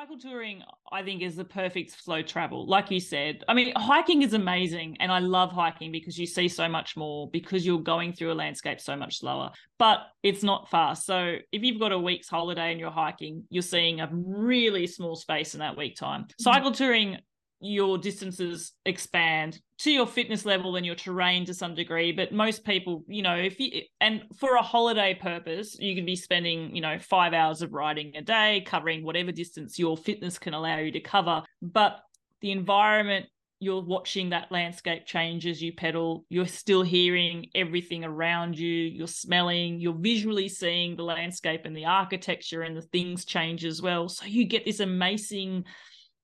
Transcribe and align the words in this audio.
cycle 0.00 0.18
touring, 0.18 0.62
I 0.90 1.02
think, 1.02 1.20
is 1.20 1.36
the 1.36 1.44
perfect 1.44 2.02
slow 2.02 2.22
travel. 2.22 2.66
Like 2.66 2.90
you 2.90 3.00
said, 3.00 3.44
I 3.48 3.52
mean, 3.52 3.74
hiking 3.76 4.22
is 4.22 4.32
amazing. 4.32 4.96
And 4.98 5.12
I 5.12 5.18
love 5.18 5.52
hiking 5.52 5.92
because 5.92 6.18
you 6.18 6.26
see 6.26 6.48
so 6.48 6.68
much 6.68 6.96
more 6.96 7.28
because 7.30 7.66
you're 7.66 7.82
going 7.82 8.14
through 8.14 8.32
a 8.32 8.34
landscape 8.34 8.80
so 8.80 8.96
much 8.96 9.18
slower, 9.18 9.50
but 9.78 9.98
it's 10.22 10.42
not 10.42 10.70
fast. 10.70 11.04
So 11.04 11.36
if 11.52 11.62
you've 11.62 11.78
got 11.78 11.92
a 11.92 11.98
week's 11.98 12.30
holiday 12.30 12.70
and 12.70 12.80
you're 12.80 12.90
hiking, 12.90 13.44
you're 13.50 13.62
seeing 13.62 14.00
a 14.00 14.08
really 14.10 14.86
small 14.86 15.16
space 15.16 15.52
in 15.52 15.60
that 15.60 15.76
week 15.76 15.96
time. 15.96 16.22
Mm-hmm. 16.22 16.42
Cycle 16.42 16.72
touring, 16.72 17.18
your 17.60 17.98
distances 17.98 18.72
expand 18.86 19.60
to 19.78 19.90
your 19.90 20.06
fitness 20.06 20.44
level 20.44 20.76
and 20.76 20.86
your 20.86 20.94
terrain 20.94 21.44
to 21.44 21.52
some 21.52 21.74
degree 21.74 22.10
but 22.10 22.32
most 22.32 22.64
people 22.64 23.04
you 23.06 23.22
know 23.22 23.36
if 23.36 23.60
you 23.60 23.82
and 24.00 24.22
for 24.38 24.56
a 24.56 24.62
holiday 24.62 25.14
purpose 25.14 25.76
you 25.78 25.94
can 25.94 26.06
be 26.06 26.16
spending 26.16 26.74
you 26.74 26.80
know 26.80 26.98
5 26.98 27.34
hours 27.34 27.60
of 27.60 27.72
riding 27.72 28.16
a 28.16 28.22
day 28.22 28.62
covering 28.66 29.04
whatever 29.04 29.30
distance 29.30 29.78
your 29.78 29.96
fitness 29.96 30.38
can 30.38 30.54
allow 30.54 30.78
you 30.78 30.90
to 30.92 31.00
cover. 31.00 31.42
But 31.60 32.00
the 32.40 32.52
environment 32.52 33.26
you're 33.62 33.82
watching 33.82 34.30
that 34.30 34.50
landscape 34.50 35.04
change 35.04 35.46
as 35.46 35.62
you 35.62 35.74
pedal. 35.74 36.24
You're 36.30 36.46
still 36.46 36.82
hearing 36.82 37.50
everything 37.54 38.04
around 38.04 38.58
you. 38.58 38.72
You're 38.72 39.06
smelling. 39.06 39.78
You're 39.78 39.92
visually 39.92 40.48
seeing 40.48 40.96
the 40.96 41.02
landscape 41.02 41.66
and 41.66 41.76
the 41.76 41.84
architecture 41.84 42.62
and 42.62 42.74
the 42.74 42.80
things 42.80 43.26
change 43.26 43.66
as 43.66 43.82
well. 43.82 44.08
So 44.08 44.24
you 44.24 44.46
get 44.46 44.64
this 44.64 44.80
amazing 44.80 45.66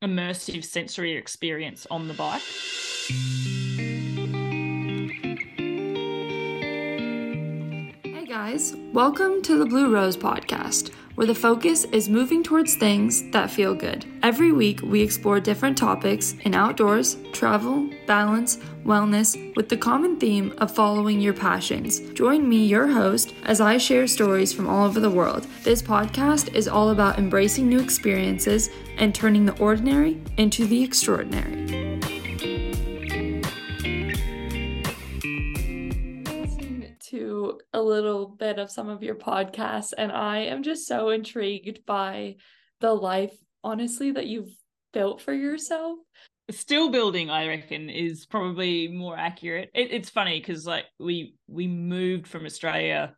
immersive 0.02 0.64
sensory 0.64 1.16
experience 1.16 1.86
on 1.90 2.08
the 2.08 2.14
bike. 2.14 2.42
Guys, 8.56 8.74
welcome 8.94 9.42
to 9.42 9.58
the 9.58 9.66
Blue 9.66 9.92
Rose 9.92 10.16
podcast, 10.16 10.90
where 11.14 11.26
the 11.26 11.34
focus 11.34 11.84
is 11.92 12.08
moving 12.08 12.42
towards 12.42 12.74
things 12.74 13.30
that 13.30 13.50
feel 13.50 13.74
good. 13.74 14.06
Every 14.22 14.50
week, 14.50 14.80
we 14.80 15.02
explore 15.02 15.40
different 15.40 15.76
topics 15.76 16.34
in 16.40 16.54
outdoors, 16.54 17.18
travel, 17.32 17.90
balance, 18.06 18.56
wellness, 18.82 19.54
with 19.56 19.68
the 19.68 19.76
common 19.76 20.18
theme 20.18 20.54
of 20.56 20.74
following 20.74 21.20
your 21.20 21.34
passions. 21.34 22.00
Join 22.14 22.48
me, 22.48 22.64
your 22.64 22.86
host, 22.86 23.34
as 23.44 23.60
I 23.60 23.76
share 23.76 24.06
stories 24.06 24.54
from 24.54 24.70
all 24.70 24.86
over 24.86 25.00
the 25.00 25.10
world. 25.10 25.46
This 25.62 25.82
podcast 25.82 26.54
is 26.54 26.66
all 26.66 26.88
about 26.88 27.18
embracing 27.18 27.68
new 27.68 27.80
experiences 27.80 28.70
and 28.96 29.14
turning 29.14 29.44
the 29.44 29.58
ordinary 29.58 30.18
into 30.38 30.66
the 30.66 30.82
extraordinary. 30.82 31.95
A 37.72 37.80
little 37.80 38.28
bit 38.28 38.58
of 38.58 38.70
some 38.70 38.88
of 38.88 39.02
your 39.02 39.14
podcasts, 39.14 39.92
and 39.96 40.12
I 40.12 40.38
am 40.38 40.62
just 40.62 40.86
so 40.86 41.10
intrigued 41.10 41.84
by 41.86 42.36
the 42.80 42.92
life, 42.92 43.34
honestly, 43.62 44.12
that 44.12 44.26
you've 44.26 44.54
built 44.92 45.20
for 45.20 45.32
yourself. 45.32 45.98
Still 46.50 46.90
building, 46.90 47.28
I 47.28 47.48
reckon, 47.48 47.90
is 47.90 48.26
probably 48.26 48.88
more 48.88 49.16
accurate. 49.16 49.70
It, 49.74 49.90
it's 49.90 50.10
funny 50.10 50.38
because 50.38 50.66
like 50.66 50.84
we 50.98 51.34
we 51.48 51.66
moved 51.66 52.26
from 52.28 52.46
Australia 52.46 53.14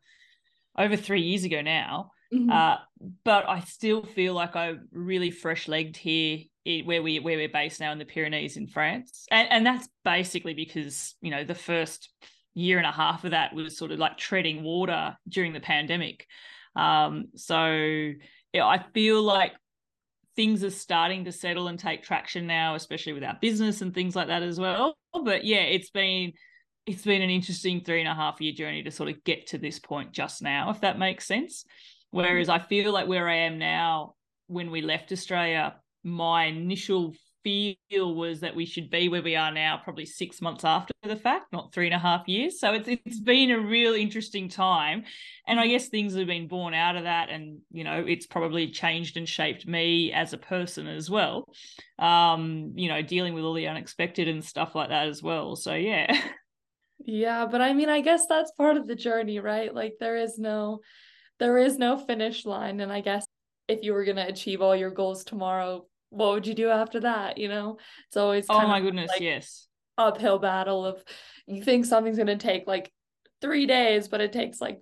over 0.78 0.96
three 0.96 1.22
years 1.22 1.44
ago 1.44 1.60
now, 1.60 2.12
Mm-hmm. 2.32 2.50
Uh, 2.50 2.76
but 3.24 3.48
I 3.48 3.60
still 3.60 4.02
feel 4.02 4.34
like 4.34 4.54
I'm 4.54 4.88
really 4.92 5.30
fresh 5.30 5.68
legged 5.68 5.96
here 5.96 6.40
where 6.84 7.02
we 7.02 7.18
where 7.20 7.38
we're 7.38 7.48
based 7.48 7.80
now 7.80 7.92
in 7.92 7.98
the 7.98 8.04
Pyrenees 8.04 8.56
in 8.56 8.66
France. 8.66 9.26
And 9.30 9.48
and 9.50 9.66
that's 9.66 9.88
basically 10.04 10.54
because, 10.54 11.14
you 11.22 11.30
know, 11.30 11.44
the 11.44 11.54
first 11.54 12.10
year 12.58 12.78
and 12.78 12.86
a 12.86 12.92
half 12.92 13.24
of 13.24 13.30
that 13.30 13.54
was 13.54 13.78
sort 13.78 13.92
of 13.92 13.98
like 13.98 14.18
treading 14.18 14.64
water 14.64 15.16
during 15.28 15.52
the 15.52 15.60
pandemic. 15.60 16.26
Um, 16.74 17.26
so 17.36 17.72
yeah, 18.52 18.66
I 18.66 18.84
feel 18.92 19.22
like 19.22 19.52
things 20.34 20.64
are 20.64 20.70
starting 20.70 21.24
to 21.24 21.32
settle 21.32 21.68
and 21.68 21.78
take 21.78 22.02
traction 22.02 22.46
now, 22.46 22.74
especially 22.74 23.12
with 23.12 23.22
our 23.22 23.38
business 23.40 23.80
and 23.80 23.94
things 23.94 24.16
like 24.16 24.26
that 24.26 24.42
as 24.42 24.58
well. 24.58 24.96
But 25.12 25.44
yeah, 25.44 25.62
it's 25.62 25.90
been 25.90 26.32
it's 26.86 27.04
been 27.04 27.22
an 27.22 27.30
interesting 27.30 27.82
three 27.82 28.00
and 28.00 28.08
a 28.08 28.14
half 28.14 28.40
year 28.40 28.52
journey 28.52 28.82
to 28.82 28.90
sort 28.90 29.10
of 29.10 29.22
get 29.22 29.48
to 29.48 29.58
this 29.58 29.78
point 29.78 30.12
just 30.12 30.42
now, 30.42 30.70
if 30.70 30.80
that 30.80 30.98
makes 30.98 31.26
sense. 31.26 31.64
Whereas 32.10 32.48
I 32.48 32.58
feel 32.58 32.92
like 32.92 33.06
where 33.06 33.28
I 33.28 33.36
am 33.36 33.58
now, 33.58 34.14
when 34.46 34.70
we 34.70 34.80
left 34.80 35.12
Australia, 35.12 35.76
my 36.02 36.46
initial 36.46 37.14
feel 37.42 38.14
was 38.14 38.40
that 38.40 38.54
we 38.54 38.66
should 38.66 38.90
be 38.90 39.08
where 39.08 39.22
we 39.22 39.36
are 39.36 39.52
now, 39.52 39.80
probably 39.82 40.06
six 40.06 40.40
months 40.40 40.64
after 40.64 40.92
the 41.02 41.16
fact, 41.16 41.52
not 41.52 41.72
three 41.72 41.86
and 41.86 41.94
a 41.94 41.98
half 41.98 42.28
years. 42.28 42.60
So 42.60 42.72
it's 42.72 42.88
it's 42.88 43.20
been 43.20 43.50
a 43.50 43.60
real 43.60 43.94
interesting 43.94 44.48
time, 44.48 45.04
and 45.46 45.58
I 45.58 45.66
guess 45.66 45.88
things 45.88 46.14
have 46.14 46.26
been 46.26 46.48
born 46.48 46.74
out 46.74 46.96
of 46.96 47.04
that, 47.04 47.30
and 47.30 47.58
you 47.70 47.84
know 47.84 48.04
it's 48.06 48.26
probably 48.26 48.70
changed 48.70 49.16
and 49.16 49.28
shaped 49.28 49.66
me 49.66 50.12
as 50.12 50.32
a 50.32 50.38
person 50.38 50.86
as 50.86 51.08
well. 51.10 51.44
Um, 51.98 52.72
you 52.76 52.88
know, 52.88 53.02
dealing 53.02 53.34
with 53.34 53.44
all 53.44 53.54
the 53.54 53.68
unexpected 53.68 54.28
and 54.28 54.44
stuff 54.44 54.74
like 54.74 54.90
that 54.90 55.08
as 55.08 55.22
well. 55.22 55.56
So 55.56 55.74
yeah. 55.74 56.20
Yeah, 57.00 57.46
but 57.46 57.60
I 57.62 57.74
mean, 57.74 57.88
I 57.88 58.00
guess 58.00 58.26
that's 58.28 58.50
part 58.50 58.76
of 58.76 58.88
the 58.88 58.96
journey, 58.96 59.38
right? 59.38 59.72
Like 59.72 59.94
there 60.00 60.16
is 60.16 60.36
no 60.36 60.80
there 61.38 61.58
is 61.58 61.78
no 61.78 61.96
finish 61.98 62.44
line. 62.44 62.80
And 62.80 62.92
I 62.92 63.00
guess 63.00 63.26
if 63.68 63.82
you 63.82 63.92
were 63.92 64.04
going 64.04 64.16
to 64.16 64.26
achieve 64.26 64.60
all 64.60 64.76
your 64.76 64.90
goals 64.90 65.24
tomorrow, 65.24 65.86
what 66.10 66.32
would 66.32 66.46
you 66.46 66.54
do 66.54 66.70
after 66.70 67.00
that? 67.00 67.38
You 67.38 67.48
know, 67.48 67.78
it's 68.08 68.16
always 68.16 68.46
oh 68.48 68.66
my 68.66 68.80
goodness, 68.80 69.08
like 69.08 69.20
yes, 69.20 69.66
uphill 69.96 70.38
battle 70.38 70.84
of 70.84 71.02
you 71.46 71.62
think 71.62 71.84
something's 71.84 72.16
going 72.16 72.26
to 72.26 72.36
take 72.36 72.66
like 72.66 72.90
three 73.40 73.66
days, 73.66 74.08
but 74.08 74.20
it 74.20 74.32
takes 74.32 74.60
like 74.60 74.80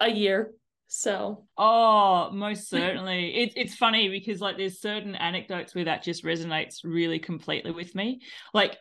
a 0.00 0.10
year. 0.10 0.52
So 0.88 1.46
oh, 1.56 2.30
most 2.32 2.68
certainly. 2.70 3.34
it's 3.36 3.54
it's 3.56 3.74
funny 3.74 4.08
because 4.08 4.40
like 4.40 4.56
there's 4.56 4.80
certain 4.80 5.14
anecdotes 5.14 5.74
where 5.74 5.84
that 5.84 6.02
just 6.02 6.24
resonates 6.24 6.78
really 6.84 7.18
completely 7.18 7.70
with 7.70 7.94
me. 7.94 8.20
Like, 8.54 8.76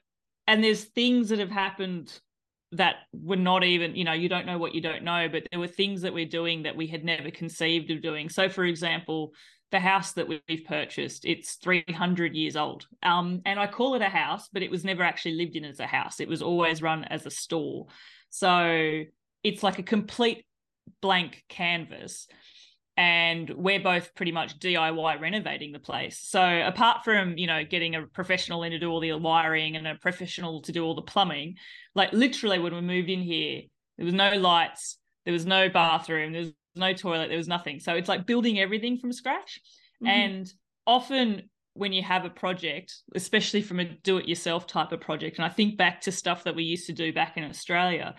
and 0.48 0.64
there's 0.64 0.86
things 0.86 1.30
that 1.30 1.40
have 1.40 1.52
happened 1.52 2.20
that 2.72 2.98
were 3.14 3.36
not 3.36 3.64
even 3.64 3.96
you 3.96 4.04
know 4.04 4.14
you 4.14 4.30
don't 4.30 4.46
know 4.46 4.60
what 4.60 4.76
you 4.76 4.82
don't 4.82 5.04
know 5.04 5.28
but 5.28 5.44
there 5.50 5.60
were 5.60 5.68
things 5.68 6.02
that 6.02 6.14
we're 6.14 6.28
doing 6.28 6.64
that 6.64 6.76
we 6.76 6.86
had 6.86 7.04
never 7.04 7.32
conceived 7.32 7.90
of 7.90 8.00
doing 8.00 8.30
so 8.30 8.48
for 8.48 8.64
example 8.64 9.32
the 9.72 9.80
house 9.80 10.14
that 10.14 10.28
we've 10.28 10.66
purchased 10.68 11.26
it's 11.26 11.56
300 11.56 12.36
years 12.36 12.56
old. 12.56 12.88
Um, 13.04 13.42
and 13.46 13.60
i 13.60 13.68
call 13.68 13.96
it 13.96 14.02
a 14.02 14.10
house 14.10 14.50
but 14.52 14.64
it 14.64 14.72
was 14.72 14.84
never 14.84 15.04
actually 15.04 15.36
lived 15.36 15.56
in 15.56 15.66
as 15.66 15.80
a 15.80 15.88
house. 15.88 16.20
It 16.20 16.28
was 16.28 16.42
always 16.42 16.82
run 16.82 17.04
as 17.06 17.26
a 17.26 17.32
store. 17.32 17.88
So 18.30 19.04
it's 19.44 19.64
like 19.64 19.80
a 19.80 19.84
complete 19.84 20.46
blank 21.02 21.44
canvas. 21.50 22.28
And 22.98 23.50
we're 23.52 23.80
both 23.80 24.14
pretty 24.14 24.34
much 24.34 24.60
DIY 24.60 25.22
renovating 25.22 25.72
the 25.72 25.80
place. 25.80 26.20
So 26.20 26.44
apart 26.44 27.06
from 27.06 27.38
you 27.38 27.48
know 27.48 27.64
getting 27.64 27.96
a 27.96 28.06
professional 28.08 28.64
in 28.64 28.72
to 28.72 28.80
do 28.80 28.92
all 28.92 29.00
the 29.00 29.14
wiring 29.14 29.78
and 29.78 29.88
a 29.88 29.96
professional 29.96 30.62
to 30.64 30.74
do 30.74 30.84
all 30.84 30.96
the 30.96 31.02
plumbing, 31.02 31.56
like 31.96 32.12
literally 32.12 32.60
when 32.60 32.74
we 32.74 32.82
moved 32.82 33.10
in 33.10 33.22
here, 33.22 33.62
there 33.98 34.06
was 34.06 34.14
no 34.14 34.32
lights, 34.32 34.98
there 35.24 35.32
was 35.32 35.46
no 35.46 35.70
bathroom, 35.70 36.34
there 36.34 36.42
was 36.42 36.52
no 36.80 36.94
toilet, 36.94 37.28
there 37.28 37.38
was 37.38 37.48
nothing. 37.48 37.80
So 37.80 37.94
it's 37.94 38.10
like 38.10 38.26
building 38.26 38.60
everything 38.60 38.98
from 38.98 39.12
scratch. 39.14 39.60
Mm-hmm. 40.02 40.08
And 40.08 40.54
often 40.88 41.50
when 41.74 41.94
you 41.94 42.02
have 42.04 42.26
a 42.26 42.30
project, 42.30 42.96
especially 43.16 43.62
from 43.62 43.80
a 43.80 43.86
do-it-yourself 43.86 44.68
type 44.68 44.92
of 44.92 45.02
project, 45.02 45.38
and 45.38 45.46
I 45.46 45.50
think 45.50 45.78
back 45.78 46.02
to 46.02 46.12
stuff 46.12 46.44
that 46.46 46.56
we 46.56 46.64
used 46.64 46.88
to 46.88 46.94
do 46.94 47.14
back 47.14 47.38
in 47.38 47.44
Australia, 47.44 48.16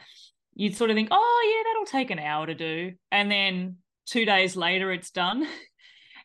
you'd 0.55 0.77
sort 0.77 0.91
of 0.91 0.97
think, 0.97 1.09
oh 1.11 1.53
yeah, 1.55 1.71
that'll 1.71 2.01
take 2.01 2.11
an 2.11 2.19
hour 2.19 2.47
to 2.47 2.55
do, 2.55 2.93
and 3.11 3.31
then 3.31 3.77
two 4.07 4.25
days 4.25 4.57
later 4.57 4.93
it's 4.93 5.11
done. 5.11 5.47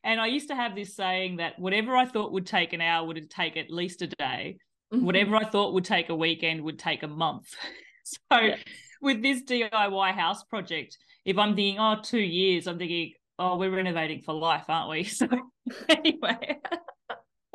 And 0.06 0.22
I 0.22 0.28
used 0.28 0.50
to 0.50 0.56
have 0.56 0.76
this 0.76 0.96
saying 0.96 1.38
that 1.38 1.58
whatever 1.58 1.98
I 1.98 2.06
thought 2.06 2.32
would 2.32 2.46
take 2.46 2.74
an 2.74 2.82
hour 2.82 3.08
would 3.08 3.28
take 3.28 3.58
at 3.58 3.72
least 3.72 4.04
a 4.04 4.08
day. 4.08 4.58
Mm-hmm. 4.94 5.04
Whatever 5.04 5.36
I 5.36 5.46
thought 5.46 5.74
would 5.74 5.84
take 5.84 6.10
a 6.10 6.16
weekend 6.16 6.62
would 6.62 6.78
take 6.78 7.02
a 7.02 7.08
month. 7.08 7.48
so 8.04 8.40
yeah. 8.40 8.58
with 9.02 9.24
this 9.24 9.42
DIY 9.42 10.14
house 10.14 10.44
project, 10.44 10.96
if 11.26 11.38
I'm 11.38 11.56
thinking, 11.56 11.80
oh, 11.80 11.98
two 12.02 12.20
years, 12.20 12.68
I'm 12.68 12.78
thinking, 12.78 13.14
oh, 13.38 13.58
we're 13.58 13.76
renovating 13.76 14.22
for 14.22 14.34
life, 14.34 14.66
aren't 14.70 14.90
we? 14.90 15.04
So 15.10 15.28
anyway. 15.90 16.60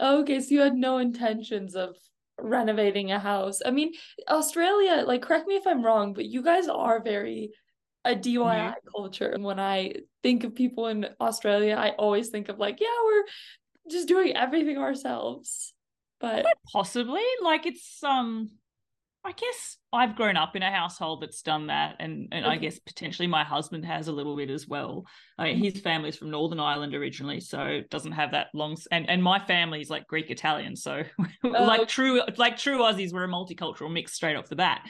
okay, 0.03 0.41
so 0.41 0.55
you 0.55 0.61
had 0.61 0.75
no 0.75 0.99
intentions 0.99 1.77
of 1.77 1.95
renovating 2.39 3.13
a 3.13 3.19
house. 3.21 3.61
I 3.65 3.71
mean, 3.71 3.93
Australia, 4.29 5.05
like 5.07 5.23
correct 5.23 5.47
me 5.47 5.55
if 5.55 5.67
I'm 5.67 5.85
wrong, 5.85 6.13
but 6.13 6.25
you 6.25 6.43
guys 6.43 6.67
are 6.69 7.01
very 7.01 7.53
a 8.05 8.15
DIY 8.15 8.37
mm-hmm. 8.37 8.89
culture. 8.95 9.29
And 9.29 9.45
when 9.45 9.61
I 9.61 9.95
think 10.23 10.45
of 10.45 10.55
people 10.55 10.87
in 10.89 11.07
Australia, 11.21 11.77
I 11.77 11.91
always 11.91 12.31
think 12.31 12.49
of 12.49 12.59
like, 12.59 12.81
yeah, 12.81 12.89
we're 13.05 13.25
just 13.91 14.09
doing 14.09 14.37
everything 14.37 14.79
ourselves. 14.79 15.73
But 16.19 16.47
possibly, 16.71 17.25
like 17.43 17.67
it's 17.67 18.03
um 18.03 18.51
I 19.23 19.33
guess 19.33 19.77
I've 19.93 20.17
grown 20.17 20.39
up 20.39 20.57
in 20.57 20.63
a 20.63 20.71
household 20.71 21.23
that's 21.23 21.43
done 21.43 21.67
that, 21.67 21.97
and 22.01 22.29
and 22.33 22.47
okay. 22.47 22.55
I 22.55 22.57
guess 22.57 22.79
potentially 22.79 23.29
my 23.29 23.45
husband 23.45 23.85
has 23.85 24.09
a 24.09 24.13
little 24.13 24.35
bit 24.35 24.49
as 24.49 24.67
well. 24.67 25.05
I 25.37 25.45
mean, 25.45 25.57
mm-hmm. 25.57 25.65
his 25.65 25.81
family's 25.81 26.17
from 26.17 26.31
Northern 26.31 26.59
Ireland 26.59 26.95
originally, 26.95 27.41
so 27.41 27.81
doesn't 27.91 28.13
have 28.13 28.31
that 28.33 28.47
long. 28.55 28.79
And 28.91 29.11
and 29.11 29.23
my 29.23 29.39
family's 29.45 29.91
like 29.91 30.07
Greek 30.07 30.31
Italian, 30.31 30.75
so 30.75 31.03
oh. 31.45 31.49
like 31.49 31.87
true 31.87 32.23
like 32.39 32.57
true 32.57 32.79
Aussies, 32.79 33.13
we're 33.13 33.25
a 33.25 33.29
multicultural 33.29 33.93
mix 33.93 34.15
straight 34.15 34.37
off 34.37 34.49
the 34.49 34.57
bat 34.57 34.83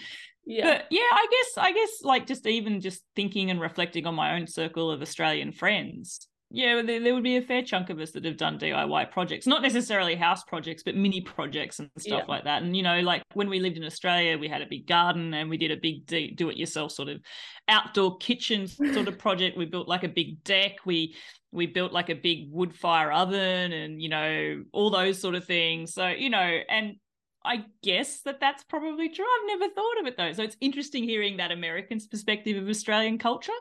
yeah 0.46 0.64
but 0.64 0.86
yeah 0.90 1.00
i 1.12 1.26
guess 1.30 1.64
i 1.64 1.72
guess 1.72 2.02
like 2.02 2.26
just 2.26 2.46
even 2.46 2.80
just 2.80 3.02
thinking 3.14 3.50
and 3.50 3.60
reflecting 3.60 4.06
on 4.06 4.14
my 4.14 4.34
own 4.36 4.46
circle 4.46 4.90
of 4.90 5.02
australian 5.02 5.52
friends 5.52 6.26
yeah, 6.52 6.82
there, 6.82 7.00
there, 7.00 7.14
would 7.14 7.22
be 7.22 7.36
a 7.36 7.42
fair 7.42 7.62
chunk 7.62 7.90
of 7.90 8.00
us 8.00 8.10
that 8.10 8.24
have 8.24 8.36
done 8.36 8.58
DIY 8.58 9.12
projects, 9.12 9.46
not 9.46 9.62
necessarily 9.62 10.16
house 10.16 10.42
projects, 10.42 10.82
but 10.82 10.96
mini 10.96 11.20
projects 11.20 11.78
and 11.78 11.88
stuff 11.96 12.24
yeah. 12.26 12.32
like 12.32 12.42
that. 12.44 12.62
And, 12.62 12.76
you 12.76 12.82
know, 12.82 12.98
like 13.00 13.22
when 13.34 13.48
we 13.48 13.60
lived 13.60 13.76
in 13.76 13.84
Australia, 13.84 14.36
we 14.36 14.48
had 14.48 14.60
a 14.60 14.66
big 14.66 14.88
garden 14.88 15.32
and 15.32 15.48
we 15.48 15.56
did 15.56 15.70
a 15.70 15.76
big 15.76 16.06
do 16.06 16.48
it 16.48 16.56
yourself 16.56 16.90
sort 16.90 17.08
of 17.08 17.20
outdoor 17.68 18.16
kitchen 18.18 18.66
sort 18.66 19.06
of 19.06 19.16
project. 19.18 19.56
We 19.56 19.66
built 19.66 19.86
like 19.86 20.02
a 20.02 20.08
big 20.08 20.42
deck. 20.42 20.78
We, 20.84 21.14
we 21.52 21.66
built 21.66 21.92
like 21.92 22.10
a 22.10 22.16
big 22.16 22.48
wood 22.50 22.74
fire 22.74 23.12
oven 23.12 23.72
and, 23.72 24.02
you 24.02 24.08
know, 24.08 24.64
all 24.72 24.90
those 24.90 25.20
sort 25.20 25.36
of 25.36 25.44
things. 25.44 25.94
So, 25.94 26.08
you 26.08 26.30
know, 26.30 26.58
and 26.68 26.96
I 27.44 27.64
guess 27.84 28.22
that 28.22 28.40
that's 28.40 28.64
probably 28.64 29.08
true. 29.08 29.24
I've 29.24 29.58
never 29.58 29.72
thought 29.72 30.00
of 30.00 30.06
it 30.06 30.16
though. 30.16 30.32
So 30.32 30.42
it's 30.42 30.56
interesting 30.60 31.04
hearing 31.04 31.36
that 31.36 31.52
American's 31.52 32.08
perspective 32.08 32.60
of 32.60 32.68
Australian 32.68 33.18
culture. 33.18 33.52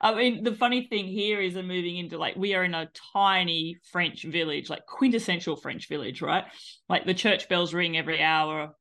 I 0.00 0.14
mean, 0.14 0.44
the 0.44 0.54
funny 0.54 0.86
thing 0.86 1.06
here 1.06 1.40
is 1.40 1.56
I'm 1.56 1.68
moving 1.68 1.98
into 1.98 2.16
like 2.16 2.34
we 2.36 2.54
are 2.54 2.64
in 2.64 2.74
a 2.74 2.88
tiny 3.12 3.76
French 3.92 4.22
village, 4.24 4.70
like 4.70 4.86
quintessential 4.86 5.56
French 5.56 5.88
village, 5.88 6.22
right? 6.22 6.44
Like 6.88 7.04
the 7.04 7.14
church 7.14 7.48
bells 7.48 7.74
ring 7.74 7.98
every 7.98 8.22
hour 8.22 8.74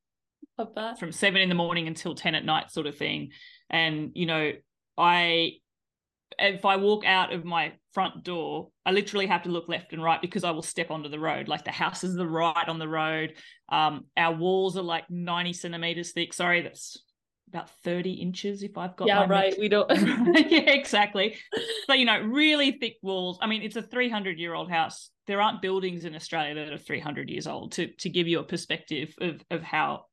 from 0.98 1.12
seven 1.12 1.42
in 1.42 1.50
the 1.50 1.56
morning 1.56 1.88
until 1.88 2.16
10 2.16 2.36
at 2.36 2.46
night, 2.46 2.72
sort 2.72 2.88
of 2.88 2.98
thing. 2.98 3.32
And, 3.70 4.12
you 4.14 4.26
know, 4.26 4.54
I 4.98 5.54
if 6.38 6.64
I 6.64 6.78
walk 6.78 7.06
out 7.06 7.34
of 7.34 7.44
my 7.44 7.74
front 7.94 8.24
door, 8.24 8.70
I 8.86 8.92
literally 8.92 9.26
have 9.26 9.44
to 9.44 9.50
look 9.50 9.68
left 9.68 9.94
and 9.94 10.04
right 10.04 10.22
because 10.22 10.44
I 10.44 10.52
will 10.52 10.62
step 10.62 10.92
onto 10.92 11.10
the 11.10 11.20
road. 11.20 11.48
Like 11.48 11.66
the 11.66 11.72
house 11.72 12.04
is 12.04 12.16
the 12.16 12.28
right 12.28 12.68
on 12.68 12.80
the 12.80 12.88
road. 12.88 13.34
Um, 13.70 14.06
our 14.16 14.36
walls 14.36 14.78
are 14.78 14.84
like 14.84 15.10
90 15.10 15.54
centimeters 15.54 16.12
thick. 16.12 16.34
Sorry, 16.34 16.62
that's 16.62 16.98
about 17.50 17.70
30 17.84 18.14
inches 18.14 18.64
if 18.64 18.78
I've 18.78 18.96
got 18.96 19.08
yeah 19.08 19.26
right 19.28 19.56
we 19.60 19.70
don't 19.70 19.90
yeah 20.50 20.72
exactly. 20.72 21.36
So 21.88 21.94
you 21.94 22.06
know 22.06 22.22
really 22.22 22.74
thick 22.74 22.98
walls 23.02 23.38
I 23.42 23.48
mean 23.48 23.62
it's 23.62 23.76
a 23.76 23.82
300 23.82 24.40
year 24.40 24.54
old 24.54 24.70
house. 24.70 25.10
There 25.28 25.42
aren't 25.42 25.62
buildings 25.62 26.06
in 26.06 26.16
Australia 26.16 26.56
that 26.56 26.74
are 26.74 26.78
300 26.78 27.30
years 27.30 27.48
old 27.48 27.74
to 27.74 27.88
to 27.88 28.10
give 28.10 28.28
you 28.28 28.40
a 28.40 28.44
perspective 28.44 29.14
of 29.20 29.42
of 29.50 29.62
how 29.62 30.06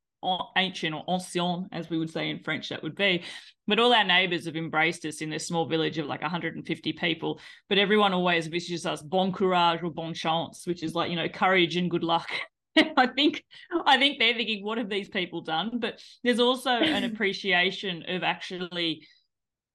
ancient 0.56 0.93
or 0.93 1.05
ancien 1.09 1.69
as 1.71 1.88
we 1.88 1.99
would 1.99 2.11
say 2.11 2.31
in 2.31 2.41
French 2.41 2.71
that 2.71 2.83
would 2.83 2.97
be. 2.97 3.23
But 3.69 3.79
all 3.79 3.93
our 3.93 4.05
neighbors 4.05 4.47
have 4.47 4.56
embraced 4.56 5.05
us 5.05 5.21
in 5.21 5.31
this 5.31 5.47
small 5.47 5.67
village 5.67 5.99
of 5.99 6.06
like 6.06 6.23
150 6.23 6.93
people 6.94 7.41
but 7.69 7.79
everyone 7.79 8.12
always 8.12 8.49
wishes 8.49 8.87
us 8.87 9.03
bon 9.03 9.33
courage 9.33 9.83
or 9.83 9.91
bon 9.91 10.15
chance 10.15 10.67
which 10.67 10.83
is 10.83 10.94
like 10.94 11.11
you 11.11 11.17
know 11.17 11.29
courage 11.29 11.77
and 11.77 11.91
good 11.91 12.05
luck 12.05 12.29
I 12.96 13.06
think 13.06 13.44
I 13.84 13.99
think 13.99 14.19
they're 14.19 14.34
thinking, 14.34 14.64
what 14.64 14.78
have 14.78 14.88
these 14.88 15.08
people 15.08 15.40
done? 15.40 15.78
But 15.78 16.00
there's 16.23 16.40
also 16.40 16.70
an 16.70 17.05
appreciation 17.12 18.05
of 18.08 18.23
actually, 18.23 19.06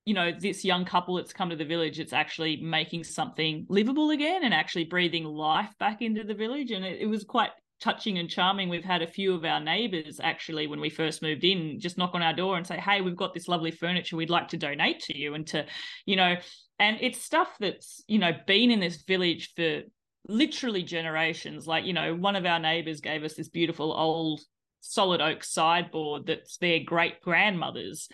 you 0.06 0.13
know, 0.13 0.31
this 0.38 0.63
young 0.63 0.86
couple 0.86 1.15
that's 1.15 1.33
come 1.33 1.50
to 1.50 1.56
the 1.56 1.65
village. 1.65 2.00
It's 2.00 2.13
actually 2.13 2.57
making 2.57 3.03
something 3.03 3.65
livable 3.69 4.12
again 4.12 4.44
and 4.44 4.53
actually 4.53 4.86
breathing 4.86 5.25
life 5.25 5.71
back 5.80 6.01
into 6.01 6.24
the 6.24 6.33
village. 6.33 6.71
And 6.71 6.86
it, 6.86 7.01
it 7.01 7.07
was 7.07 7.24
quite 7.24 7.51
touching 7.81 8.19
and 8.19 8.30
charming. 8.30 8.69
We've 8.69 8.83
had 8.83 9.01
a 9.01 9.07
few 9.07 9.33
of 9.33 9.44
our 9.44 9.59
neighbors 9.59 10.19
actually, 10.21 10.68
when 10.68 10.80
we 10.80 10.89
first 10.89 11.21
moved 11.21 11.44
in, 11.44 11.80
just 11.80 11.98
knock 11.98 12.12
on 12.13 12.21
our 12.21 12.33
door 12.33 12.57
and 12.57 12.65
say, 12.65 12.77
"Hey, 12.77 13.01
we've 13.01 13.15
got 13.15 13.33
this 13.33 13.48
lovely 13.48 13.71
furniture. 13.71 14.15
We'd 14.15 14.30
like 14.30 14.50
to 14.50 14.57
donate 14.57 15.00
to 15.01 15.18
you." 15.18 15.33
And 15.33 15.48
to, 15.48 15.65
you 16.06 16.15
know, 16.15 16.36
and 16.80 16.98
it's 17.01 17.21
stuff 17.21 17.50
that's 17.59 18.03
you 18.07 18.19
know 18.19 18.31
been 18.45 18.71
in 18.71 18.80
this 18.80 19.01
village 19.03 19.53
for 19.56 19.81
literally 20.27 20.83
generations. 20.83 21.68
Like, 21.68 21.85
you 21.85 21.94
know, 21.94 22.15
one 22.15 22.35
of 22.35 22.45
our 22.45 22.59
neighbors 22.59 23.01
gave 23.01 23.23
us 23.23 23.33
this 23.33 23.50
beautiful 23.50 23.94
old 23.94 24.41
solid 24.81 25.21
oak 25.21 25.44
sideboard 25.44 26.25
that's 26.25 26.57
their 26.57 26.79
great 26.83 27.21
grandmother's. 27.21 28.09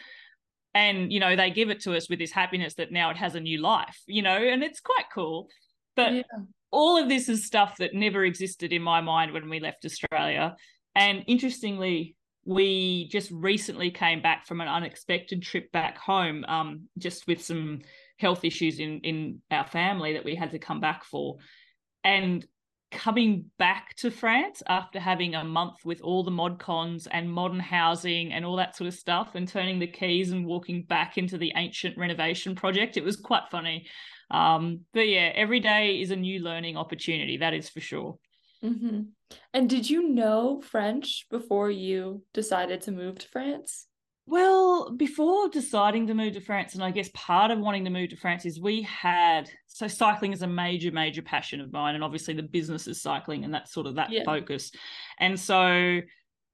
And, 0.73 1.11
you 1.11 1.19
know, 1.19 1.35
they 1.35 1.49
give 1.49 1.69
it 1.69 1.81
to 1.81 1.95
us 1.95 2.09
with 2.09 2.19
this 2.19 2.31
happiness 2.31 2.75
that 2.75 2.91
now 2.91 3.09
it 3.09 3.17
has 3.17 3.35
a 3.35 3.39
new 3.39 3.59
life, 3.59 3.99
you 4.05 4.21
know, 4.21 4.37
and 4.37 4.63
it's 4.63 4.79
quite 4.79 5.05
cool. 5.13 5.47
But 5.95 6.13
yeah. 6.13 6.21
all 6.71 7.01
of 7.01 7.09
this 7.09 7.29
is 7.29 7.45
stuff 7.45 7.77
that 7.77 7.95
never 7.95 8.23
existed 8.23 8.71
in 8.71 8.83
my 8.83 9.01
mind 9.01 9.33
when 9.33 9.49
we 9.49 9.59
left 9.59 9.85
Australia. 9.85 10.55
And 10.93 11.23
interestingly, 11.27 12.15
we 12.45 13.09
just 13.09 13.29
recently 13.31 13.91
came 13.91 14.21
back 14.21 14.45
from 14.45 14.61
an 14.61 14.67
unexpected 14.67 15.41
trip 15.41 15.71
back 15.71 15.97
home, 15.97 16.45
um, 16.47 16.83
just 16.97 17.27
with 17.27 17.43
some 17.43 17.81
health 18.17 18.43
issues 18.43 18.79
in 18.79 18.99
in 19.01 19.41
our 19.51 19.67
family 19.67 20.13
that 20.13 20.25
we 20.25 20.33
had 20.33 20.51
to 20.51 20.59
come 20.59 20.79
back 20.79 21.03
for 21.03 21.37
and 22.03 22.45
coming 22.91 23.45
back 23.59 23.95
to 23.97 24.09
France 24.09 24.63
after 24.67 24.99
having 24.99 25.35
a 25.35 25.43
month 25.43 25.83
with 25.83 25.99
all 26.01 26.23
the 26.23 26.31
mod 26.31 26.57
cons 26.57 27.05
and 27.07 27.31
modern 27.31 27.59
housing 27.59 28.31
and 28.31 28.45
all 28.45 28.55
that 28.55 28.77
sort 28.77 28.87
of 28.87 28.93
stuff 28.93 29.35
and 29.35 29.47
turning 29.47 29.77
the 29.77 29.87
keys 29.87 30.31
and 30.31 30.45
walking 30.45 30.83
back 30.83 31.17
into 31.17 31.37
the 31.37 31.51
ancient 31.57 31.97
renovation 31.97 32.55
project 32.55 32.95
it 32.95 33.03
was 33.03 33.17
quite 33.17 33.43
funny. 33.51 33.87
Um, 34.31 34.81
but 34.93 35.07
yeah 35.07 35.31
every 35.35 35.59
day 35.59 36.01
is 36.01 36.11
a 36.11 36.15
new 36.15 36.39
learning 36.39 36.77
opportunity 36.77 37.37
that 37.37 37.53
is 37.53 37.69
for 37.69 37.81
sure. 37.81 38.17
Mm-hmm. 38.63 39.01
and 39.53 39.69
did 39.69 39.87
you 39.87 40.09
know 40.09 40.61
french 40.61 41.27
before 41.29 41.69
you 41.69 42.23
decided 42.33 42.81
to 42.81 42.91
move 42.91 43.19
to 43.19 43.27
france 43.27 43.85
well, 44.27 44.91
before 44.91 45.47
deciding 45.47 46.07
to 46.07 46.13
move 46.13 46.33
to 46.33 46.41
France, 46.41 46.75
and 46.75 46.83
I 46.83 46.91
guess 46.91 47.09
part 47.13 47.49
of 47.49 47.59
wanting 47.59 47.85
to 47.85 47.89
move 47.89 48.09
to 48.09 48.17
France 48.17 48.45
is 48.45 48.59
we 48.59 48.81
had 48.81 49.49
so 49.67 49.87
cycling 49.87 50.33
is 50.33 50.41
a 50.41 50.47
major, 50.47 50.91
major 50.91 51.21
passion 51.21 51.61
of 51.61 51.71
mine, 51.71 51.95
and 51.95 52.03
obviously 52.03 52.33
the 52.33 52.43
business 52.43 52.87
is 52.87 53.01
cycling, 53.01 53.45
and 53.45 53.53
that's 53.53 53.73
sort 53.73 53.87
of 53.87 53.95
that 53.95 54.11
yeah. 54.11 54.23
focus. 54.25 54.71
And 55.17 55.39
so 55.39 56.01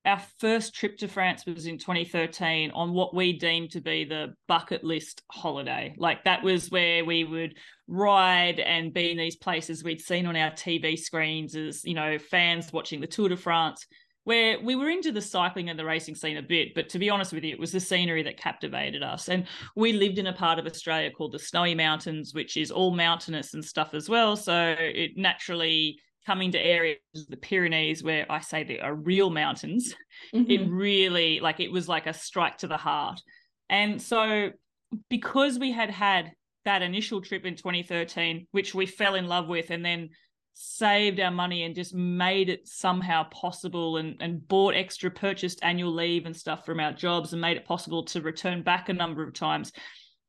our 0.06 0.22
first 0.40 0.76
trip 0.76 0.98
to 0.98 1.08
France 1.08 1.48
was 1.48 1.66
in 1.66 1.80
2013 1.80 2.72
on 2.72 2.94
what 2.94 3.16
we 3.16 3.34
deemed 3.34 3.72
to 3.72 3.82
be 3.82 4.04
the 4.04 4.36
bucket 4.48 4.84
list 4.84 5.24
holiday. 5.32 5.96
Like 5.98 6.26
that 6.26 6.44
was 6.44 6.70
where 6.70 7.04
we 7.04 7.24
would 7.24 7.56
ride 7.88 8.60
and 8.60 8.94
be 8.94 9.12
in 9.12 9.18
these 9.18 9.38
places 9.38 9.84
we'd 9.84 10.02
seen 10.02 10.26
on 10.26 10.36
our 10.36 10.52
TV 10.52 11.00
screens 11.00 11.56
as, 11.56 11.86
you 11.86 11.94
know, 11.94 12.20
fans 12.20 12.72
watching 12.72 13.00
the 13.00 13.08
Tour 13.08 13.30
de 13.30 13.38
France 13.38 13.88
where 14.24 14.60
we 14.62 14.76
were 14.76 14.90
into 14.90 15.12
the 15.12 15.22
cycling 15.22 15.70
and 15.70 15.78
the 15.78 15.86
racing 15.86 16.16
scene 16.16 16.38
a 16.38 16.42
bit, 16.42 16.74
but 16.74 16.90
to 16.90 17.00
be 17.00 17.10
honest 17.10 17.34
with 17.34 17.44
you, 17.44 17.52
it 17.52 17.60
was 17.60 17.72
the 17.72 17.80
scenery 17.80 18.24
that 18.24 18.38
captivated 18.38 19.04
us. 19.04 19.28
And 19.28 19.46
we 19.76 19.94
lived 19.94 20.18
in 20.18 20.28
a 20.28 20.34
part 20.34 20.60
of 20.60 20.66
Australia 20.66 21.12
called 21.12 21.34
the 21.34 21.40
Snowy 21.40 21.76
Mountains, 21.76 22.34
which 22.34 22.56
is 22.56 22.72
all 22.72 22.92
mountainous 22.92 23.54
and 23.54 23.64
stuff 23.64 23.94
as 23.94 24.08
well. 24.08 24.36
So 24.38 24.76
it 24.78 25.12
naturally 25.18 26.00
coming 26.26 26.52
to 26.52 26.60
areas 26.60 27.00
of 27.16 27.28
the 27.28 27.38
Pyrenees 27.38 28.04
where 28.04 28.26
I 28.30 28.40
say 28.40 28.64
there 28.64 28.84
are 28.84 28.96
real 28.96 29.30
mountains, 29.30 29.94
mm-hmm. 30.34 30.50
it 30.50 30.70
really 30.70 31.40
like 31.42 31.60
it 31.60 31.72
was 31.72 31.90
like 31.90 32.08
a 32.08 32.14
strike 32.14 32.60
to 32.60 32.68
the 32.68 32.78
heart. 32.78 33.22
And 33.70 34.02
so 34.02 34.52
because 35.10 35.60
we 35.60 35.72
had 35.72 35.90
had 35.90 36.32
that 36.66 36.82
initial 36.82 37.22
trip 37.22 37.46
in 37.46 37.56
2013, 37.56 38.48
which 38.52 38.74
we 38.74 38.86
fell 38.86 39.16
in 39.16 39.28
love 39.28 39.48
with, 39.48 39.70
and 39.70 39.84
then 39.84 40.10
saved 40.54 41.20
our 41.20 41.32
money 41.32 41.64
and 41.64 41.76
just 41.76 41.94
made 41.94 42.50
it 42.50 42.68
somehow 42.68 43.24
possible 43.26 43.98
and, 43.98 44.18
and 44.20 44.48
bought 44.48 44.76
extra 44.76 45.10
purchased 45.10 45.60
annual 45.64 45.92
leave 45.92 46.26
and 46.26 46.36
stuff 46.36 46.66
from 46.66 46.80
our 46.80 46.94
jobs 46.94 47.34
and 47.34 47.42
made 47.42 47.58
it 47.58 47.66
possible 47.66 48.04
to 48.06 48.22
return 48.22 48.62
back 48.64 48.90
a 48.90 48.94
number 48.94 49.24
of 49.24 49.34
times. 49.34 49.72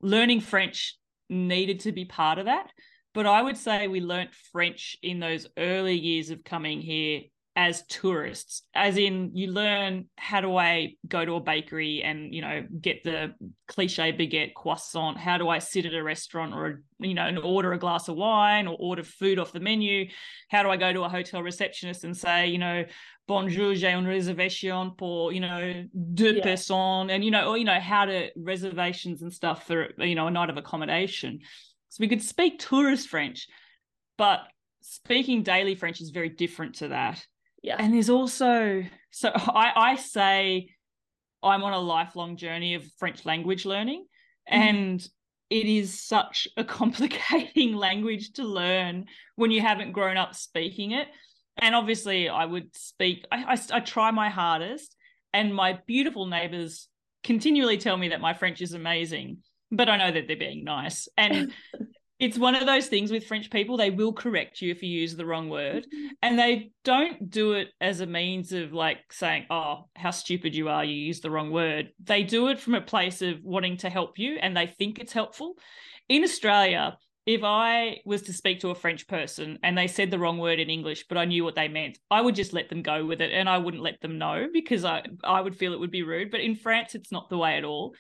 Learning 0.01 0.41
french 0.41 0.97
needed 1.29 1.81
to 1.81 1.93
be 1.93 2.05
part 2.05 2.39
of 2.39 2.45
that 2.47 2.71
but 3.15 3.27
i 3.27 3.41
would 3.41 3.57
say 3.57 3.89
we 3.89 4.01
learnt 4.01 4.35
french 4.53 4.97
in 5.03 5.21
those 5.21 5.47
early 5.57 5.97
years 5.97 6.31
of 6.31 6.45
coming 6.45 6.81
here 6.81 7.23
as 7.57 7.85
tourists 7.87 8.63
as 8.75 8.97
in 8.97 9.31
you 9.33 9.47
learn 9.47 10.07
how 10.17 10.41
do 10.41 10.57
i 10.57 10.93
go 11.07 11.25
to 11.25 11.35
a 11.35 11.41
bakery 11.41 12.03
and 12.03 12.35
you 12.35 12.43
know 12.43 12.67
get 12.81 13.05
the 13.05 13.33
cliche 13.69 14.13
baguette 14.13 14.55
croissant. 14.55 15.17
How 15.17 15.39
do 15.39 15.49
i 15.49 15.59
sit 15.59 15.87
at 15.87 15.95
a 15.95 16.03
restaurant 16.03 16.53
or 16.53 16.83
you 16.99 17.15
know 17.15 17.27
and 17.27 17.39
order 17.39 17.73
a 17.73 17.79
glass 17.79 18.09
of 18.09 18.17
wine 18.17 18.67
or 18.67 18.77
order 18.79 19.05
food 19.05 19.39
off 19.39 19.53
the 19.53 19.61
menu? 19.61 20.09
How 20.49 20.63
do 20.63 20.71
i 20.71 20.77
go 20.77 20.93
to 20.93 21.03
a 21.05 21.09
hotel 21.09 21.43
receptionist 21.43 22.05
and 22.05 22.17
say 22.17 22.49
you 22.49 22.59
know 22.59 22.85
bonjour 23.29 23.75
j'ai 23.75 23.93
une 23.93 24.07
réservation 24.07 24.97
pour 24.97 25.33
you 25.33 25.41
know 25.41 25.85
deux 26.13 26.37
yeah. 26.37 26.43
personnes 26.43 27.11
and 27.11 27.25
you 27.25 27.31
know 27.31 27.49
or 27.49 27.57
you 27.57 27.65
know 27.65 27.81
how 27.81 28.05
to 28.05 28.31
reservations 28.37 29.23
and 29.23 29.33
stuff 29.33 29.67
for 29.67 29.89
you 29.99 30.15
know 30.15 30.27
a 30.27 30.31
night 30.31 30.51
of 30.51 30.57
accommodation. 30.57 31.39
So 31.89 31.99
we 32.01 32.09
could 32.09 32.23
speak 32.23 32.59
tourist 32.59 33.09
french 33.09 33.47
but 34.19 34.41
speaking 34.81 35.43
daily 35.43 35.77
french 35.77 36.01
is 36.01 36.11
very 36.11 36.29
different 36.29 36.75
to 36.77 36.89
that 36.89 37.25
yeah. 37.65 37.77
And 37.79 37.95
there's 37.95 38.11
also 38.11 38.85
so 39.11 39.33
I 39.35 39.73
I 39.75 39.97
say 39.97 40.69
I'm 41.43 41.65
on 41.65 41.73
a 41.73 41.81
lifelong 41.81 42.37
journey 42.37 42.75
of 42.75 42.85
French 42.99 43.25
language 43.25 43.65
learning 43.65 44.07
mm. 44.51 44.55
and 44.55 45.09
it 45.49 45.67
is 45.67 46.03
such 46.03 46.47
a 46.57 46.65
complicating 46.79 47.75
language 47.75 48.35
to 48.35 48.45
learn 48.45 49.07
when 49.37 49.51
you 49.51 49.63
haven't 49.63 49.93
grown 49.93 50.17
up 50.17 50.35
speaking 50.35 50.93
it. 50.93 51.09
And 51.57 51.75
obviously, 51.75 52.29
I 52.29 52.45
would 52.45 52.75
speak, 52.77 53.25
I, 53.31 53.55
I, 53.55 53.77
I, 53.77 53.81
try 53.81 54.11
my 54.11 54.29
hardest, 54.29 54.97
and 55.33 55.55
my 55.55 55.79
beautiful 55.87 56.27
neighbors 56.27 56.89
continually 57.23 57.79
tell 57.79 57.97
me 57.97 58.09
that 58.09 58.21
my 58.21 58.35
French 58.35 58.61
is 58.61 58.73
amazing, 58.73 59.39
but 59.71 59.89
I 59.89 59.97
know 59.97 60.11
that 60.11 60.27
they're 60.27 60.37
being 60.37 60.65
nice. 60.65 61.07
And 61.17 61.53
it's 62.25 62.39
one 62.39 62.55
of 62.55 62.65
those 62.65 62.87
things 62.87 63.13
with 63.13 63.27
French 63.27 63.51
people, 63.51 63.77
they 63.77 63.91
will 63.91 64.13
correct 64.13 64.63
you 64.63 64.71
if 64.71 64.83
you 64.83 64.89
use 64.89 65.15
the 65.15 65.27
wrong 65.27 65.51
word. 65.51 65.85
Mm-hmm. 65.85 66.07
And 66.23 66.39
they 66.39 66.71
don't 66.83 67.29
do 67.29 67.53
it 67.53 67.69
as 67.83 68.01
a 68.01 68.07
means 68.07 68.51
of 68.53 68.73
like 68.73 69.01
saying, 69.11 69.45
oh, 69.51 69.91
how 69.95 70.11
stupid 70.11 70.55
you 70.55 70.71
are, 70.71 70.83
you 70.83 70.95
used 70.95 71.23
the 71.23 71.31
wrong 71.31 71.51
word. 71.51 71.91
They 72.03 72.23
do 72.23 72.49
it 72.49 72.59
from 72.59 72.75
a 72.75 72.81
place 72.81 73.21
of 73.21 73.43
wanting 73.43 73.77
to 73.79 73.91
help 73.91 74.19
you 74.19 74.39
and 74.41 74.57
they 74.57 74.67
think 74.67 74.99
it's 74.99 75.13
helpful. 75.13 75.57
In 76.09 76.23
Australia, 76.23 76.97
if 77.27 77.43
I 77.45 77.99
was 78.07 78.23
to 78.23 78.33
speak 78.33 78.61
to 78.61 78.71
a 78.71 78.75
French 78.75 79.07
person 79.07 79.59
and 79.63 79.77
they 79.77 79.87
said 79.87 80.11
the 80.11 80.19
wrong 80.19 80.39
word 80.39 80.61
in 80.61 80.71
English, 80.71 81.05
but 81.07 81.19
I 81.19 81.27
knew 81.27 81.45
what 81.45 81.57
they 81.57 81.69
meant, 81.69 81.99
I 82.11 82.23
would 82.23 82.35
just 82.35 82.55
let 82.55 82.71
them 82.71 82.81
go 82.81 83.05
with 83.05 83.21
it 83.21 83.33
and 83.33 83.51
I 83.51 83.59
wouldn't 83.59 83.83
let 83.83 84.01
them 84.01 84.17
know 84.17 84.47
because 84.51 84.87
I, 84.87 85.03
I 85.23 85.43
would 85.43 85.57
feel 85.57 85.75
it 85.75 85.81
would 85.81 85.91
be 85.91 86.03
rude. 86.03 86.31
But 86.31 86.41
in 86.41 86.57
France, 86.57 86.95
it's 86.95 87.13
not 87.13 87.29
the 87.29 87.39
way 87.39 87.59
at 87.59 87.65
all. 87.65 87.95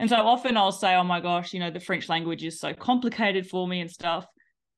And 0.00 0.08
so 0.08 0.16
often 0.16 0.56
I'll 0.56 0.72
say, 0.72 0.94
oh 0.96 1.04
my 1.04 1.20
gosh, 1.20 1.52
you 1.52 1.60
know, 1.60 1.70
the 1.70 1.78
French 1.78 2.08
language 2.08 2.42
is 2.42 2.58
so 2.58 2.72
complicated 2.72 3.46
for 3.46 3.68
me 3.68 3.82
and 3.82 3.90
stuff. 3.90 4.26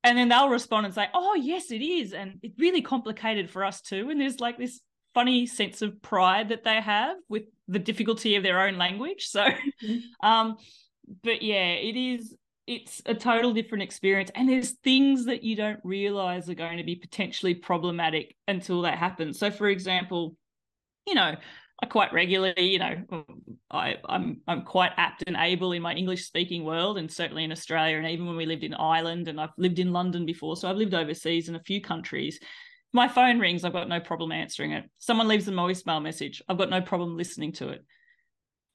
And 0.03 0.17
then 0.17 0.27
they'll 0.27 0.49
respond 0.49 0.85
and 0.85 0.93
say, 0.93 1.07
oh, 1.13 1.33
yes, 1.35 1.71
it 1.71 1.81
is. 1.81 2.11
And 2.11 2.39
it's 2.43 2.59
really 2.59 2.81
complicated 2.81 3.49
for 3.49 3.63
us 3.63 3.79
too. 3.79 4.09
And 4.09 4.19
there's 4.19 4.41
like 4.41 4.57
this 4.57 4.81
funny 5.13 5.45
sense 5.45 5.81
of 5.81 6.01
pride 6.01 6.49
that 6.49 6.65
they 6.65 6.81
have 6.81 7.15
with 7.29 7.43
the 7.69 7.79
difficulty 7.79 8.35
of 8.35 8.43
their 8.43 8.59
own 8.59 8.77
language. 8.77 9.27
So, 9.27 9.45
mm-hmm. 9.45 10.27
um, 10.27 10.57
but 11.23 11.41
yeah, 11.41 11.71
it 11.71 11.95
is 11.95 12.35
it's 12.65 13.01
a 13.05 13.13
total 13.13 13.53
different 13.53 13.83
experience 13.83 14.31
and 14.35 14.47
there's 14.47 14.71
things 14.71 15.25
that 15.25 15.43
you 15.43 15.55
don't 15.55 15.81
realize 15.83 16.49
are 16.49 16.53
going 16.53 16.77
to 16.77 16.83
be 16.83 16.95
potentially 16.95 17.53
problematic 17.53 18.37
until 18.47 18.83
that 18.83 18.97
happens 18.97 19.37
so 19.37 19.51
for 19.51 19.67
example 19.67 20.37
you 21.05 21.13
know 21.13 21.35
I 21.81 21.85
quite 21.87 22.13
regularly, 22.13 22.71
you 22.71 22.79
know, 22.79 23.25
I, 23.71 23.95
I'm 24.07 24.41
I'm 24.47 24.61
quite 24.63 24.91
apt 24.97 25.23
and 25.25 25.35
able 25.37 25.71
in 25.73 25.81
my 25.81 25.93
English 25.93 26.25
speaking 26.25 26.63
world, 26.63 26.97
and 26.97 27.11
certainly 27.11 27.43
in 27.43 27.51
Australia, 27.51 27.97
and 27.97 28.07
even 28.07 28.25
when 28.25 28.35
we 28.35 28.45
lived 28.45 28.63
in 28.63 28.73
Ireland, 28.73 29.27
and 29.27 29.39
I've 29.41 29.49
lived 29.57 29.79
in 29.79 29.91
London 29.91 30.25
before, 30.25 30.55
so 30.55 30.69
I've 30.69 30.77
lived 30.77 30.93
overseas 30.93 31.49
in 31.49 31.55
a 31.55 31.63
few 31.63 31.81
countries. 31.81 32.39
My 32.93 33.07
phone 33.07 33.39
rings, 33.39 33.63
I've 33.63 33.73
got 33.73 33.89
no 33.89 33.99
problem 33.99 34.31
answering 34.31 34.71
it. 34.71 34.85
Someone 34.99 35.27
leaves 35.27 35.47
a 35.47 35.51
voicemail 35.51 36.01
message, 36.01 36.41
I've 36.47 36.59
got 36.59 36.69
no 36.69 36.81
problem 36.81 37.17
listening 37.17 37.53
to 37.53 37.69
it. 37.69 37.83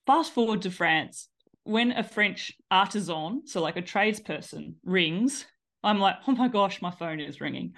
Fast 0.07 0.33
forward 0.35 0.62
to 0.62 0.71
France, 0.71 1.28
when 1.64 1.93
a 1.93 2.02
French 2.02 2.52
artisan, 2.71 3.43
so 3.47 3.62
like 3.62 3.76
a 3.76 3.83
tradesperson, 3.83 4.75
rings, 4.85 5.47
I'm 5.85 6.00
like, 6.00 6.17
oh 6.26 6.33
my 6.33 6.49
gosh, 6.49 6.83
my 6.83 6.90
phone 6.90 7.21
is 7.21 7.40
ringing. 7.40 7.75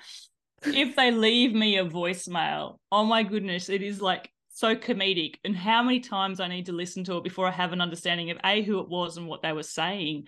if 0.64 0.96
they 0.96 1.10
leave 1.10 1.52
me 1.52 1.78
a 1.78 1.84
voicemail, 1.84 2.78
oh 2.90 3.04
my 3.04 3.22
goodness, 3.22 3.68
it 3.68 3.82
is 3.82 4.00
like 4.00 4.30
so 4.60 4.76
comedic. 4.76 5.36
And 5.44 5.56
how 5.56 5.82
many 5.82 6.00
times 6.00 6.40
I 6.40 6.48
need 6.48 6.66
to 6.66 6.72
listen 6.72 7.04
to 7.04 7.16
it 7.16 7.24
before 7.24 7.46
I 7.46 7.52
have 7.52 7.72
an 7.72 7.80
understanding 7.80 8.30
of 8.30 8.38
A, 8.44 8.62
who 8.62 8.80
it 8.80 8.88
was 8.88 9.16
and 9.16 9.26
what 9.26 9.42
they 9.42 9.52
were 9.52 9.62
saying. 9.62 10.24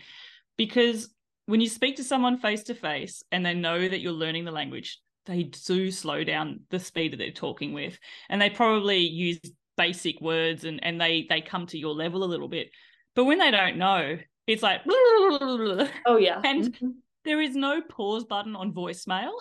Because 0.57 1.09
when 1.47 1.61
you 1.61 1.69
speak 1.69 1.97
to 1.97 2.05
someone 2.05 2.39
face 2.39 2.65
to 2.65 2.75
face 2.75 3.23
and 3.31 3.45
they 3.45 3.55
know 3.55 3.89
that 3.89 4.01
you're 4.01 4.13
learning 4.13 4.45
the 4.45 4.53
language, 4.53 4.99
they 5.27 5.45
do 5.45 5.91
slow 5.91 6.25
down 6.25 6.61
the 6.71 6.81
speed 6.81 7.13
that 7.13 7.19
they're 7.19 7.31
talking 7.31 7.73
with. 7.73 7.99
And 8.29 8.41
they 8.41 8.51
probably 8.51 8.99
use 8.99 9.41
basic 9.77 10.21
words 10.21 10.65
and, 10.65 10.85
and 10.85 11.01
they 11.01 11.27
they 11.29 11.41
come 11.41 11.67
to 11.67 11.79
your 11.79 11.95
level 11.95 12.25
a 12.25 12.27
little 12.27 12.49
bit 12.49 12.71
but 13.15 13.25
when 13.25 13.39
they 13.39 13.51
don't 13.51 13.77
know, 13.77 14.19
it's 14.47 14.63
like, 14.63 14.81
oh, 14.87 16.19
yeah. 16.19 16.41
And 16.45 16.73
mm-hmm. 16.73 16.89
there 17.25 17.41
is 17.41 17.55
no 17.55 17.81
pause 17.83 18.25
button 18.25 18.57
on 18.57 18.73
voicemail. 18.73 19.33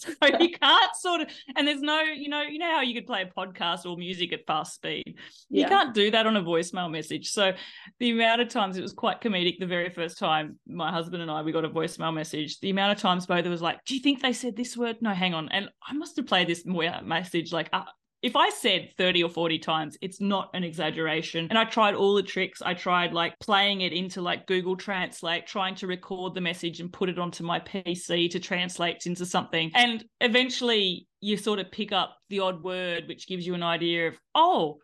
So 0.20 0.38
you 0.40 0.50
can't 0.50 0.96
sort 0.96 1.20
of, 1.22 1.28
and 1.56 1.66
there's 1.66 1.80
no, 1.80 2.00
you 2.00 2.28
know, 2.28 2.42
you 2.42 2.58
know 2.58 2.70
how 2.70 2.82
you 2.82 2.94
could 2.94 3.06
play 3.06 3.22
a 3.22 3.26
podcast 3.26 3.86
or 3.86 3.96
music 3.96 4.32
at 4.32 4.46
fast 4.46 4.74
speed. 4.74 5.16
Yeah. 5.48 5.64
You 5.64 5.68
can't 5.68 5.94
do 5.94 6.10
that 6.10 6.26
on 6.26 6.36
a 6.36 6.42
voicemail 6.42 6.90
message. 6.90 7.30
So 7.30 7.52
the 7.98 8.10
amount 8.10 8.40
of 8.40 8.48
times 8.48 8.76
it 8.76 8.82
was 8.82 8.92
quite 8.92 9.20
comedic 9.20 9.58
the 9.58 9.66
very 9.66 9.90
first 9.90 10.18
time 10.18 10.58
my 10.66 10.90
husband 10.90 11.22
and 11.22 11.30
I 11.30 11.42
we 11.42 11.52
got 11.52 11.64
a 11.64 11.70
voicemail 11.70 12.12
message. 12.12 12.58
The 12.60 12.70
amount 12.70 12.92
of 12.92 12.98
times 12.98 13.26
both 13.26 13.46
of 13.46 13.52
us 13.52 13.60
like, 13.60 13.84
do 13.84 13.94
you 13.94 14.00
think 14.00 14.22
they 14.22 14.32
said 14.32 14.56
this 14.56 14.76
word? 14.76 14.96
No, 15.00 15.12
hang 15.12 15.34
on. 15.34 15.48
And 15.50 15.68
I 15.86 15.92
must 15.94 16.16
have 16.16 16.26
played 16.26 16.48
this 16.48 16.64
message 16.64 17.52
like 17.52 17.68
uh, 17.72 17.84
if 18.20 18.34
I 18.34 18.50
said 18.50 18.90
30 18.98 19.22
or 19.24 19.30
40 19.30 19.58
times, 19.58 19.96
it's 20.00 20.20
not 20.20 20.50
an 20.52 20.64
exaggeration. 20.64 21.46
And 21.50 21.58
I 21.58 21.64
tried 21.64 21.94
all 21.94 22.14
the 22.14 22.22
tricks. 22.22 22.60
I 22.60 22.74
tried 22.74 23.12
like 23.12 23.38
playing 23.38 23.82
it 23.82 23.92
into 23.92 24.20
like 24.20 24.46
Google 24.46 24.76
Translate, 24.76 25.46
trying 25.46 25.76
to 25.76 25.86
record 25.86 26.34
the 26.34 26.40
message 26.40 26.80
and 26.80 26.92
put 26.92 27.08
it 27.08 27.18
onto 27.18 27.44
my 27.44 27.60
PC 27.60 28.30
to 28.30 28.40
translate 28.40 29.06
into 29.06 29.24
something. 29.24 29.70
And 29.74 30.04
eventually 30.20 31.06
you 31.20 31.36
sort 31.36 31.60
of 31.60 31.70
pick 31.70 31.92
up 31.92 32.16
the 32.28 32.40
odd 32.40 32.62
word, 32.62 33.06
which 33.06 33.28
gives 33.28 33.46
you 33.46 33.54
an 33.54 33.62
idea 33.62 34.08
of, 34.08 34.18
oh, 34.34 34.78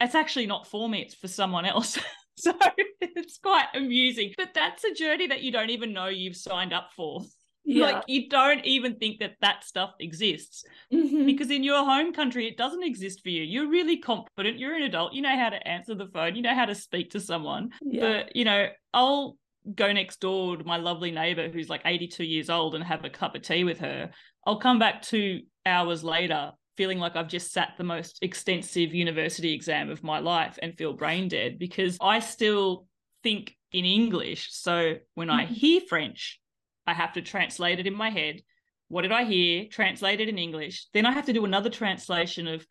it's 0.00 0.16
actually 0.16 0.46
not 0.46 0.66
for 0.66 0.88
me, 0.88 1.02
it's 1.02 1.14
for 1.14 1.28
someone 1.28 1.64
else. 1.64 1.98
so 2.36 2.52
it's 3.00 3.38
quite 3.38 3.66
amusing. 3.74 4.32
But 4.36 4.54
that's 4.54 4.82
a 4.82 4.94
journey 4.94 5.28
that 5.28 5.42
you 5.42 5.52
don't 5.52 5.70
even 5.70 5.92
know 5.92 6.06
you've 6.06 6.36
signed 6.36 6.72
up 6.72 6.90
for. 6.96 7.22
Yeah. 7.64 7.84
Like 7.84 8.04
you 8.08 8.28
don't 8.28 8.64
even 8.64 8.96
think 8.96 9.20
that 9.20 9.34
that 9.40 9.64
stuff 9.64 9.92
exists 10.00 10.64
mm-hmm. 10.92 11.26
because 11.26 11.50
in 11.50 11.62
your 11.62 11.84
home 11.84 12.12
country 12.12 12.48
it 12.48 12.56
doesn't 12.56 12.82
exist 12.82 13.22
for 13.22 13.28
you. 13.28 13.42
You're 13.42 13.68
really 13.68 13.98
competent. 13.98 14.58
You're 14.58 14.74
an 14.74 14.82
adult. 14.82 15.12
You 15.12 15.22
know 15.22 15.36
how 15.36 15.50
to 15.50 15.68
answer 15.68 15.94
the 15.94 16.08
phone. 16.08 16.34
You 16.34 16.42
know 16.42 16.54
how 16.54 16.64
to 16.64 16.74
speak 16.74 17.10
to 17.10 17.20
someone. 17.20 17.70
Yeah. 17.80 18.00
But 18.00 18.36
you 18.36 18.44
know, 18.44 18.68
I'll 18.92 19.36
go 19.74 19.92
next 19.92 20.20
door 20.20 20.56
to 20.56 20.64
my 20.64 20.76
lovely 20.76 21.12
neighbor 21.12 21.48
who's 21.48 21.68
like 21.68 21.82
82 21.84 22.24
years 22.24 22.50
old 22.50 22.74
and 22.74 22.82
have 22.82 23.04
a 23.04 23.10
cup 23.10 23.36
of 23.36 23.42
tea 23.42 23.64
with 23.64 23.78
her. 23.78 24.10
I'll 24.44 24.58
come 24.58 24.78
back 24.78 25.02
two 25.02 25.42
hours 25.64 26.02
later 26.02 26.52
feeling 26.76 26.98
like 26.98 27.16
I've 27.16 27.28
just 27.28 27.52
sat 27.52 27.74
the 27.76 27.84
most 27.84 28.18
extensive 28.22 28.94
university 28.94 29.52
exam 29.52 29.90
of 29.90 30.02
my 30.02 30.18
life 30.18 30.58
and 30.60 30.76
feel 30.76 30.94
brain 30.94 31.28
dead 31.28 31.58
because 31.58 31.98
I 32.00 32.20
still 32.20 32.86
think 33.22 33.54
in 33.72 33.84
English. 33.84 34.48
So 34.52 34.94
when 35.14 35.30
I 35.30 35.44
mm-hmm. 35.44 35.54
hear 35.54 35.80
French, 35.88 36.40
I 36.86 36.94
have 36.94 37.12
to 37.14 37.22
translate 37.22 37.78
it 37.78 37.86
in 37.86 37.94
my 37.94 38.10
head. 38.10 38.42
What 38.88 39.02
did 39.02 39.12
I 39.12 39.24
hear? 39.24 39.66
Translate 39.70 40.20
it 40.20 40.28
in 40.28 40.38
English. 40.38 40.86
Then 40.92 41.06
I 41.06 41.12
have 41.12 41.26
to 41.26 41.32
do 41.32 41.44
another 41.44 41.70
translation 41.70 42.46
of 42.46 42.66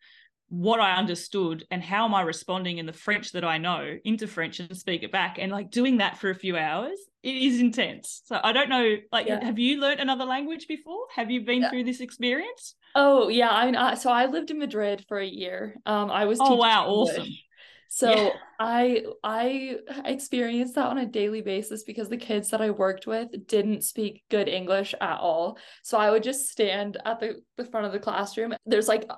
what 0.48 0.80
I 0.80 0.96
understood 0.96 1.64
and 1.70 1.82
how 1.82 2.04
am 2.04 2.14
I 2.14 2.20
responding 2.20 2.76
in 2.76 2.84
the 2.84 2.92
French 2.92 3.32
that 3.32 3.42
I 3.42 3.56
know 3.56 3.96
into 4.04 4.26
French 4.26 4.60
and 4.60 4.76
speak 4.76 5.02
it 5.02 5.10
back. 5.10 5.38
And 5.38 5.50
like 5.50 5.70
doing 5.70 5.96
that 5.96 6.18
for 6.18 6.28
a 6.28 6.34
few 6.34 6.58
hours, 6.58 6.98
it 7.22 7.34
is 7.34 7.58
intense. 7.58 8.20
So 8.26 8.38
I 8.42 8.52
don't 8.52 8.68
know, 8.68 8.96
like, 9.10 9.26
yeah. 9.26 9.42
have 9.42 9.58
you 9.58 9.80
learned 9.80 10.00
another 10.00 10.26
language 10.26 10.68
before? 10.68 11.06
Have 11.16 11.30
you 11.30 11.40
been 11.40 11.62
yeah. 11.62 11.70
through 11.70 11.84
this 11.84 12.00
experience? 12.00 12.74
Oh 12.94 13.28
yeah, 13.28 13.48
I 13.48 13.70
mean, 13.70 13.96
so 13.96 14.10
I 14.10 14.26
lived 14.26 14.50
in 14.50 14.58
Madrid 14.58 15.04
for 15.08 15.18
a 15.18 15.26
year. 15.26 15.76
Um, 15.86 16.10
I 16.10 16.26
was. 16.26 16.38
Oh 16.40 16.56
wow, 16.56 16.86
English. 16.86 17.16
awesome. 17.16 17.28
So 17.94 18.10
yeah. 18.10 18.30
I 18.58 19.04
I 19.22 19.76
experienced 20.06 20.76
that 20.76 20.86
on 20.86 20.96
a 20.96 21.04
daily 21.04 21.42
basis 21.42 21.82
because 21.82 22.08
the 22.08 22.16
kids 22.16 22.48
that 22.48 22.62
I 22.62 22.70
worked 22.70 23.06
with 23.06 23.46
didn't 23.46 23.84
speak 23.84 24.22
good 24.30 24.48
English 24.48 24.94
at 24.98 25.18
all. 25.18 25.58
So 25.82 25.98
I 25.98 26.10
would 26.10 26.22
just 26.22 26.48
stand 26.48 26.96
at 27.04 27.20
the, 27.20 27.42
the 27.58 27.66
front 27.66 27.84
of 27.84 27.92
the 27.92 27.98
classroom. 27.98 28.54
There's 28.64 28.88
like 28.88 29.10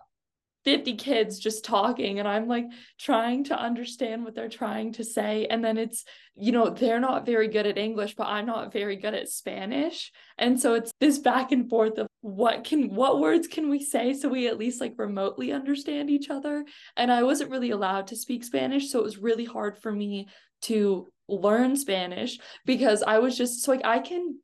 50 0.64 0.96
kids 0.96 1.38
just 1.38 1.64
talking 1.64 2.18
and 2.18 2.26
I'm 2.26 2.48
like 2.48 2.66
trying 2.98 3.44
to 3.44 3.58
understand 3.58 4.24
what 4.24 4.34
they're 4.34 4.48
trying 4.48 4.92
to 4.94 5.04
say 5.04 5.46
and 5.46 5.62
then 5.62 5.76
it's 5.76 6.04
you 6.36 6.52
know 6.52 6.70
they're 6.70 7.00
not 7.00 7.26
very 7.26 7.48
good 7.48 7.66
at 7.66 7.76
English 7.76 8.14
but 8.14 8.26
I'm 8.26 8.46
not 8.46 8.72
very 8.72 8.96
good 8.96 9.14
at 9.14 9.28
Spanish 9.28 10.10
and 10.38 10.58
so 10.58 10.74
it's 10.74 10.90
this 11.00 11.18
back 11.18 11.52
and 11.52 11.68
forth 11.68 11.98
of 11.98 12.06
what 12.22 12.64
can 12.64 12.94
what 12.94 13.20
words 13.20 13.46
can 13.46 13.68
we 13.68 13.82
say 13.82 14.14
so 14.14 14.28
we 14.28 14.48
at 14.48 14.58
least 14.58 14.80
like 14.80 14.94
remotely 14.96 15.52
understand 15.52 16.08
each 16.08 16.30
other 16.30 16.64
and 16.96 17.12
I 17.12 17.22
wasn't 17.22 17.50
really 17.50 17.70
allowed 17.70 18.06
to 18.08 18.16
speak 18.16 18.42
Spanish 18.42 18.90
so 18.90 18.98
it 19.00 19.04
was 19.04 19.18
really 19.18 19.44
hard 19.44 19.78
for 19.78 19.92
me 19.92 20.28
to 20.62 21.12
learn 21.28 21.76
Spanish 21.76 22.38
because 22.64 23.02
I 23.02 23.18
was 23.18 23.36
just 23.36 23.62
so 23.62 23.70
like 23.70 23.84
I 23.84 23.98
can 23.98 24.38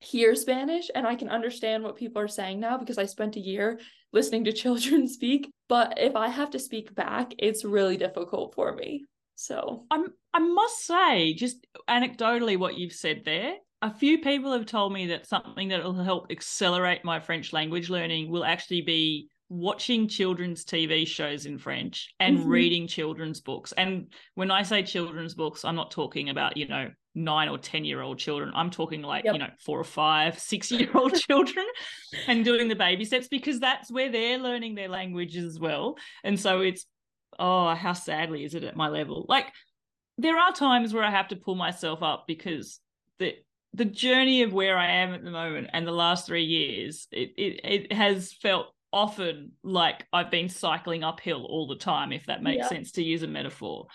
hear 0.00 0.34
Spanish 0.34 0.90
and 0.94 1.06
I 1.06 1.16
can 1.16 1.28
understand 1.28 1.82
what 1.82 1.96
people 1.96 2.22
are 2.22 2.28
saying 2.28 2.60
now 2.60 2.78
because 2.78 2.98
I 2.98 3.06
spent 3.06 3.36
a 3.36 3.40
year 3.40 3.80
listening 4.12 4.44
to 4.44 4.52
children 4.52 5.08
speak. 5.08 5.50
But 5.68 5.94
if 5.98 6.16
I 6.16 6.28
have 6.28 6.50
to 6.50 6.58
speak 6.58 6.94
back, 6.94 7.32
it's 7.38 7.64
really 7.64 7.96
difficult 7.96 8.54
for 8.54 8.74
me. 8.74 9.04
So 9.34 9.84
I'm 9.90 10.06
I 10.34 10.40
must 10.40 10.84
say, 10.84 11.34
just 11.34 11.66
anecdotally 11.88 12.58
what 12.58 12.76
you've 12.76 12.92
said 12.92 13.22
there, 13.24 13.54
a 13.82 13.92
few 13.92 14.18
people 14.18 14.52
have 14.52 14.66
told 14.66 14.92
me 14.92 15.06
that 15.06 15.26
something 15.26 15.68
that 15.68 15.84
will 15.84 15.94
help 15.94 16.30
accelerate 16.30 17.04
my 17.04 17.20
French 17.20 17.52
language 17.52 17.88
learning 17.88 18.30
will 18.30 18.44
actually 18.44 18.82
be 18.82 19.28
watching 19.48 20.08
children's 20.08 20.64
TV 20.64 21.06
shows 21.06 21.46
in 21.46 21.58
French 21.58 22.14
and 22.20 22.38
mm-hmm. 22.38 22.48
reading 22.48 22.86
children's 22.86 23.40
books. 23.40 23.72
And 23.72 24.12
when 24.34 24.50
I 24.50 24.62
say 24.62 24.82
children's 24.82 25.34
books, 25.34 25.64
I'm 25.64 25.76
not 25.76 25.90
talking 25.90 26.28
about, 26.28 26.56
you 26.56 26.68
know, 26.68 26.90
nine 27.14 27.48
or 27.48 27.58
10 27.58 27.84
year 27.84 28.02
old 28.02 28.18
children. 28.18 28.52
I'm 28.54 28.70
talking 28.70 29.02
like, 29.02 29.24
yep. 29.24 29.34
you 29.34 29.38
know, 29.40 29.50
four 29.64 29.80
or 29.80 29.84
five, 29.84 30.38
six 30.38 30.70
year 30.70 30.90
old 30.94 31.14
children 31.28 31.66
and 32.26 32.44
doing 32.44 32.68
the 32.68 32.76
baby 32.76 33.04
steps 33.04 33.28
because 33.28 33.58
that's 33.58 33.90
where 33.90 34.10
they're 34.10 34.38
learning 34.38 34.74
their 34.74 34.88
languages 34.88 35.44
as 35.44 35.58
well. 35.58 35.96
And 36.22 36.38
so 36.38 36.60
it's, 36.60 36.86
oh, 37.38 37.74
how 37.74 37.94
sadly 37.94 38.44
is 38.44 38.54
it 38.54 38.64
at 38.64 38.76
my 38.76 38.88
level? 38.88 39.24
Like, 39.28 39.46
there 40.18 40.36
are 40.36 40.52
times 40.52 40.92
where 40.92 41.04
I 41.04 41.10
have 41.10 41.28
to 41.28 41.36
pull 41.36 41.54
myself 41.54 42.02
up 42.02 42.24
because 42.26 42.80
the 43.18 43.34
the 43.74 43.84
journey 43.84 44.42
of 44.42 44.52
where 44.52 44.76
I 44.78 44.90
am 45.02 45.12
at 45.12 45.22
the 45.22 45.30
moment 45.30 45.68
and 45.72 45.86
the 45.86 45.92
last 45.92 46.26
three 46.26 46.44
years, 46.44 47.06
it, 47.12 47.32
it, 47.36 47.60
it 47.64 47.92
has 47.92 48.32
felt 48.32 48.68
often 48.92 49.52
like 49.62 50.06
I've 50.12 50.30
been 50.30 50.48
cycling 50.48 51.04
uphill 51.04 51.44
all 51.44 51.66
the 51.66 51.76
time, 51.76 52.12
if 52.12 52.26
that 52.26 52.42
makes 52.42 52.64
yeah. 52.64 52.68
sense 52.68 52.92
to 52.92 53.02
use 53.02 53.22
a 53.22 53.26
metaphor. 53.26 53.86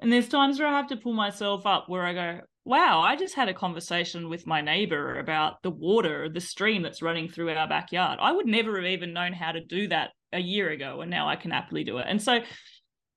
And 0.00 0.12
there's 0.12 0.28
times 0.28 0.58
where 0.58 0.68
I 0.68 0.76
have 0.76 0.88
to 0.88 0.96
pull 0.96 1.12
myself 1.12 1.66
up 1.66 1.88
where 1.88 2.04
I 2.04 2.12
go, 2.12 2.40
wow, 2.64 3.00
I 3.00 3.16
just 3.16 3.34
had 3.34 3.48
a 3.48 3.54
conversation 3.54 4.28
with 4.28 4.46
my 4.46 4.60
neighbor 4.60 5.18
about 5.18 5.62
the 5.62 5.70
water, 5.70 6.28
the 6.28 6.40
stream 6.40 6.82
that's 6.82 7.02
running 7.02 7.28
through 7.28 7.50
our 7.50 7.68
backyard. 7.68 8.18
I 8.20 8.32
would 8.32 8.46
never 8.46 8.76
have 8.76 8.86
even 8.86 9.12
known 9.12 9.32
how 9.32 9.52
to 9.52 9.60
do 9.60 9.88
that 9.88 10.10
a 10.32 10.40
year 10.40 10.70
ago, 10.70 11.00
and 11.00 11.10
now 11.10 11.28
I 11.28 11.36
can 11.36 11.50
happily 11.50 11.84
do 11.84 11.98
it. 11.98 12.06
And 12.08 12.20
so 12.20 12.40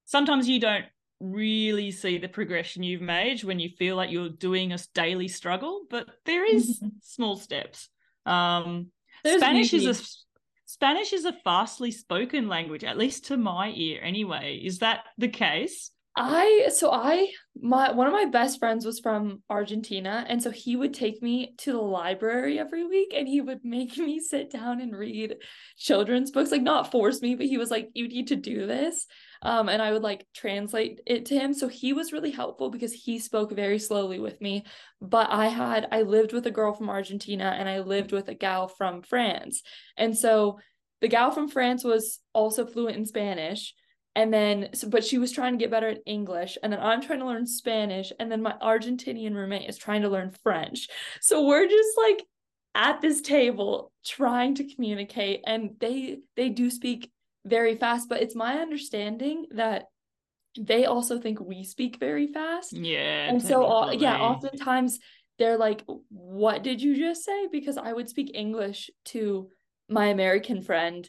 sometimes 0.06 0.48
you 0.48 0.60
don't 0.60 0.86
really 1.20 1.92
see 1.92 2.18
the 2.18 2.28
progression 2.28 2.84
you've 2.84 3.02
made 3.02 3.44
when 3.44 3.60
you 3.60 3.70
feel 3.80 3.96
like 3.96 4.12
you're 4.12 4.30
doing 4.30 4.74
a 4.74 4.78
daily 4.94 5.28
struggle, 5.28 5.86
but 5.90 6.08
there 6.26 6.46
is 6.46 6.82
small 7.02 7.38
steps. 7.38 7.90
Um, 8.26 8.88
Spanish 9.26 9.74
is 9.74 9.86
a 9.86 10.04
Spanish 10.70 11.14
is 11.14 11.24
a 11.24 11.32
fastly 11.32 11.92
spoken 11.92 12.50
language, 12.50 12.84
at 12.84 12.98
least 12.98 13.24
to 13.24 13.38
my 13.38 13.72
ear. 13.74 14.02
Anyway, 14.04 14.62
is 14.62 14.80
that 14.80 15.06
the 15.18 15.30
case? 15.30 15.92
I 16.20 16.70
so 16.74 16.92
I 16.92 17.32
my 17.62 17.92
one 17.92 18.08
of 18.08 18.14
my 18.14 18.26
best 18.26 18.58
friends 18.58 18.88
was 18.88 19.00
from 19.00 19.44
Argentina 19.52 20.26
and 20.28 20.42
so 20.42 20.50
he 20.50 20.76
would 20.76 20.94
take 20.94 21.22
me 21.22 21.54
to 21.60 21.72
the 21.74 21.78
library 21.78 22.58
every 22.58 22.86
week 22.88 23.14
and 23.16 23.28
he 23.28 23.40
would 23.40 23.60
make 23.64 23.96
me 23.98 24.20
sit 24.20 24.50
down 24.52 24.82
and 24.82 24.98
read 24.98 25.36
children's 25.78 26.32
books 26.32 26.52
like 26.52 26.64
not 26.64 26.92
force 26.92 27.22
me 27.22 27.36
but 27.36 27.46
he 27.46 27.60
was 27.60 27.70
like 27.70 27.90
you 27.94 28.08
need 28.08 28.28
to 28.30 28.36
do 28.36 28.66
this 28.66 29.06
um 29.44 29.70
and 29.70 29.80
I 29.80 29.92
would 29.92 30.02
like 30.02 30.26
translate 30.36 31.02
it 31.06 31.28
to 31.28 31.36
him. 31.36 31.54
So 31.54 31.68
he 31.68 31.94
was 31.94 32.12
really 32.12 32.32
helpful 32.32 32.72
because 32.72 32.94
he 32.94 33.20
spoke 33.20 33.52
very 33.52 33.78
slowly 33.78 34.20
with 34.20 34.42
me 34.42 34.66
but 35.00 35.30
I 35.30 35.48
had 35.48 35.88
I 35.92 36.02
lived 36.02 36.34
with 36.34 36.48
a 36.48 36.52
girl 36.52 36.74
from 36.74 36.90
Argentina 36.90 37.56
and 37.56 37.70
I 37.70 37.82
lived 37.82 38.12
with 38.12 38.28
a 38.28 38.34
gal 38.34 38.68
from 38.68 39.04
France. 39.04 39.62
And 39.96 40.18
so 40.18 40.58
the 41.00 41.10
gal 41.10 41.30
from 41.30 41.48
France 41.48 41.84
was 41.84 42.20
also 42.34 42.66
fluent 42.66 42.98
in 42.98 43.06
Spanish 43.06 43.76
and 44.18 44.34
then 44.34 44.70
so, 44.74 44.90
but 44.90 45.06
she 45.06 45.20
was 45.20 45.32
trying 45.32 45.54
to 45.54 45.60
get 45.60 45.72
better 45.72 45.88
at 45.88 46.02
english 46.06 46.58
and 46.62 46.74
then 46.74 46.80
i'm 46.82 47.02
trying 47.02 47.20
to 47.20 47.26
learn 47.26 47.46
spanish 47.46 48.12
and 48.20 48.30
then 48.30 48.42
my 48.42 48.54
argentinian 48.62 49.36
roommate 49.36 49.70
is 49.70 49.78
trying 49.78 50.02
to 50.02 50.10
learn 50.10 50.32
french. 50.44 50.90
So 51.22 51.46
we're 51.46 51.68
just 51.68 51.98
like 51.98 52.24
at 52.76 53.00
this 53.00 53.22
table 53.22 53.92
trying 54.06 54.56
to 54.56 54.74
communicate 54.76 55.42
and 55.46 55.72
they 55.80 56.18
they 56.36 56.50
do 56.50 56.70
speak 56.70 57.12
very 57.46 57.76
fast 57.76 58.10
but 58.10 58.22
it's 58.22 58.36
my 58.36 58.58
understanding 58.58 59.46
that 59.52 59.86
they 60.60 60.86
also 60.86 61.20
think 61.20 61.40
we 61.40 61.64
speak 61.64 62.00
very 62.00 62.28
fast. 62.28 62.74
Yeah. 62.74 63.30
and 63.30 63.42
so 63.42 63.66
uh, 63.66 63.92
yeah 63.92 64.18
oftentimes 64.18 65.00
they're 65.38 65.58
like 65.58 65.84
what 66.10 66.64
did 66.64 66.82
you 66.82 66.98
just 66.98 67.24
say? 67.24 67.48
Because 67.52 67.78
i 67.78 67.94
would 67.94 68.10
speak 68.10 68.32
english 68.34 68.90
to 69.06 69.50
my 69.90 70.08
american 70.08 70.62
friend 70.62 71.08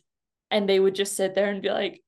and 0.51 0.69
they 0.69 0.79
would 0.79 0.95
just 0.95 1.17
sit 1.17 1.35
there 1.35 1.51
and 1.51 1.63
be 1.63 1.71
like 1.71 2.03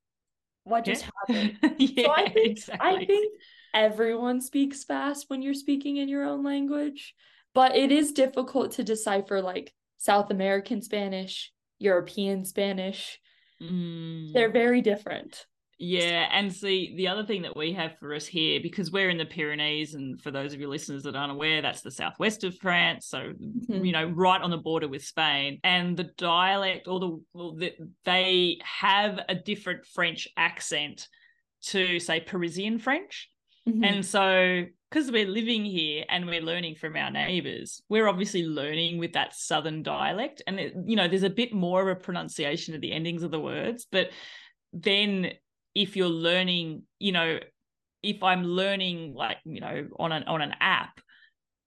what 0.70 0.84
just 0.84 1.04
happened 1.28 1.58
yeah, 1.78 2.04
so 2.04 2.10
I 2.12 2.28
think 2.30 2.50
exactly. 2.50 2.88
I 2.88 3.04
think 3.04 3.32
everyone 3.74 4.40
speaks 4.40 4.84
fast 4.84 5.26
when 5.28 5.42
you're 5.42 5.54
speaking 5.54 5.98
in 5.98 6.08
your 6.08 6.24
own 6.24 6.42
language, 6.42 7.14
but 7.54 7.76
it 7.76 7.92
is 7.92 8.12
difficult 8.12 8.72
to 8.72 8.84
decipher 8.84 9.42
like 9.42 9.74
South 9.98 10.30
American 10.30 10.82
Spanish, 10.82 11.52
European 11.78 12.44
Spanish. 12.44 13.20
Mm. 13.62 14.32
They're 14.32 14.50
very 14.50 14.80
different. 14.80 15.46
Yeah, 15.82 16.28
and 16.30 16.52
see 16.52 16.94
the 16.94 17.08
other 17.08 17.25
thing 17.25 17.40
that 17.40 17.56
we 17.56 17.72
have 17.72 17.96
for 17.99 18.14
us 18.14 18.26
here, 18.26 18.60
because 18.62 18.90
we're 18.92 19.08
in 19.08 19.16
the 19.16 19.25
Pyrenees, 19.25 19.94
and 19.94 20.20
for 20.20 20.30
those 20.30 20.52
of 20.52 20.60
your 20.60 20.68
listeners 20.68 21.04
that 21.04 21.16
aren't 21.16 21.32
aware, 21.32 21.62
that's 21.62 21.80
the 21.80 21.90
southwest 21.90 22.44
of 22.44 22.54
France, 22.58 23.06
so 23.06 23.32
Mhm. 23.32 23.87
you 23.87 23.92
know, 23.92 24.04
right 24.04 24.42
on 24.42 24.50
the 24.50 24.58
border 24.58 24.88
with 24.88 25.02
Spain. 25.02 25.58
And 25.64 25.96
the 25.96 26.12
dialect, 26.18 26.87
or 26.87 27.00
the, 27.00 27.25
well, 27.32 27.52
the 27.54 27.72
they 28.04 28.58
have 28.62 29.25
a 29.30 29.34
different 29.34 29.87
French 29.87 30.28
accent 30.37 31.08
to 31.62 31.99
say 31.99 32.20
Parisian 32.20 32.78
French, 32.78 33.30
Mhm. 33.66 33.87
and 33.87 34.04
so 34.04 34.66
because 34.90 35.10
we're 35.10 35.26
living 35.26 35.64
here 35.64 36.04
and 36.10 36.26
we're 36.26 36.42
learning 36.42 36.75
from 36.75 36.94
our 36.94 37.10
neighbors, 37.10 37.80
we're 37.88 38.06
obviously 38.08 38.44
learning 38.44 38.99
with 38.99 39.14
that 39.14 39.34
southern 39.34 39.82
dialect, 39.82 40.42
and 40.46 40.60
it, 40.60 40.75
you 40.84 40.96
know, 40.96 41.08
there's 41.08 41.22
a 41.22 41.30
bit 41.30 41.54
more 41.54 41.80
of 41.80 41.96
a 41.96 41.99
pronunciation 41.99 42.75
of 42.75 42.82
the 42.82 42.92
endings 42.92 43.22
of 43.22 43.30
the 43.30 43.40
words, 43.40 43.87
but 43.90 44.10
then 44.75 45.32
if 45.74 45.96
you're 45.96 46.08
learning, 46.08 46.82
you 46.98 47.12
know, 47.12 47.38
if 48.02 48.22
I'm 48.22 48.44
learning 48.44 49.14
like, 49.14 49.38
you 49.44 49.60
know, 49.60 49.88
on 49.98 50.12
an 50.12 50.24
on 50.24 50.42
an 50.42 50.54
app, 50.60 51.00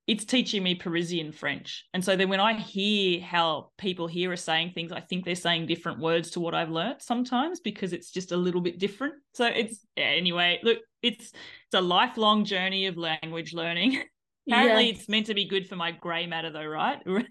it's 0.05 0.25
teaching 0.25 0.63
me 0.63 0.75
Parisian 0.75 1.31
French. 1.31 1.85
And 1.93 2.03
so 2.03 2.15
then 2.15 2.27
when 2.27 2.41
I 2.41 2.59
hear 2.59 3.21
how 3.21 3.71
people 3.77 4.07
here 4.07 4.31
are 4.31 4.37
saying 4.37 4.71
things, 4.73 4.91
I 4.91 4.99
think 4.99 5.23
they're 5.23 5.35
saying 5.35 5.67
different 5.67 5.99
words 5.99 6.31
to 6.31 6.41
what 6.41 6.53
I've 6.53 6.69
learnt 6.69 7.01
sometimes 7.01 7.61
because 7.61 7.93
it's 7.93 8.11
just 8.11 8.33
a 8.33 8.37
little 8.37 8.59
bit 8.59 8.79
different. 8.79 9.15
So 9.33 9.45
it's 9.45 9.85
yeah, 9.95 10.05
anyway, 10.05 10.59
look, 10.63 10.79
it's 11.01 11.25
it's 11.25 11.75
a 11.75 11.81
lifelong 11.81 12.43
journey 12.45 12.87
of 12.87 12.97
language 12.97 13.53
learning. 13.53 14.03
Apparently 14.49 14.87
Yes, 14.87 14.99
it's 14.99 15.09
meant 15.09 15.27
to 15.27 15.33
be 15.33 15.45
good 15.45 15.69
for 15.69 15.77
my 15.77 15.91
grey 15.91 16.27
matter 16.27 16.51
though, 16.51 16.65
right? 16.65 16.99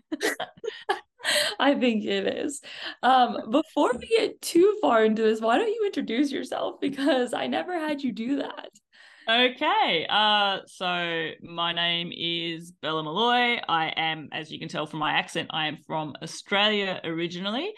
I 1.61 1.75
think 1.75 2.05
it 2.05 2.27
is. 2.27 2.61
Um, 3.03 3.51
before 3.51 3.93
we 3.99 4.07
get 4.07 4.41
too 4.41 4.79
far 4.81 5.05
into 5.05 5.23
this, 5.23 5.41
why 5.41 5.59
don't 5.59 5.69
you 5.69 5.85
introduce 5.87 6.31
yourself? 6.31 6.81
Because 6.81 7.33
I 7.33 7.47
never 7.47 7.79
had 7.79 8.03
you 8.03 8.13
do 8.13 8.37
that. 8.37 8.69
Okay. 9.29 10.05
Uh, 10.11 10.59
so 10.67 11.31
my 11.43 11.73
name 11.73 12.11
is 12.13 12.73
Bella 12.73 13.05
Molloy. 13.05 13.61
I 13.69 13.93
am, 13.97 14.29
as 14.33 14.51
you 14.51 14.59
can 14.59 14.69
tell 14.69 14.87
from 14.87 14.99
my 14.99 15.13
accent, 15.13 15.49
I 15.53 15.69
am 15.69 15.79
from 15.87 16.15
Australia 16.23 17.01
originally. 17.05 17.73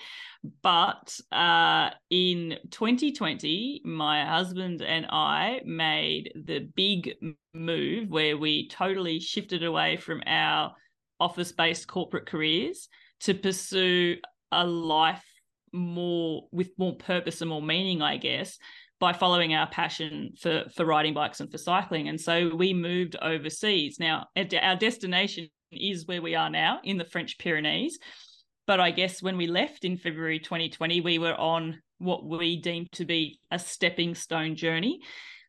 But 0.62 1.18
uh, 1.32 1.90
in 2.08 2.56
2020, 2.70 3.82
my 3.84 4.24
husband 4.24 4.80
and 4.80 5.06
I 5.10 5.60
made 5.66 6.32
the 6.34 6.60
big 6.74 7.14
move 7.52 8.08
where 8.08 8.38
we 8.38 8.68
totally 8.68 9.20
shifted 9.20 9.64
away 9.64 9.96
from 9.98 10.22
our 10.26 10.74
office 11.20 11.52
based 11.52 11.86
corporate 11.88 12.26
careers 12.26 12.88
to 13.20 13.34
pursue 13.34 14.16
a 14.52 14.66
life 14.66 15.24
more 15.72 16.46
with 16.52 16.70
more 16.78 16.96
purpose 16.96 17.40
and 17.40 17.50
more 17.50 17.62
meaning, 17.62 18.02
I 18.02 18.16
guess 18.16 18.58
by 19.00 19.12
following 19.12 19.54
our 19.54 19.66
passion 19.66 20.32
for 20.40 20.64
for 20.74 20.84
riding 20.84 21.12
bikes 21.14 21.40
and 21.40 21.50
for 21.50 21.58
cycling. 21.58 22.08
And 22.08 22.20
so 22.20 22.54
we 22.54 22.72
moved 22.72 23.16
overseas. 23.20 23.98
Now 23.98 24.28
our 24.36 24.76
destination 24.76 25.48
is 25.70 26.06
where 26.06 26.22
we 26.22 26.34
are 26.34 26.50
now 26.50 26.80
in 26.84 26.96
the 26.96 27.04
french 27.04 27.36
pyrenees. 27.38 27.98
But 28.66 28.80
i 28.80 28.90
guess 28.90 29.22
when 29.22 29.36
we 29.36 29.46
left 29.46 29.84
in 29.84 29.98
february 29.98 30.38
2020 30.38 31.02
we 31.02 31.18
were 31.18 31.34
on 31.34 31.82
what 31.98 32.24
we 32.24 32.56
deemed 32.56 32.90
to 32.92 33.04
be 33.04 33.38
a 33.50 33.58
stepping 33.58 34.14
stone 34.14 34.56
journey. 34.56 35.00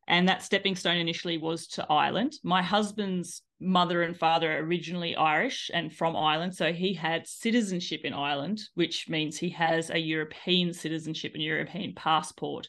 And 0.07 0.27
that 0.27 0.43
stepping 0.43 0.75
stone 0.75 0.97
initially 0.97 1.37
was 1.37 1.67
to 1.75 1.85
ireland. 1.89 2.33
My 2.43 2.61
husband's 2.61 3.41
mother 3.59 4.03
and 4.03 4.17
father 4.17 4.51
are 4.51 4.63
originally 4.63 5.15
irish 5.15 5.71
and 5.73 5.93
from 5.93 6.15
ireland 6.15 6.53
so 6.53 6.73
he 6.73 6.93
had 6.93 7.25
citizenship 7.25 8.01
in 8.03 8.13
ireland 8.13 8.59
which 8.73 9.07
means 9.07 9.37
he 9.37 9.49
has 9.49 9.89
a 9.89 9.97
european 9.97 10.73
citizenship 10.73 11.33
and 11.33 11.43
european 11.43 11.93
passport 11.95 12.67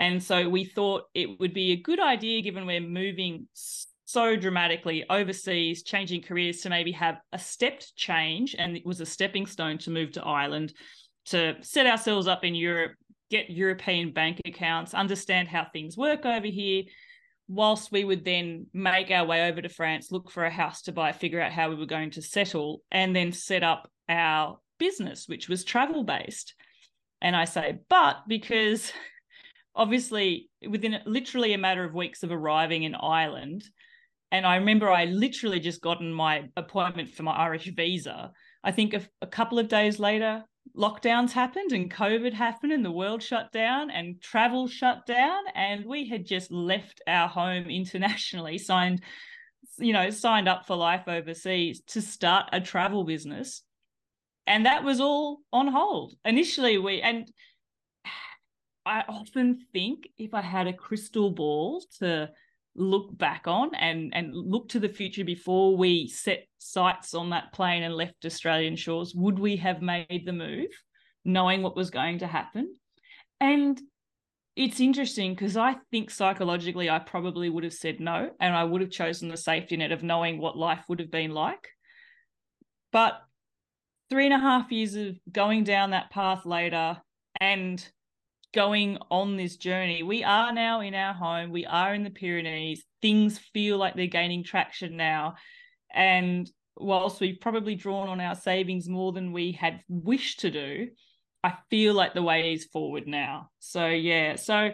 and 0.00 0.22
so 0.22 0.48
we 0.48 0.64
thought 0.64 1.04
it 1.14 1.38
would 1.38 1.52
be 1.52 1.72
a 1.72 1.76
good 1.76 2.00
idea, 2.00 2.40
given 2.40 2.64
we're 2.64 2.80
moving 2.80 3.46
so 4.06 4.34
dramatically 4.34 5.04
overseas, 5.10 5.82
changing 5.82 6.22
careers, 6.22 6.62
to 6.62 6.70
maybe 6.70 6.90
have 6.92 7.18
a 7.32 7.38
stepped 7.38 7.94
change. 7.96 8.56
And 8.58 8.78
it 8.78 8.86
was 8.86 9.02
a 9.02 9.06
stepping 9.06 9.46
stone 9.46 9.76
to 9.78 9.90
move 9.90 10.12
to 10.12 10.24
Ireland, 10.24 10.72
to 11.26 11.56
set 11.60 11.86
ourselves 11.86 12.26
up 12.26 12.44
in 12.44 12.54
Europe, 12.54 12.92
get 13.30 13.50
European 13.50 14.10
bank 14.12 14.40
accounts, 14.46 14.94
understand 14.94 15.48
how 15.48 15.66
things 15.70 15.98
work 15.98 16.24
over 16.24 16.46
here. 16.46 16.84
Whilst 17.52 17.90
we 17.90 18.04
would 18.04 18.24
then 18.24 18.66
make 18.72 19.10
our 19.10 19.26
way 19.26 19.48
over 19.48 19.60
to 19.60 19.68
France, 19.68 20.12
look 20.12 20.30
for 20.30 20.44
a 20.44 20.50
house 20.50 20.82
to 20.82 20.92
buy, 20.92 21.10
figure 21.10 21.40
out 21.40 21.50
how 21.50 21.68
we 21.68 21.74
were 21.74 21.84
going 21.84 22.12
to 22.12 22.22
settle, 22.22 22.82
and 22.92 23.14
then 23.14 23.32
set 23.32 23.64
up 23.64 23.90
our 24.08 24.58
business, 24.78 25.26
which 25.26 25.48
was 25.48 25.64
travel 25.64 26.04
based. 26.04 26.54
And 27.20 27.34
I 27.34 27.46
say, 27.46 27.80
but 27.88 28.18
because 28.28 28.92
obviously 29.74 30.48
within 30.68 31.00
literally 31.06 31.52
a 31.52 31.58
matter 31.58 31.82
of 31.82 31.92
weeks 31.92 32.22
of 32.22 32.30
arriving 32.30 32.84
in 32.84 32.94
Ireland, 32.94 33.64
and 34.30 34.46
I 34.46 34.56
remember 34.56 34.88
I 34.88 35.06
literally 35.06 35.58
just 35.58 35.80
gotten 35.80 36.12
my 36.12 36.44
appointment 36.56 37.10
for 37.10 37.24
my 37.24 37.32
Irish 37.32 37.68
visa. 37.74 38.30
I 38.62 38.70
think 38.70 38.94
a, 38.94 39.02
a 39.20 39.26
couple 39.26 39.58
of 39.58 39.66
days 39.66 39.98
later, 39.98 40.44
lockdowns 40.76 41.32
happened 41.32 41.72
and 41.72 41.90
COVID 41.90 42.32
happened 42.32 42.72
and 42.72 42.84
the 42.84 42.90
world 42.90 43.22
shut 43.22 43.52
down 43.52 43.90
and 43.90 44.20
travel 44.20 44.68
shut 44.68 45.06
down. 45.06 45.42
And 45.54 45.84
we 45.84 46.08
had 46.08 46.26
just 46.26 46.50
left 46.50 47.00
our 47.06 47.28
home 47.28 47.64
internationally, 47.70 48.58
signed, 48.58 49.02
you 49.78 49.92
know, 49.92 50.10
signed 50.10 50.48
up 50.48 50.66
for 50.66 50.76
life 50.76 51.04
overseas 51.06 51.82
to 51.88 52.02
start 52.02 52.48
a 52.52 52.60
travel 52.60 53.04
business. 53.04 53.62
And 54.46 54.66
that 54.66 54.84
was 54.84 55.00
all 55.00 55.40
on 55.52 55.68
hold. 55.68 56.14
Initially, 56.24 56.78
we, 56.78 57.00
and 57.00 57.30
I 58.86 59.04
often 59.08 59.60
think 59.72 60.08
if 60.16 60.34
I 60.34 60.40
had 60.40 60.66
a 60.66 60.72
crystal 60.72 61.30
ball 61.30 61.84
to 61.98 62.30
look 62.76 63.16
back 63.16 63.46
on 63.46 63.74
and 63.74 64.14
and 64.14 64.34
look 64.34 64.68
to 64.70 64.80
the 64.80 64.88
future 64.88 65.24
before 65.24 65.76
we 65.76 66.08
set 66.08 66.46
sights 66.58 67.14
on 67.14 67.30
that 67.30 67.52
plane 67.52 67.82
and 67.82 67.94
left 67.94 68.24
Australian 68.24 68.76
shores, 68.76 69.14
would 69.14 69.38
we 69.38 69.56
have 69.56 69.82
made 69.82 70.22
the 70.24 70.32
move, 70.32 70.70
knowing 71.24 71.62
what 71.62 71.76
was 71.76 71.90
going 71.90 72.18
to 72.18 72.26
happen? 72.26 72.74
And 73.40 73.80
it's 74.56 74.80
interesting 74.80 75.34
because 75.34 75.56
I 75.56 75.76
think 75.90 76.10
psychologically 76.10 76.90
I 76.90 76.98
probably 76.98 77.48
would 77.48 77.64
have 77.64 77.72
said 77.72 78.00
no, 78.00 78.30
and 78.40 78.54
I 78.54 78.64
would 78.64 78.80
have 78.80 78.90
chosen 78.90 79.28
the 79.28 79.36
safety 79.36 79.76
net 79.76 79.92
of 79.92 80.02
knowing 80.02 80.38
what 80.38 80.56
life 80.56 80.84
would 80.88 81.00
have 81.00 81.10
been 81.10 81.32
like. 81.32 81.68
But 82.92 83.20
three 84.10 84.26
and 84.26 84.34
a 84.34 84.38
half 84.38 84.70
years 84.72 84.94
of 84.96 85.16
going 85.30 85.64
down 85.64 85.90
that 85.90 86.10
path 86.10 86.44
later 86.44 86.98
and 87.40 87.86
going 88.52 88.98
on 89.10 89.36
this 89.36 89.56
journey. 89.56 90.02
We 90.02 90.24
are 90.24 90.52
now 90.52 90.80
in 90.80 90.94
our 90.94 91.14
home, 91.14 91.50
we 91.50 91.66
are 91.66 91.94
in 91.94 92.04
the 92.04 92.10
Pyrenees. 92.10 92.84
Things 93.02 93.38
feel 93.38 93.78
like 93.78 93.94
they're 93.94 94.06
gaining 94.06 94.44
traction 94.44 94.96
now. 94.96 95.34
And 95.92 96.50
whilst 96.76 97.20
we've 97.20 97.40
probably 97.40 97.74
drawn 97.74 98.08
on 98.08 98.20
our 98.20 98.34
savings 98.34 98.88
more 98.88 99.12
than 99.12 99.32
we 99.32 99.52
had 99.52 99.80
wished 99.88 100.40
to 100.40 100.50
do, 100.50 100.88
I 101.42 101.54
feel 101.70 101.94
like 101.94 102.14
the 102.14 102.22
way 102.22 102.52
is 102.52 102.66
forward 102.66 103.06
now. 103.06 103.50
So, 103.58 103.86
yeah. 103.88 104.36
So, 104.36 104.70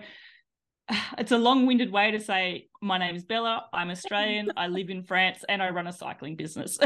it's 1.19 1.33
a 1.33 1.39
long-winded 1.39 1.93
way 1.93 2.13
to 2.13 2.21
say 2.21 2.69
my 2.83 2.99
name 2.99 3.17
is 3.17 3.25
Bella. 3.25 3.67
I'm 3.73 3.91
Australian. 3.91 4.53
I 4.57 4.69
live 4.69 4.91
in 4.91 5.03
France, 5.03 5.45
and 5.49 5.63
I 5.63 5.71
run 5.71 5.87
a 5.87 5.93
cycling 5.93 6.37
business. 6.37 6.79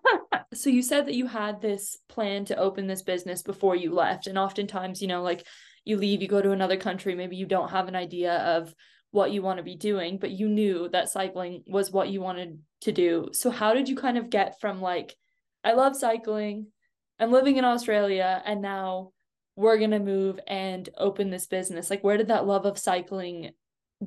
so 0.54 0.70
you 0.70 0.82
said 0.82 1.06
that 1.06 1.14
you 1.14 1.26
had 1.26 1.60
this 1.60 1.98
plan 2.08 2.44
to 2.46 2.56
open 2.56 2.86
this 2.86 3.02
business 3.02 3.42
before 3.42 3.76
you 3.76 3.94
left, 3.94 4.26
and 4.26 4.38
oftentimes, 4.38 5.02
you 5.02 5.08
know, 5.08 5.22
like 5.22 5.46
you 5.84 5.96
leave, 5.96 6.22
you 6.22 6.28
go 6.28 6.42
to 6.42 6.52
another 6.52 6.76
country, 6.76 7.14
maybe 7.14 7.36
you 7.36 7.46
don't 7.46 7.70
have 7.70 7.88
an 7.88 7.96
idea 7.96 8.34
of 8.34 8.74
what 9.10 9.32
you 9.32 9.42
want 9.42 9.58
to 9.58 9.62
be 9.62 9.76
doing, 9.76 10.18
but 10.18 10.30
you 10.30 10.48
knew 10.48 10.88
that 10.88 11.08
cycling 11.08 11.62
was 11.66 11.92
what 11.92 12.08
you 12.08 12.20
wanted 12.20 12.58
to 12.80 12.92
do. 12.92 13.28
So 13.32 13.50
how 13.50 13.74
did 13.74 13.88
you 13.88 13.96
kind 13.96 14.18
of 14.18 14.30
get 14.30 14.60
from 14.60 14.80
like, 14.80 15.14
I 15.62 15.72
love 15.72 15.96
cycling, 15.96 16.66
I'm 17.18 17.30
living 17.30 17.56
in 17.56 17.64
Australia, 17.64 18.42
and 18.44 18.60
now 18.60 19.12
we're 19.56 19.78
going 19.78 19.92
to 19.92 20.00
move 20.00 20.40
and 20.46 20.88
open 20.96 21.30
this 21.30 21.46
business 21.46 21.90
like 21.90 22.02
where 22.02 22.16
did 22.16 22.28
that 22.28 22.46
love 22.46 22.66
of 22.66 22.78
cycling 22.78 23.50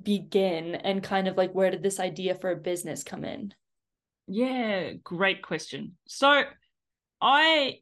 begin 0.04 0.76
and 0.76 1.02
kind 1.02 1.28
of 1.28 1.38
like 1.38 1.54
where 1.54 1.72
did 1.72 1.82
this 1.82 2.00
idea 2.00 2.36
for 2.36 2.52
a 2.52 2.56
business 2.56 3.04
come 3.04 3.24
in 3.24 3.54
yeah 4.28 4.92
great 5.04 5.42
question 5.42 5.94
so 6.08 6.44
i 7.22 7.76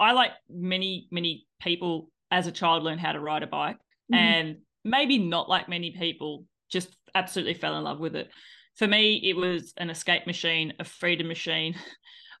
i 0.00 0.12
like 0.12 0.32
many 0.50 1.06
many 1.10 1.46
people 1.60 2.10
as 2.30 2.46
a 2.46 2.52
child 2.52 2.82
learned 2.82 3.00
how 3.00 3.12
to 3.12 3.20
ride 3.20 3.42
a 3.42 3.46
bike 3.46 3.76
mm-hmm. 4.12 4.14
and 4.14 4.56
maybe 4.84 5.18
not 5.18 5.48
like 5.48 5.68
many 5.68 5.90
people 5.92 6.44
just 6.70 6.96
absolutely 7.14 7.54
fell 7.54 7.76
in 7.76 7.84
love 7.84 8.00
with 8.00 8.16
it 8.16 8.28
for 8.74 8.86
me 8.86 9.20
it 9.24 9.36
was 9.36 9.72
an 9.76 9.90
escape 9.90 10.26
machine 10.26 10.72
a 10.78 10.84
freedom 10.84 11.28
machine 11.28 11.74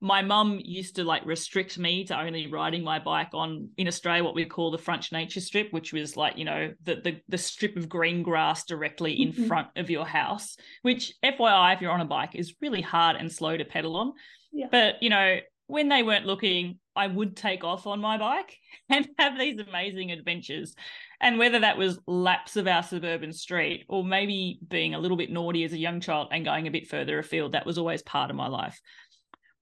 my 0.00 0.22
mum 0.22 0.60
used 0.62 0.96
to 0.96 1.04
like 1.04 1.24
restrict 1.24 1.78
me 1.78 2.04
to 2.04 2.18
only 2.18 2.46
riding 2.46 2.84
my 2.84 2.98
bike 2.98 3.30
on 3.32 3.70
in 3.76 3.88
Australia 3.88 4.24
what 4.24 4.34
we 4.34 4.44
call 4.44 4.70
the 4.70 4.78
French 4.78 5.12
nature 5.12 5.40
strip, 5.40 5.72
which 5.72 5.92
was 5.92 6.16
like 6.16 6.36
you 6.36 6.44
know 6.44 6.72
the 6.82 6.96
the, 6.96 7.20
the 7.28 7.38
strip 7.38 7.76
of 7.76 7.88
green 7.88 8.22
grass 8.22 8.64
directly 8.64 9.22
in 9.22 9.32
mm-hmm. 9.32 9.46
front 9.46 9.68
of 9.76 9.90
your 9.90 10.06
house. 10.06 10.56
Which, 10.82 11.14
FYI, 11.24 11.74
if 11.74 11.80
you're 11.80 11.92
on 11.92 12.00
a 12.00 12.06
bike, 12.06 12.34
is 12.34 12.54
really 12.60 12.82
hard 12.82 13.16
and 13.16 13.32
slow 13.32 13.56
to 13.56 13.64
pedal 13.64 13.96
on. 13.96 14.12
Yeah. 14.52 14.66
But 14.70 15.02
you 15.02 15.10
know 15.10 15.38
when 15.66 15.88
they 15.88 16.02
weren't 16.02 16.26
looking, 16.26 16.78
I 16.96 17.06
would 17.06 17.36
take 17.36 17.64
off 17.64 17.86
on 17.86 18.00
my 18.00 18.18
bike 18.18 18.58
and 18.88 19.08
have 19.18 19.38
these 19.38 19.60
amazing 19.60 20.10
adventures. 20.10 20.74
And 21.20 21.38
whether 21.38 21.60
that 21.60 21.78
was 21.78 21.98
laps 22.06 22.56
of 22.56 22.66
our 22.66 22.82
suburban 22.82 23.32
street 23.32 23.84
or 23.88 24.04
maybe 24.04 24.58
being 24.66 24.94
a 24.94 24.98
little 24.98 25.16
bit 25.16 25.30
naughty 25.30 25.64
as 25.64 25.72
a 25.72 25.78
young 25.78 26.00
child 26.00 26.28
and 26.30 26.44
going 26.44 26.66
a 26.66 26.70
bit 26.70 26.88
further 26.88 27.18
afield, 27.18 27.52
that 27.52 27.66
was 27.66 27.78
always 27.78 28.02
part 28.02 28.30
of 28.30 28.36
my 28.36 28.48
life. 28.48 28.80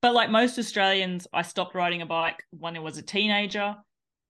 But 0.00 0.14
like 0.14 0.30
most 0.30 0.58
Australians, 0.58 1.26
I 1.32 1.42
stopped 1.42 1.74
riding 1.74 2.02
a 2.02 2.06
bike 2.06 2.42
when 2.50 2.76
I 2.76 2.80
was 2.80 2.98
a 2.98 3.02
teenager 3.02 3.76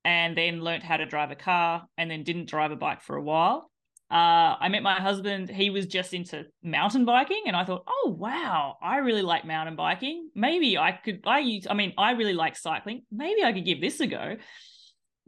and 0.04 0.36
then 0.36 0.62
learnt 0.62 0.84
how 0.84 0.98
to 0.98 1.06
drive 1.06 1.30
a 1.30 1.36
car 1.36 1.84
and 1.96 2.10
then 2.10 2.22
didn't 2.22 2.48
drive 2.48 2.70
a 2.70 2.76
bike 2.76 3.02
for 3.02 3.16
a 3.16 3.22
while. 3.22 3.70
Uh, 4.10 4.56
I 4.60 4.68
met 4.68 4.82
my 4.82 5.00
husband. 5.00 5.48
He 5.48 5.70
was 5.70 5.86
just 5.86 6.14
into 6.14 6.44
mountain 6.62 7.04
biking, 7.04 7.44
and 7.46 7.56
I 7.56 7.64
thought, 7.64 7.84
oh 7.88 8.14
wow, 8.18 8.76
I 8.82 8.98
really 8.98 9.22
like 9.22 9.44
mountain 9.44 9.76
biking. 9.76 10.30
Maybe 10.34 10.76
I 10.78 10.92
could. 10.92 11.20
I 11.26 11.40
use. 11.40 11.66
I 11.68 11.74
mean, 11.74 11.94
I 11.96 12.12
really 12.12 12.34
like 12.34 12.56
cycling. 12.56 13.02
Maybe 13.10 13.42
I 13.42 13.52
could 13.52 13.64
give 13.64 13.80
this 13.80 14.00
a 14.00 14.06
go. 14.06 14.36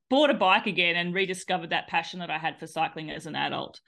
Bought 0.08 0.30
a 0.30 0.34
bike 0.34 0.66
again 0.66 0.94
and 0.94 1.14
rediscovered 1.14 1.70
that 1.70 1.88
passion 1.88 2.20
that 2.20 2.30
I 2.30 2.38
had 2.38 2.58
for 2.58 2.66
cycling 2.66 3.10
as 3.10 3.26
an 3.26 3.34
adult. 3.34 3.80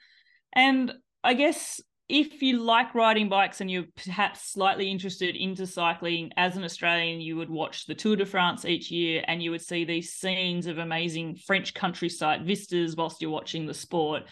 And 0.53 0.91
I 1.23 1.33
guess 1.33 1.79
if 2.09 2.41
you 2.41 2.59
like 2.59 2.95
riding 2.95 3.29
bikes 3.29 3.61
and 3.61 3.69
you're 3.69 3.85
perhaps 4.03 4.51
slightly 4.51 4.89
interested 4.89 5.35
into 5.35 5.67
cycling 5.67 6.31
as 6.35 6.57
an 6.57 6.63
Australian, 6.63 7.21
you 7.21 7.37
would 7.37 7.51
watch 7.51 7.85
the 7.85 7.93
Tour 7.93 8.15
de 8.15 8.25
France 8.25 8.65
each 8.65 8.89
year 8.89 9.23
and 9.27 9.43
you 9.43 9.51
would 9.51 9.61
see 9.61 9.85
these 9.85 10.13
scenes 10.13 10.65
of 10.65 10.79
amazing 10.79 11.35
French 11.35 11.75
countryside 11.75 12.45
vistas 12.45 12.95
whilst 12.95 13.21
you're 13.21 13.29
watching 13.29 13.67
the 13.67 13.75
sport. 13.75 14.23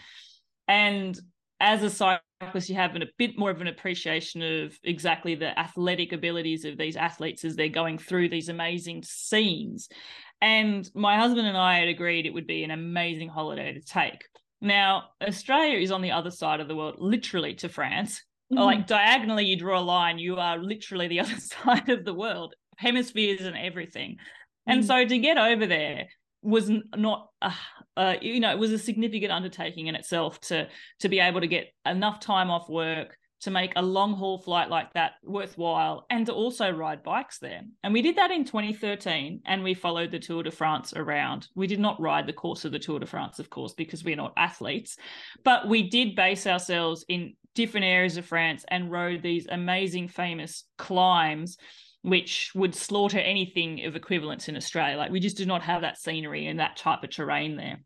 And 0.68 1.18
as 1.60 1.84
a 1.84 1.90
cyclist, 1.90 2.70
you 2.70 2.76
have 2.76 2.96
a 2.96 3.06
bit 3.18 3.38
more 3.38 3.50
of 3.50 3.62
an 3.62 3.68
appreciation 3.68 4.42
of 4.42 4.78
exactly 4.84 5.36
the 5.36 5.58
athletic 5.58 6.14
abilities 6.14 6.66
of 6.66 6.78
these 6.78 6.96
athletes 6.96 7.44
as 7.46 7.56
they're 7.56 7.70
going 7.70 7.98
through 7.98 8.30
these 8.30 8.50
amazing 8.50 9.04
scenes. 9.04 9.90
And 10.42 10.90
my 10.94 11.18
husband 11.18 11.48
and 11.48 11.58
I 11.58 11.80
had 11.80 11.88
agreed 11.88 12.26
it 12.26 12.34
would 12.34 12.48
be 12.48 12.64
an 12.64 12.72
amazing 12.72 13.30
holiday 13.30 13.74
to 13.74 13.82
take. 13.82 14.24
Now, 14.62 15.10
Australia 15.22 15.80
is 15.80 15.92
on 15.92 16.02
the 16.02 16.12
other 16.12 16.32
side 16.32 16.60
of 16.60 16.68
the 16.68 16.76
world, 16.76 16.96
literally 17.00 17.56
to 17.56 17.70
France. 17.70 18.24
Mm-hmm. 18.52 18.64
Like 18.64 18.88
diagonally, 18.88 19.46
you 19.46 19.58
draw 19.58 19.80
a 19.80 19.82
line, 19.82 20.20
you 20.20 20.38
are 20.38 20.58
literally 20.58 21.08
the 21.08 21.20
other 21.22 21.40
side 21.40 21.90
of 21.90 22.06
the 22.06 22.14
world, 22.14 22.54
hemispheres 22.78 23.42
and 23.42 23.58
everything. 23.58 24.18
And 24.68 24.86
so 24.86 25.06
to 25.06 25.18
get 25.18 25.38
over 25.38 25.66
there 25.66 26.08
was 26.48 26.72
not, 26.96 27.30
uh, 27.42 27.52
uh, 27.96 28.16
you 28.22 28.40
know, 28.40 28.52
it 28.52 28.58
was 28.58 28.72
a 28.72 28.78
significant 28.78 29.32
undertaking 29.32 29.88
in 29.88 29.96
itself 29.96 30.40
to 30.42 30.68
to 31.00 31.10
be 31.10 31.20
able 31.20 31.42
to 31.42 31.48
get 31.48 31.74
enough 31.86 32.20
time 32.20 32.50
off 32.50 32.70
work, 32.70 33.18
to 33.42 33.52
make 33.52 33.74
a 33.76 33.82
long 33.82 34.14
haul 34.14 34.40
flight 34.40 34.70
like 34.70 34.92
that 34.94 35.14
worthwhile 35.24 36.06
and 36.10 36.26
to 36.26 36.34
also 36.34 36.72
ride 36.72 37.04
bikes 37.04 37.38
there. 37.38 37.62
And 37.84 37.94
we 37.94 38.02
did 38.02 38.16
that 38.16 38.32
in 38.32 38.46
2013 38.46 39.42
and 39.46 39.64
we 39.64 39.74
followed 39.74 40.12
the 40.12 40.20
Tour 40.20 40.42
de 40.42 40.52
France 40.52 40.94
around. 40.96 41.48
We 41.54 41.68
did 41.68 41.80
not 41.80 42.02
ride 42.02 42.26
the 42.26 42.34
course 42.34 42.66
of 42.66 42.72
the 42.72 42.80
Tour 42.80 43.00
de 43.00 43.06
France, 43.06 43.38
of 43.38 43.50
course, 43.50 43.74
because 43.74 44.04
we're 44.04 44.16
not 44.16 44.34
athletes, 44.38 44.98
but 45.44 45.68
we 45.68 45.88
did 45.90 46.16
base 46.16 46.48
ourselves 46.48 47.06
in 47.08 47.36
different 47.54 47.86
areas 47.86 48.18
of 48.18 48.26
France 48.26 48.66
and 48.70 48.92
rode 48.92 49.22
these 49.22 49.48
amazing, 49.50 50.08
famous 50.08 50.64
climbs. 50.78 51.58
Which 52.08 52.52
would 52.56 52.74
slaughter 52.74 53.20
anything 53.20 53.84
of 53.84 53.98
equivalence 53.98 54.48
in 54.48 54.56
Australia. 54.56 54.96
Like 54.96 55.12
we 55.12 55.20
just 55.20 55.36
do 55.36 55.46
not 55.46 55.62
have 55.64 55.82
that 55.82 55.98
scenery 55.98 56.48
and 56.48 56.62
that 56.62 56.78
type 56.78 57.04
of 57.04 57.10
terrain 57.10 57.58
there. 57.58 57.82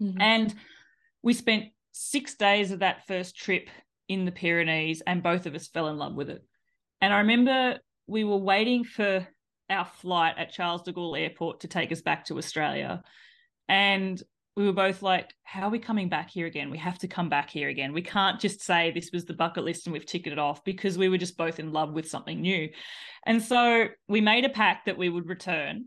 Mm-hmm. 0.00 0.18
And 0.18 0.54
we 1.22 1.34
spent 1.34 1.66
six 1.92 2.36
days 2.36 2.70
of 2.70 2.78
that 2.78 3.06
first 3.06 3.36
trip 3.36 3.68
in 4.08 4.24
the 4.24 4.32
Pyrenees, 4.32 5.02
and 5.06 5.22
both 5.22 5.44
of 5.44 5.54
us 5.54 5.68
fell 5.68 5.88
in 5.88 5.98
love 5.98 6.14
with 6.14 6.30
it. 6.30 6.42
And 7.02 7.12
I 7.12 7.18
remember 7.18 7.78
we 8.06 8.24
were 8.24 8.38
waiting 8.38 8.82
for 8.82 9.28
our 9.68 9.84
flight 9.84 10.36
at 10.38 10.52
Charles 10.52 10.82
de 10.82 10.94
Gaulle 10.94 11.20
Airport 11.20 11.60
to 11.60 11.68
take 11.68 11.92
us 11.92 12.00
back 12.00 12.24
to 12.26 12.38
Australia. 12.38 13.02
And 13.68 14.22
we 14.56 14.64
were 14.64 14.72
both 14.72 15.02
like, 15.02 15.34
how 15.44 15.66
are 15.66 15.70
we 15.70 15.78
coming 15.78 16.08
back 16.08 16.30
here 16.30 16.46
again? 16.46 16.70
We 16.70 16.78
have 16.78 16.98
to 17.00 17.08
come 17.08 17.28
back 17.28 17.50
here 17.50 17.68
again. 17.68 17.92
We 17.92 18.02
can't 18.02 18.40
just 18.40 18.62
say 18.62 18.90
this 18.90 19.10
was 19.12 19.26
the 19.26 19.34
bucket 19.34 19.64
list 19.64 19.86
and 19.86 19.92
we've 19.92 20.06
ticked 20.06 20.26
it 20.26 20.38
off 20.38 20.64
because 20.64 20.96
we 20.96 21.10
were 21.10 21.18
just 21.18 21.36
both 21.36 21.60
in 21.60 21.72
love 21.72 21.92
with 21.92 22.08
something 22.08 22.40
new. 22.40 22.70
And 23.26 23.42
so 23.42 23.88
we 24.08 24.22
made 24.22 24.46
a 24.46 24.48
pact 24.48 24.86
that 24.86 24.96
we 24.96 25.10
would 25.10 25.28
return 25.28 25.86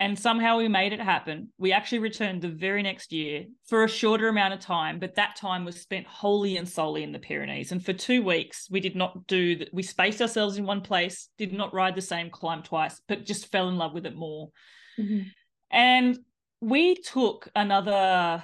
and 0.00 0.18
somehow 0.18 0.56
we 0.56 0.68
made 0.68 0.92
it 0.92 1.00
happen. 1.00 1.52
We 1.58 1.72
actually 1.72 1.98
returned 1.98 2.40
the 2.40 2.48
very 2.48 2.82
next 2.82 3.12
year 3.12 3.44
for 3.66 3.84
a 3.84 3.88
shorter 3.88 4.28
amount 4.28 4.54
of 4.54 4.60
time, 4.60 5.00
but 5.00 5.16
that 5.16 5.36
time 5.36 5.64
was 5.64 5.80
spent 5.80 6.06
wholly 6.06 6.56
and 6.56 6.68
solely 6.68 7.02
in 7.02 7.12
the 7.12 7.18
Pyrenees. 7.18 7.72
And 7.72 7.84
for 7.84 7.92
two 7.92 8.22
weeks, 8.22 8.68
we 8.70 8.80
did 8.80 8.94
not 8.94 9.26
do 9.26 9.56
that. 9.56 9.74
We 9.74 9.82
spaced 9.82 10.22
ourselves 10.22 10.56
in 10.56 10.64
one 10.64 10.82
place, 10.82 11.28
did 11.36 11.52
not 11.52 11.74
ride 11.74 11.96
the 11.96 12.00
same 12.00 12.30
climb 12.30 12.62
twice, 12.62 13.00
but 13.08 13.26
just 13.26 13.50
fell 13.50 13.68
in 13.68 13.76
love 13.76 13.92
with 13.92 14.06
it 14.06 14.16
more. 14.16 14.50
Mm-hmm. 14.98 15.28
And 15.72 16.18
we 16.60 16.94
took 16.96 17.48
another 17.54 18.42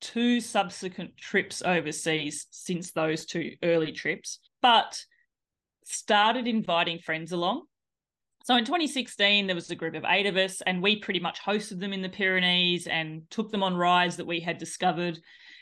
two 0.00 0.40
subsequent 0.40 1.16
trips 1.16 1.62
overseas 1.62 2.46
since 2.50 2.92
those 2.92 3.26
two 3.26 3.56
early 3.62 3.92
trips, 3.92 4.38
but 4.62 4.98
started 5.84 6.46
inviting 6.46 6.98
friends 6.98 7.32
along 7.32 7.62
so 8.44 8.56
in 8.56 8.64
2016, 8.64 9.46
there 9.46 9.54
was 9.54 9.70
a 9.70 9.76
group 9.76 9.94
of 9.94 10.04
eight 10.08 10.26
of 10.26 10.36
us, 10.36 10.62
and 10.62 10.82
we 10.82 10.96
pretty 10.98 11.20
much 11.20 11.40
hosted 11.40 11.78
them 11.78 11.92
in 11.92 12.02
the 12.02 12.08
Pyrenees 12.08 12.86
and 12.86 13.22
took 13.30 13.50
them 13.50 13.62
on 13.62 13.76
rides 13.76 14.16
that 14.16 14.26
we 14.26 14.40
had 14.40 14.58
discovered. 14.58 15.20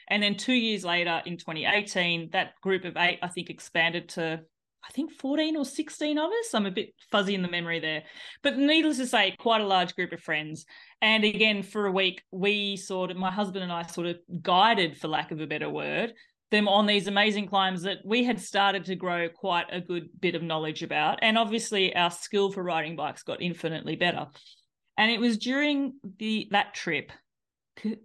And 0.09 0.23
then 0.23 0.37
two 0.37 0.55
years 0.55 0.85
later, 0.85 1.21
in 1.27 1.37
2018, 1.37 2.31
that 2.33 2.53
group 2.63 2.85
of 2.85 2.97
eight, 2.97 3.19
I 3.21 3.29
think, 3.29 3.51
expanded 3.51 4.09
to, 4.11 4.41
I 4.85 4.93
think, 4.93 5.13
14 5.13 5.57
or 5.57 5.65
16 5.65 6.19
of 6.19 6.31
us. 6.31 6.55
I'm 6.55 6.67
a 6.67 6.71
bit 6.71 6.95
fuzzy 7.11 7.35
in 7.35 7.43
the 7.43 7.49
memory 7.49 7.81
there. 7.81 8.05
But 8.43 8.59
needless 8.59 8.99
to 8.99 9.07
say, 9.07 9.35
quite 9.39 9.61
a 9.61 9.67
large 9.67 9.95
group 9.95 10.13
of 10.13 10.21
friends. 10.21 10.65
And 11.03 11.25
again, 11.25 11.63
for 11.63 11.87
a 11.87 11.93
week, 11.93 12.23
we 12.31 12.77
sort 12.77 13.11
of, 13.11 13.17
my 13.17 13.31
husband 13.31 13.65
and 13.65 13.73
I 13.73 13.83
sort 13.83 14.07
of 14.07 14.17
guided, 14.43 14.99
for 14.99 15.09
lack 15.09 15.31
of 15.31 15.41
a 15.41 15.47
better 15.47 15.69
word, 15.69 16.15
them 16.51 16.69
on 16.69 16.87
these 16.87 17.07
amazing 17.07 17.47
climbs 17.47 17.83
that 17.83 17.99
we 18.05 18.25
had 18.25 18.41
started 18.41 18.85
to 18.87 18.97
grow 18.97 19.29
quite 19.29 19.67
a 19.71 19.81
good 19.81 20.09
bit 20.19 20.35
of 20.35 20.43
knowledge 20.43 20.83
about. 20.83 21.19
And 21.23 21.37
obviously 21.37 21.95
our 21.95 22.11
skill 22.11 22.51
for 22.51 22.63
riding 22.63 22.97
bikes 22.97 23.23
got 23.23 23.43
infinitely 23.43 23.97
better. 23.97 24.27
And 24.97 25.11
it 25.11 25.21
was 25.21 25.39
during 25.39 25.95
the 26.19 26.49
that 26.51 26.75
trip 26.75 27.13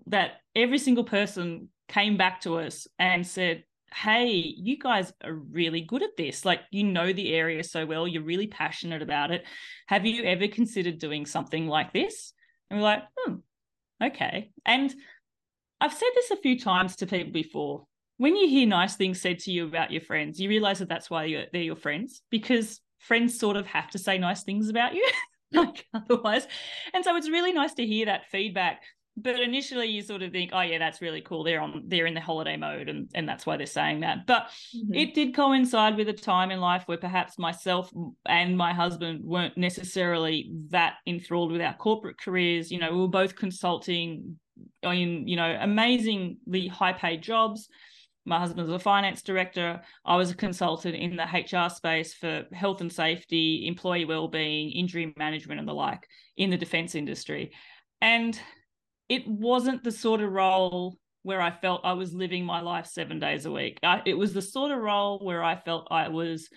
that 0.07 0.33
every 0.55 0.77
single 0.77 1.03
person 1.03 1.69
came 1.88 2.17
back 2.17 2.41
to 2.41 2.59
us 2.59 2.88
and 2.99 3.25
said, 3.25 3.63
Hey, 3.93 4.32
you 4.32 4.77
guys 4.77 5.13
are 5.23 5.34
really 5.34 5.82
good 5.82 6.03
at 6.03 6.17
this. 6.17 6.45
Like, 6.45 6.62
you 6.71 6.84
know 6.84 7.13
the 7.13 7.34
area 7.34 7.63
so 7.63 7.86
well. 7.86 8.08
You're 8.08 8.23
really 8.23 8.47
passionate 8.47 9.01
about 9.01 9.32
it. 9.32 9.43
Have 9.88 10.06
you 10.06 10.23
ever 10.23 10.47
considered 10.47 10.97
doing 10.97 11.25
something 11.25 11.67
like 11.67 11.93
this? 11.93 12.34
And 12.69 12.79
we're 12.79 12.86
like, 12.86 13.03
hmm, 13.17 13.36
okay. 14.03 14.51
And 14.65 14.93
I've 15.79 15.93
said 15.93 16.10
this 16.15 16.32
a 16.32 16.38
few 16.38 16.60
times 16.60 16.95
to 16.97 17.06
people 17.06 17.34
before. 17.34 17.86
When 18.17 18.36
you 18.36 18.47
hear 18.47 18.67
nice 18.67 18.95
things 18.95 19.21
said 19.21 19.39
to 19.39 19.51
you 19.51 19.65
about 19.65 19.91
your 19.91 20.01
friends, 20.01 20.39
you 20.39 20.49
realize 20.49 20.79
that 20.79 20.89
that's 20.89 21.10
why 21.10 21.47
they're 21.51 21.62
your 21.62 21.75
friends 21.75 22.21
because 22.29 22.79
friends 22.99 23.38
sort 23.38 23.58
of 23.58 23.67
have 23.67 23.89
to 23.91 23.99
say 23.99 24.17
nice 24.17 24.43
things 24.43 24.69
about 24.69 24.93
you, 24.93 25.06
like 25.51 25.86
otherwise. 25.93 26.47
And 26.93 27.03
so 27.03 27.15
it's 27.15 27.29
really 27.29 27.53
nice 27.53 27.73
to 27.75 27.86
hear 27.86 28.06
that 28.06 28.29
feedback 28.32 28.84
but 29.15 29.39
initially 29.39 29.88
you 29.88 30.02
sort 30.02 30.23
of 30.23 30.32
think 30.32 30.52
oh 30.54 30.62
yeah 30.62 30.80
that's 30.80 31.02
really 31.02 31.21
cool. 31.21 31.43
They're 31.43 31.62
on 31.62 31.84
they're 31.88 32.08
in 32.08 32.15
the 32.15 32.21
holiday 32.21 32.58
mode 32.58 32.89
and 32.89 33.10
and 33.13 33.30
that's 33.30 33.45
why 33.45 33.58
they're 33.58 33.67
saying 33.67 33.99
that. 33.99 34.26
But 34.26 34.47
mm-hmm. 34.76 34.93
it 34.93 35.13
did 35.13 35.36
coincide 35.36 35.97
with 35.97 36.10
a 36.10 36.13
time 36.13 36.52
in 36.52 36.60
life 36.60 36.84
where 36.88 36.97
perhaps 36.97 37.38
myself 37.38 37.91
and 38.26 38.58
my 38.58 38.73
husband 38.73 39.23
weren't 39.23 39.58
necessarily 39.58 40.52
that 40.69 40.95
enthralled 41.06 41.52
with 41.52 41.62
our 41.62 41.76
corporate 41.76 42.17
careers. 42.17 42.71
You 42.71 42.80
know 42.80 42.91
we 42.91 43.02
were 43.02 43.08
both 43.08 43.36
consulting 43.36 44.38
in 44.82 45.28
you 45.28 45.36
know 45.36 45.58
amazingly 45.60 46.67
high 46.67 46.93
paid 46.93 47.21
jobs. 47.21 47.69
My 48.26 48.39
husband 48.39 48.67
was 48.67 48.73
a 48.73 48.80
finance 48.80 49.21
director. 49.21 49.82
I 50.06 50.15
was 50.15 50.32
a 50.32 50.36
consultant 50.36 50.95
in 50.95 51.17
the 51.17 51.26
hr 51.26 51.69
space 51.69 52.13
for 52.13 52.45
health 52.54 52.80
and 52.80 52.91
safety 52.91 53.67
employee 53.67 54.06
well-being 54.06 54.71
injury 54.71 55.13
management 55.17 55.60
and 55.60 55.67
the 55.67 55.73
like 55.73 56.08
in 56.38 56.49
the 56.49 56.58
defense 56.58 56.95
industry. 56.95 57.52
And 58.02 58.39
it 59.09 59.27
wasn't 59.27 59.83
the 59.83 59.91
sort 59.91 60.21
of 60.21 60.31
role 60.31 60.97
where 61.23 61.41
I 61.41 61.51
felt 61.51 61.81
I 61.83 61.93
was 61.93 62.13
living 62.13 62.45
my 62.45 62.61
life 62.61 62.85
seven 62.85 63.19
days 63.19 63.45
a 63.45 63.51
week. 63.51 63.79
I, 63.81 64.01
it 64.05 64.17
was 64.17 64.33
the 64.33 64.41
sort 64.41 64.71
of 64.71 64.79
role 64.79 65.19
where 65.19 65.43
I 65.43 65.55
felt 65.55 65.87
I 65.89 66.09
was 66.09 66.49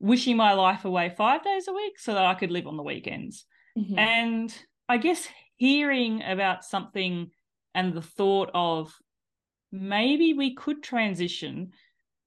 wishing 0.00 0.36
my 0.36 0.54
life 0.54 0.84
away 0.84 1.12
five 1.16 1.44
days 1.44 1.68
a 1.68 1.72
week 1.72 1.98
so 1.98 2.14
that 2.14 2.24
I 2.24 2.34
could 2.34 2.50
live 2.50 2.66
on 2.66 2.76
the 2.76 2.82
weekends. 2.82 3.44
Mm-hmm. 3.78 3.98
And 3.98 4.54
I 4.88 4.96
guess 4.96 5.28
hearing 5.56 6.22
about 6.22 6.64
something 6.64 7.30
and 7.74 7.92
the 7.94 8.02
thought 8.02 8.50
of 8.54 8.92
maybe 9.70 10.32
we 10.32 10.54
could 10.54 10.82
transition 10.82 11.70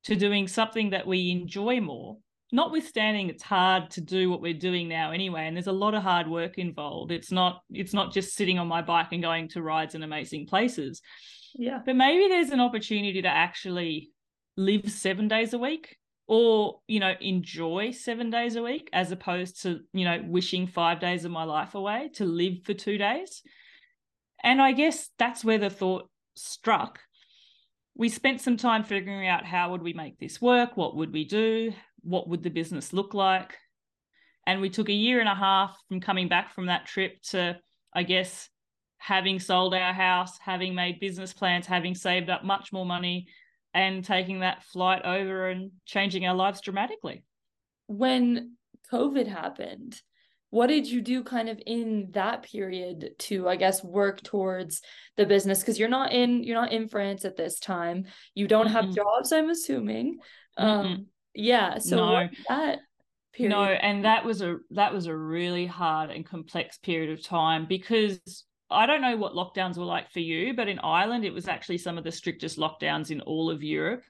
to 0.05 0.15
doing 0.15 0.47
something 0.47 0.91
that 0.91 1.07
we 1.07 1.31
enjoy 1.31 1.81
more 1.81 2.17
notwithstanding 2.53 3.29
it's 3.29 3.41
hard 3.41 3.89
to 3.89 3.99
do 3.99 4.29
what 4.29 4.39
we're 4.39 4.53
doing 4.53 4.87
now 4.87 5.11
anyway 5.11 5.47
and 5.47 5.57
there's 5.57 5.67
a 5.67 5.71
lot 5.71 5.95
of 5.95 6.03
hard 6.03 6.27
work 6.27 6.59
involved. 6.59 7.11
It's 7.11 7.31
not 7.31 7.63
it's 7.71 7.93
not 7.93 8.13
just 8.13 8.35
sitting 8.35 8.59
on 8.59 8.67
my 8.67 8.83
bike 8.83 9.07
and 9.11 9.23
going 9.23 9.49
to 9.49 9.61
rides 9.63 9.95
and 9.95 10.03
amazing 10.03 10.45
places. 10.45 11.01
Yeah. 11.55 11.79
But 11.83 11.95
maybe 11.95 12.27
there's 12.27 12.51
an 12.51 12.59
opportunity 12.59 13.23
to 13.23 13.27
actually 13.27 14.11
live 14.55 14.89
7 14.89 15.27
days 15.27 15.53
a 15.53 15.57
week 15.57 15.97
or 16.27 16.79
you 16.87 16.99
know 16.99 17.13
enjoy 17.19 17.89
7 17.89 18.29
days 18.29 18.55
a 18.55 18.61
week 18.61 18.87
as 18.93 19.11
opposed 19.11 19.63
to 19.63 19.79
you 19.91 20.05
know 20.05 20.21
wishing 20.23 20.67
5 20.67 20.99
days 20.99 21.25
of 21.25 21.31
my 21.31 21.45
life 21.45 21.73
away 21.73 22.11
to 22.13 22.25
live 22.25 22.63
for 22.65 22.75
2 22.75 22.99
days. 22.99 23.41
And 24.43 24.61
i 24.61 24.73
guess 24.73 25.09
that's 25.17 25.43
where 25.43 25.57
the 25.57 25.71
thought 25.71 26.07
struck. 26.35 26.99
We 27.95 28.09
spent 28.09 28.41
some 28.41 28.57
time 28.57 28.83
figuring 28.83 29.27
out 29.27 29.45
how 29.45 29.71
would 29.71 29.81
we 29.81 29.93
make 29.93 30.19
this 30.19 30.39
work? 30.39 30.77
What 30.77 30.95
would 30.95 31.13
we 31.13 31.25
do 31.25 31.73
what 32.03 32.27
would 32.27 32.43
the 32.43 32.49
business 32.49 32.93
look 32.93 33.13
like? 33.13 33.57
And 34.45 34.61
we 34.61 34.69
took 34.69 34.89
a 34.89 34.93
year 34.93 35.19
and 35.19 35.29
a 35.29 35.35
half 35.35 35.77
from 35.87 36.01
coming 36.01 36.27
back 36.27 36.53
from 36.53 36.67
that 36.67 36.85
trip 36.85 37.21
to 37.29 37.57
i 37.93 38.03
guess 38.03 38.49
having 38.97 39.39
sold 39.39 39.73
our 39.73 39.93
house 39.93 40.37
having 40.39 40.73
made 40.73 40.99
business 40.99 41.33
plans 41.33 41.65
having 41.65 41.93
saved 41.95 42.29
up 42.29 42.43
much 42.43 42.73
more 42.73 42.85
money 42.85 43.27
and 43.73 44.05
taking 44.05 44.39
that 44.39 44.63
flight 44.63 45.01
over 45.03 45.47
and 45.47 45.71
changing 45.85 46.25
our 46.27 46.35
lives 46.35 46.61
dramatically. 46.61 47.23
When 47.87 48.55
covid 48.91 49.27
happened 49.27 49.99
what 50.49 50.67
did 50.67 50.87
you 50.87 51.01
do 51.01 51.23
kind 51.23 51.49
of 51.49 51.59
in 51.65 52.09
that 52.11 52.43
period 52.43 53.09
to 53.17 53.49
i 53.49 53.55
guess 53.55 53.83
work 53.83 54.21
towards 54.21 54.81
the 55.17 55.25
business? 55.25 55.61
Because 55.61 55.79
you're 55.79 55.89
not 55.89 56.11
in 56.11 56.43
you're 56.43 56.61
not 56.61 56.71
in 56.71 56.87
france 56.87 57.25
at 57.25 57.35
this 57.35 57.59
time. 57.59 58.05
You 58.35 58.47
don't 58.47 58.67
mm-hmm. 58.67 58.75
have 58.75 58.95
jobs 58.95 59.31
i'm 59.31 59.49
assuming. 59.49 60.19
Mm-hmm. 60.59 60.63
um 60.63 61.05
yeah 61.35 61.77
so 61.77 61.95
no. 61.95 62.29
that 62.47 62.79
period 63.33 63.49
no 63.49 63.63
and 63.63 64.05
that 64.05 64.23
was 64.23 64.41
a 64.41 64.57
that 64.71 64.93
was 64.93 65.07
a 65.07 65.15
really 65.15 65.65
hard 65.65 66.11
and 66.11 66.25
complex 66.25 66.77
period 66.77 67.11
of 67.11 67.23
time 67.23 67.65
because 67.67 68.19
I 68.73 68.85
don't 68.85 69.01
know 69.01 69.15
what 69.15 69.33
lockdowns 69.33 69.77
were 69.77 69.85
like 69.85 70.11
for 70.11 70.19
you, 70.19 70.53
but 70.53 70.67
in 70.67 70.79
Ireland, 70.79 71.25
it 71.25 71.33
was 71.33 71.47
actually 71.47 71.77
some 71.77 71.97
of 71.97 72.03
the 72.03 72.11
strictest 72.11 72.57
lockdowns 72.57 73.11
in 73.11 73.21
all 73.21 73.49
of 73.49 73.63
Europe. 73.63 74.03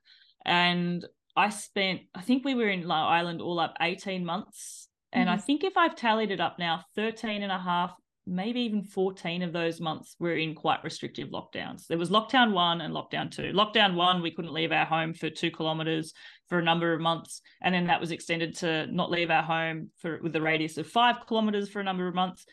And 0.45 1.05
I 1.35 1.49
spent, 1.49 2.01
I 2.15 2.21
think 2.21 2.45
we 2.45 2.55
were 2.55 2.69
in 2.69 2.89
Ireland 2.89 3.41
all 3.41 3.59
up 3.59 3.75
18 3.81 4.25
months. 4.25 4.87
And 5.11 5.27
mm-hmm. 5.27 5.35
I 5.35 5.41
think 5.41 5.63
if 5.63 5.77
I've 5.77 5.95
tallied 5.95 6.31
it 6.31 6.39
up 6.39 6.59
now, 6.59 6.85
13 6.95 7.43
and 7.43 7.51
a 7.51 7.57
half 7.57 7.93
maybe 8.25 8.61
even 8.61 8.83
14 8.83 9.41
of 9.41 9.51
those 9.51 9.81
months 9.81 10.15
were 10.19 10.35
in 10.35 10.55
quite 10.55 10.83
restrictive 10.83 11.29
lockdowns. 11.29 11.87
There 11.87 11.97
was 11.97 12.09
lockdown 12.09 12.53
one 12.53 12.81
and 12.81 12.93
lockdown 12.93 13.29
two. 13.29 13.51
Lockdown 13.53 13.95
one, 13.95 14.21
we 14.21 14.31
couldn't 14.31 14.53
leave 14.53 14.71
our 14.71 14.85
home 14.85 15.13
for 15.13 15.29
two 15.29 15.51
kilometers 15.51 16.13
for 16.47 16.59
a 16.59 16.63
number 16.63 16.93
of 16.93 17.01
months. 17.01 17.41
And 17.61 17.75
then 17.75 17.87
that 17.87 17.99
was 17.99 18.11
extended 18.11 18.55
to 18.57 18.87
not 18.87 19.11
leave 19.11 19.29
our 19.29 19.43
home 19.43 19.89
for 19.97 20.19
with 20.21 20.35
a 20.35 20.41
radius 20.41 20.77
of 20.77 20.87
five 20.87 21.27
kilometers 21.27 21.69
for 21.69 21.81
a 21.81 21.83
number 21.83 22.07
of 22.07 22.15
months. 22.15 22.45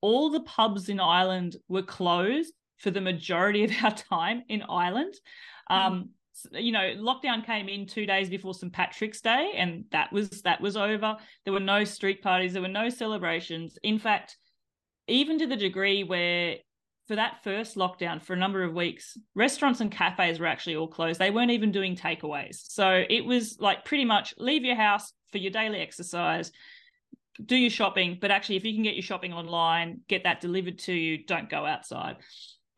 All 0.00 0.30
the 0.30 0.40
pubs 0.40 0.88
in 0.88 1.00
Ireland 1.00 1.56
were 1.68 1.82
closed 1.82 2.52
for 2.78 2.90
the 2.90 3.00
majority 3.00 3.64
of 3.64 3.72
our 3.82 3.94
time 3.94 4.42
in 4.48 4.62
Ireland. 4.62 5.14
Mm-hmm. 5.70 5.92
Um, 5.92 6.10
you 6.52 6.70
know 6.70 6.94
lockdown 6.98 7.44
came 7.44 7.66
in 7.66 7.86
two 7.86 8.04
days 8.04 8.28
before 8.28 8.52
st 8.52 8.70
patrick's 8.70 9.22
day 9.22 9.52
and 9.56 9.84
that 9.90 10.12
was 10.12 10.42
that 10.42 10.60
was 10.60 10.76
over 10.76 11.16
there 11.44 11.52
were 11.52 11.58
no 11.58 11.82
street 11.82 12.22
parties 12.22 12.52
there 12.52 12.60
were 12.60 12.68
no 12.68 12.90
celebrations 12.90 13.78
in 13.82 13.98
fact 13.98 14.36
even 15.08 15.38
to 15.38 15.46
the 15.46 15.56
degree 15.56 16.04
where 16.04 16.56
for 17.06 17.16
that 17.16 17.42
first 17.44 17.76
lockdown 17.76 18.20
for 18.20 18.32
a 18.32 18.38
number 18.38 18.64
of 18.64 18.74
weeks 18.74 19.16
restaurants 19.34 19.80
and 19.80 19.92
cafes 19.92 20.40
were 20.40 20.46
actually 20.46 20.76
all 20.76 20.88
closed. 20.88 21.20
They 21.20 21.30
weren't 21.30 21.52
even 21.52 21.70
doing 21.70 21.96
takeaways. 21.96 22.56
So 22.68 23.04
it 23.08 23.24
was 23.24 23.58
like 23.60 23.84
pretty 23.84 24.04
much 24.04 24.34
leave 24.38 24.64
your 24.64 24.76
house 24.76 25.12
for 25.30 25.38
your 25.38 25.52
daily 25.52 25.80
exercise 25.80 26.50
do 27.44 27.56
your 27.56 27.68
shopping 27.68 28.16
but 28.18 28.30
actually 28.30 28.56
if 28.56 28.64
you 28.64 28.72
can 28.72 28.82
get 28.82 28.94
your 28.94 29.02
shopping 29.02 29.34
online 29.34 30.00
get 30.08 30.24
that 30.24 30.40
delivered 30.40 30.78
to 30.78 30.92
you 30.92 31.24
don't 31.24 31.50
go 31.50 31.66
outside. 31.66 32.16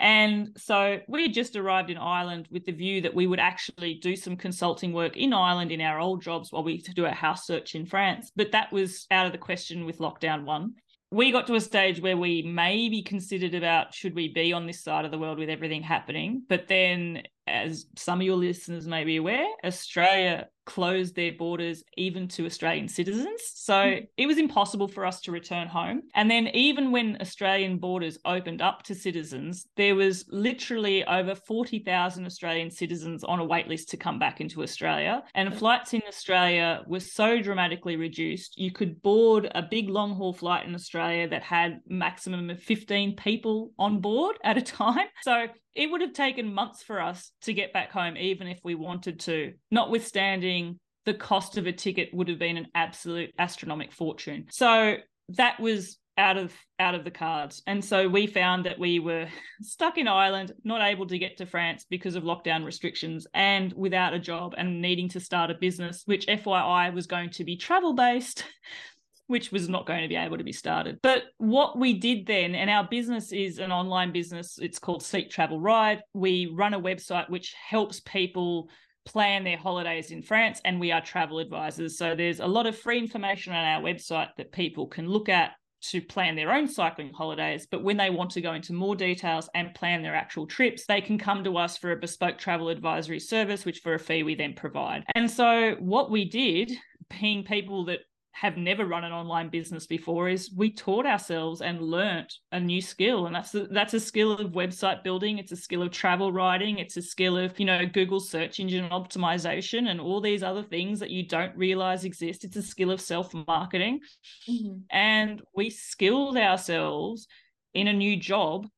And 0.01 0.57
so 0.57 1.01
we 1.09 1.23
had 1.23 1.35
just 1.35 1.57
arrived 1.57 1.91
in 1.91 1.97
Ireland 1.97 2.47
with 2.53 2.65
the 2.65 2.73
view 2.73 3.01
that 3.01 3.15
we 3.15 3.27
would 3.27 3.41
actually 3.41 3.95
do 3.95 4.15
some 4.15 4.37
consulting 4.37 4.93
work 4.93 5.17
in 5.17 5.33
Ireland 5.33 5.73
in 5.73 5.81
our 5.81 5.99
old 5.99 6.23
jobs 6.23 6.53
while 6.53 6.63
we 6.63 6.79
do 6.79 7.05
a 7.07 7.11
house 7.11 7.47
search 7.47 7.75
in 7.75 7.85
France. 7.85 8.31
But 8.37 8.53
that 8.53 8.73
was 8.73 9.07
out 9.11 9.27
of 9.27 9.33
the 9.33 9.39
question 9.39 9.87
with 9.87 9.99
lockdown 9.99 10.45
one 10.45 10.75
we 11.11 11.33
got 11.33 11.47
to 11.47 11.55
a 11.55 11.61
stage 11.61 12.01
where 12.01 12.17
we 12.17 12.43
maybe 12.43 13.03
considered 13.03 13.55
about 13.55 13.95
should 13.95 14.15
we 14.15 14.29
be 14.29 14.53
on 14.53 14.67
this 14.67 14.83
side 14.83 15.05
of 15.05 15.11
the 15.11 15.19
world 15.19 15.39
with 15.39 15.49
everything 15.49 15.83
happening? 15.83 16.43
But 16.49 16.69
then 16.69 17.23
as 17.51 17.87
some 17.97 18.21
of 18.21 18.27
your 18.27 18.37
listeners 18.37 18.87
may 18.87 19.05
be 19.05 19.17
aware 19.17 19.47
australia 19.65 20.49
closed 20.69 21.17
their 21.17 21.33
borders 21.33 21.83
even 21.97 22.29
to 22.29 22.45
Australian 22.45 22.89
citizens. 22.89 23.41
So 23.55 23.73
mm. 23.73 24.07
it 24.19 24.27
was 24.27 24.37
impossible 24.37 24.87
for 24.87 25.07
us 25.07 25.19
to 25.23 25.33
return 25.33 25.67
home. 25.67 26.03
And 26.15 26.31
then, 26.31 26.49
even 26.49 26.93
when 26.93 27.17
Australian 27.23 27.79
borders 27.79 28.19
opened 28.27 28.61
up 28.61 28.83
to 28.83 28.95
citizens, 28.95 29.67
there 29.77 29.95
was 29.95 30.27
literally 30.29 31.07
over 31.07 31.35
40,000 31.35 32.27
Australian 32.27 32.71
citizens 32.71 33.25
on 33.25 33.41
a 33.41 33.47
waitlist 33.47 33.87
to 33.89 33.97
come 33.97 34.19
back 34.19 34.43
into 34.43 34.63
Australia. 34.63 35.23
And 35.35 35.57
flights 35.57 35.95
in 35.95 36.03
Australia 36.07 36.83
were 36.87 37.01
so 37.01 37.41
dramatically 37.41 37.97
reduced. 37.97 38.59
You 38.59 38.71
could 38.71 39.01
board 39.01 39.51
a 39.55 39.63
big 39.63 39.89
long 39.89 40.15
haul 40.17 40.35
flight 40.35 40.67
in 40.67 40.75
Australia 40.75 41.27
that 41.29 41.43
had 41.43 41.81
maximum 41.89 42.51
of 42.51 42.61
15 42.61 43.17
people 43.17 43.73
on 43.79 44.03
board 44.03 44.37
at 44.45 44.59
a 44.59 44.63
time. 44.63 45.07
So 45.23 45.49
it 45.79 45.89
would 45.89 46.01
have 46.01 46.13
taken 46.13 46.53
months 46.53 46.83
for 46.83 47.01
us 47.01 47.31
to 47.43 47.55
get 47.55 47.73
back 47.73 47.93
home, 47.93 48.17
even 48.17 48.49
if 48.49 48.59
we 48.65 48.75
wanted 48.75 49.21
to, 49.21 49.55
notwithstanding 49.71 50.81
the 51.07 51.15
cost 51.15 51.57
of 51.57 51.69
a 51.69 51.73
ticket 51.73 52.13
would 52.13 52.29
have 52.29 52.41
been 52.41 52.57
an 52.57 52.67
absolute 52.75 53.31
astronomical 53.39 53.95
fortune. 53.95 54.47
So 54.51 54.97
that 55.31 55.61
was 55.61 55.97
out 56.19 56.37
of 56.37 56.53
out 56.81 56.97
of 56.97 57.05
the 57.05 57.13
cards. 57.13 57.63
And 57.69 57.83
so 57.83 58.09
we 58.09 58.27
found 58.27 58.67
that 58.67 58.81
we 58.81 58.99
were 58.99 59.29
stuck 59.63 59.99
in 59.99 60.09
Ireland 60.09 60.53
not 60.65 60.83
able 60.83 61.07
to 61.07 61.17
get 61.17 61.37
to 61.37 61.47
France 61.47 61.87
because 61.89 62.17
of 62.17 62.25
lockdown 62.25 62.65
restrictions 62.65 63.29
and 63.33 63.73
without 63.75 64.15
a 64.15 64.19
job 64.19 64.55
and 64.59 64.83
needing 64.83 65.09
to 65.11 65.21
start 65.21 65.53
a 65.53 65.55
business 65.55 66.03
which 66.07 66.27
FYI 66.27 66.93
was 66.93 67.07
going 67.07 67.31
to 67.31 67.45
be 67.45 67.57
travel 67.57 67.93
based 67.93 68.45
which 69.29 69.53
was 69.53 69.69
not 69.69 69.87
going 69.87 70.03
to 70.03 70.09
be 70.09 70.17
able 70.17 70.37
to 70.39 70.45
be 70.45 70.53
started. 70.53 70.99
But 71.03 71.25
what 71.37 71.79
we 71.79 71.95
did 71.95 72.27
then, 72.27 72.55
and 72.55 72.69
our 72.69 72.89
business 72.89 73.31
is 73.31 73.59
an 73.59 73.71
online 73.71 74.11
business, 74.11 74.59
it's 74.61 74.79
called 74.79 75.03
Seek 75.03 75.31
Travel 75.31 75.61
Ride. 75.61 76.03
We 76.15 76.53
run 76.55 76.75
a 76.75 76.81
website 76.81 77.31
which 77.31 77.55
helps 77.55 78.01
people 78.01 78.69
plan 79.05 79.45
their 79.45 79.57
holidays 79.57 80.11
in 80.11 80.23
France, 80.23 80.61
and 80.65 80.81
we 80.81 80.93
are 80.93 81.01
travel 81.01 81.39
advisors. 81.39 81.97
So 81.97 82.15
there's 82.15 82.41
a 82.41 82.47
lot 82.47 82.67
of 82.67 82.77
free 82.77 82.99
information 82.99 83.53
on 83.53 83.65
our 83.65 83.81
website 83.81 84.29
that 84.37 84.53
people 84.53 84.87
can 84.87 85.09
look 85.09 85.29
at 85.29 85.53
to 85.81 86.01
plan 86.01 86.35
their 86.35 86.53
own 86.53 86.67
cycling 86.67 87.13
holidays. 87.13 87.67
But 87.71 87.85
when 87.85 87.97
they 87.97 88.11
want 88.11 88.31
to 88.33 88.41
go 88.41 88.55
into 88.55 88.73
more 88.73 88.97
details 88.97 89.49
and 89.55 89.75
plan 89.75 90.03
their 90.03 90.15
actual 90.15 90.47
trips, 90.47 90.85
they 90.87 91.01
can 91.01 91.19
come 91.19 91.45
to 91.45 91.57
us 91.57 91.79
for 91.79 91.93
a 91.93 91.97
bespoke 91.97 92.39
travel 92.39 92.69
advisory 92.69 93.21
service, 93.21 93.65
which 93.65 93.81
for 93.81 93.95
a 93.95 93.99
fee 93.99 94.23
we 94.23 94.35
then 94.35 94.55
provide. 94.55 95.05
And 95.15 95.31
so 95.31 95.77
what 95.79 96.11
we 96.11 96.29
did, 96.29 96.73
being 97.21 97.45
people 97.45 97.85
that 97.87 98.01
have 98.33 98.57
never 98.57 98.87
run 98.87 99.03
an 99.03 99.13
online 99.13 99.49
business 99.49 99.87
before 99.87 100.29
is 100.29 100.53
we 100.57 100.71
taught 100.71 101.07
ourselves 101.07 101.61
and 101.61 101.83
learnt 101.83 102.33
a 102.53 102.61
new 102.61 102.81
skill. 102.81 103.27
And 103.27 103.35
that's 103.35 103.55
a, 103.55 103.67
that's 103.67 103.95
a 103.95 104.01
skill 104.01 104.33
of 104.33 104.53
website 104.53 105.03
building. 105.03 105.39
It's 105.39 105.51
a 105.51 105.57
skill 105.57 105.83
of 105.83 105.91
travel 105.91 106.33
writing. 106.33 106.79
It's 106.79 106.97
a 106.97 107.03
skill 107.03 107.37
of 107.37 107.59
you 107.59 107.67
know 107.67 107.85
google 107.87 108.21
search 108.21 108.61
engine 108.61 108.89
optimization 108.91 109.89
and 109.89 110.01
all 110.01 110.21
these 110.21 110.43
other 110.43 110.63
things 110.63 111.01
that 111.01 111.11
you 111.11 111.27
don't 111.27 111.57
realize 111.57 112.05
exist. 112.05 112.45
It's 112.45 112.57
a 112.57 112.63
skill 112.63 112.93
of 112.93 113.01
self 113.01 113.35
marketing 113.47 114.01
mm-hmm. 114.49 114.79
and 114.91 115.43
we 115.55 115.71
skilled 115.71 116.37
ourselves 116.37 117.27
in 117.75 117.89
a 117.89 117.93
new 117.93 118.17
job 118.17 118.69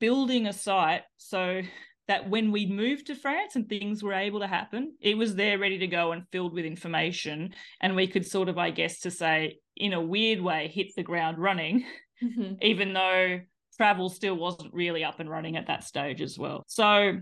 building 0.00 0.46
a 0.46 0.52
site. 0.52 1.02
So 1.18 1.62
that 2.08 2.28
when 2.28 2.52
we 2.52 2.66
moved 2.66 3.06
to 3.06 3.14
France 3.14 3.56
and 3.56 3.68
things 3.68 4.02
were 4.02 4.12
able 4.12 4.40
to 4.40 4.46
happen, 4.46 4.94
it 5.00 5.16
was 5.16 5.34
there 5.34 5.58
ready 5.58 5.78
to 5.78 5.86
go 5.86 6.12
and 6.12 6.28
filled 6.30 6.52
with 6.52 6.64
information. 6.64 7.54
And 7.80 7.96
we 7.96 8.06
could 8.06 8.26
sort 8.26 8.48
of, 8.48 8.58
I 8.58 8.70
guess, 8.70 9.00
to 9.00 9.10
say, 9.10 9.58
in 9.76 9.92
a 9.92 10.00
weird 10.00 10.40
way, 10.40 10.68
hit 10.68 10.94
the 10.94 11.02
ground 11.02 11.38
running, 11.38 11.84
mm-hmm. 12.22 12.54
even 12.62 12.92
though 12.92 13.40
travel 13.76 14.08
still 14.08 14.36
wasn't 14.36 14.74
really 14.74 15.02
up 15.02 15.20
and 15.20 15.30
running 15.30 15.56
at 15.56 15.66
that 15.66 15.84
stage 15.84 16.20
as 16.20 16.38
well. 16.38 16.62
So 16.66 17.18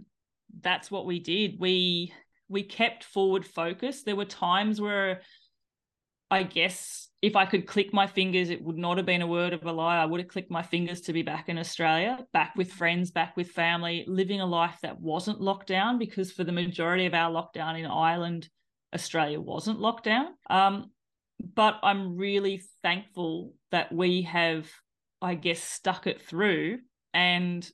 that's 0.60 0.90
what 0.90 1.06
we 1.06 1.20
did. 1.20 1.58
We 1.58 2.12
we 2.48 2.62
kept 2.62 3.04
forward 3.04 3.46
focus. 3.46 4.02
There 4.02 4.16
were 4.16 4.26
times 4.26 4.80
where 4.80 5.22
I 6.30 6.42
guess 6.42 7.08
if 7.22 7.36
I 7.36 7.46
could 7.46 7.68
click 7.68 7.94
my 7.94 8.08
fingers, 8.08 8.50
it 8.50 8.62
would 8.62 8.76
not 8.76 8.96
have 8.96 9.06
been 9.06 9.22
a 9.22 9.26
word 9.28 9.52
of 9.52 9.64
a 9.64 9.72
lie. 9.72 9.96
I 9.96 10.04
would 10.04 10.20
have 10.20 10.28
clicked 10.28 10.50
my 10.50 10.62
fingers 10.62 11.00
to 11.02 11.12
be 11.12 11.22
back 11.22 11.48
in 11.48 11.56
Australia, 11.56 12.18
back 12.32 12.54
with 12.56 12.72
friends, 12.72 13.12
back 13.12 13.36
with 13.36 13.52
family, 13.52 14.04
living 14.08 14.40
a 14.40 14.46
life 14.46 14.76
that 14.82 15.00
wasn't 15.00 15.40
locked 15.40 15.68
down 15.68 16.00
because 16.00 16.32
for 16.32 16.42
the 16.42 16.50
majority 16.50 17.06
of 17.06 17.14
our 17.14 17.30
lockdown 17.30 17.78
in 17.78 17.86
Ireland, 17.86 18.48
Australia 18.92 19.40
wasn't 19.40 19.80
locked 19.80 20.04
down. 20.04 20.34
Um, 20.50 20.90
but 21.54 21.78
I'm 21.84 22.16
really 22.16 22.60
thankful 22.82 23.54
that 23.70 23.92
we 23.92 24.22
have, 24.22 24.68
I 25.20 25.34
guess, 25.34 25.62
stuck 25.62 26.08
it 26.08 26.20
through 26.20 26.78
and 27.14 27.68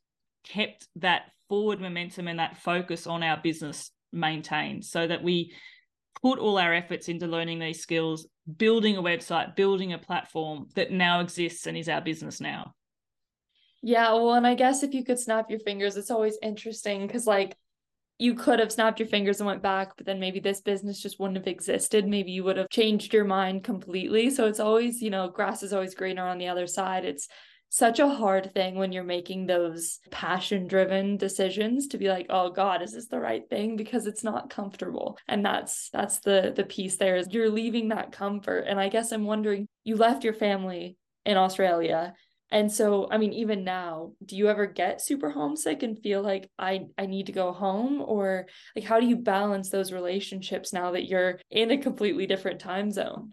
kept 0.45 0.89
that 0.97 1.23
forward 1.49 1.81
momentum 1.81 2.29
and 2.29 2.39
that 2.39 2.59
focus 2.59 3.07
on 3.07 3.23
our 3.23 3.39
business 3.39 3.91
maintained 4.13 4.85
so 4.85 5.07
that 5.07 5.23
we 5.23 5.55
put 6.23 6.39
all 6.39 6.59
our 6.59 6.75
efforts 6.75 7.09
into 7.09 7.27
learning 7.27 7.59
these 7.59 7.81
skills, 7.81 8.27
building 8.57 8.97
a 8.97 9.03
website, 9.03 9.57
building 9.57 9.93
a 9.93 9.99
platform 9.99 10.69
that 10.75 10.91
now 10.91 11.21
exists 11.21 11.67
and 11.67 11.77
is 11.77 11.89
our 11.89 12.01
business 12.01 12.41
now. 12.41 12.75
Yeah, 13.83 14.13
well, 14.13 14.35
and 14.35 14.47
I 14.47 14.55
guess 14.55 14.83
if 14.83 14.93
you 14.93 15.05
could 15.05 15.21
snap 15.21 15.51
your 15.51 15.61
fingers, 15.61 15.97
it's 15.97 16.11
always 16.11 16.37
interesting 16.43 17.07
because, 17.07 17.27
like, 17.27 17.57
you 18.19 18.35
could 18.35 18.59
have 18.59 18.73
snapped 18.73 18.99
your 18.99 19.09
fingers 19.09 19.39
and 19.39 19.47
went 19.47 19.63
back, 19.63 19.97
but 19.97 20.05
then 20.05 20.19
maybe 20.19 20.41
this 20.41 20.61
business 20.61 21.01
just 21.01 21.21
wouldn't 21.21 21.37
have 21.37 21.47
existed. 21.47 22.05
Maybe 22.05 22.33
you 22.33 22.43
would 22.43 22.57
have 22.57 22.69
changed 22.69 23.15
your 23.15 23.25
mind 23.25 23.63
completely. 23.63 24.31
So 24.31 24.47
it's 24.47 24.59
always, 24.59 25.01
you 25.01 25.11
know, 25.11 25.29
grass 25.29 25.63
is 25.63 25.73
always 25.73 25.95
greener 25.95 26.27
on 26.27 26.39
the 26.39 26.49
other 26.49 26.67
side. 26.67 27.05
It's 27.05 27.29
such 27.71 27.99
a 27.99 28.09
hard 28.09 28.53
thing 28.55 28.77
when 28.77 28.93
you're 28.93 29.05
making 29.05 29.47
those 29.47 30.01
passion 30.11 30.67
driven 30.67 31.17
decisions 31.17 31.89
to 31.89 31.99
be 31.99 32.09
like 32.09 32.27
oh 32.31 32.51
god 32.51 32.83
is 32.83 32.93
this 32.93 33.09
the 33.09 33.21
right 33.21 33.49
thing? 33.49 33.77
because 33.77 34.07
it's 34.07 34.25
not 34.25 34.51
comfortable. 34.51 35.19
And 35.29 35.45
that's 35.45 35.89
that's 35.91 36.19
the 36.21 36.53
the 36.55 36.65
piece 36.65 36.97
there 36.97 37.17
is 37.17 37.29
you're 37.31 37.51
leaving 37.51 37.89
that 37.89 38.13
comfort. 38.13 38.65
And 38.69 38.79
i 38.81 38.89
guess 38.89 39.13
i'm 39.13 39.25
wondering 39.25 39.69
you 39.85 39.97
left 39.97 40.25
your 40.25 40.35
family 40.35 40.97
in 41.25 41.37
australia. 41.37 42.15
And 42.51 42.73
so 42.73 43.09
i 43.11 43.19
mean 43.19 43.33
even 43.33 43.65
now 43.65 44.13
do 44.25 44.37
you 44.37 44.49
ever 44.49 44.67
get 44.67 45.01
super 45.01 45.31
homesick 45.31 45.83
and 45.83 45.99
feel 45.99 46.23
like 46.23 46.51
i 46.59 46.87
i 46.97 47.07
need 47.07 47.27
to 47.27 47.33
go 47.33 47.53
home? 47.53 48.03
Or 48.03 48.47
like 48.75 48.85
how 48.85 49.01
do 49.01 49.07
you 49.07 49.17
balance 49.17 49.71
those 49.71 49.93
relationships 49.93 50.73
now 50.73 50.93
that 50.93 51.09
you're 51.09 51.41
in 51.51 51.71
a 51.71 51.79
completely 51.79 52.27
different 52.27 52.61
time 52.61 52.91
zone? 52.91 53.33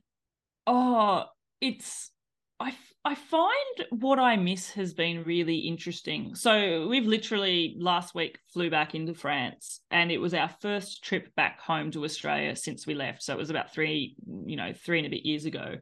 Oh 0.68 1.26
it's 1.62 2.12
I 2.60 2.74
I 3.08 3.14
find 3.14 3.86
what 3.92 4.18
I 4.18 4.36
miss 4.36 4.72
has 4.72 4.96
been 4.96 5.24
really 5.24 5.58
interesting. 5.58 6.34
So 6.34 6.88
we've 6.88 7.06
literally 7.06 7.76
last 7.78 8.16
week 8.16 8.40
flew 8.52 8.72
back 8.72 8.96
into 8.96 9.14
France 9.14 9.80
and 9.92 10.12
it 10.12 10.18
was 10.18 10.34
our 10.34 10.50
first 10.50 11.04
trip 11.04 11.30
back 11.36 11.62
home 11.62 11.92
to 11.92 12.04
Australia 12.04 12.56
since 12.56 12.88
we 12.88 12.96
left. 12.96 13.22
So 13.22 13.32
it 13.34 13.38
was 13.38 13.52
about 13.52 13.72
three, 13.72 14.16
you 14.48 14.56
know, 14.56 14.74
three 14.74 14.98
and 14.98 15.06
a 15.06 15.12
bit 15.12 15.24
years 15.24 15.46
ago. 15.46 15.76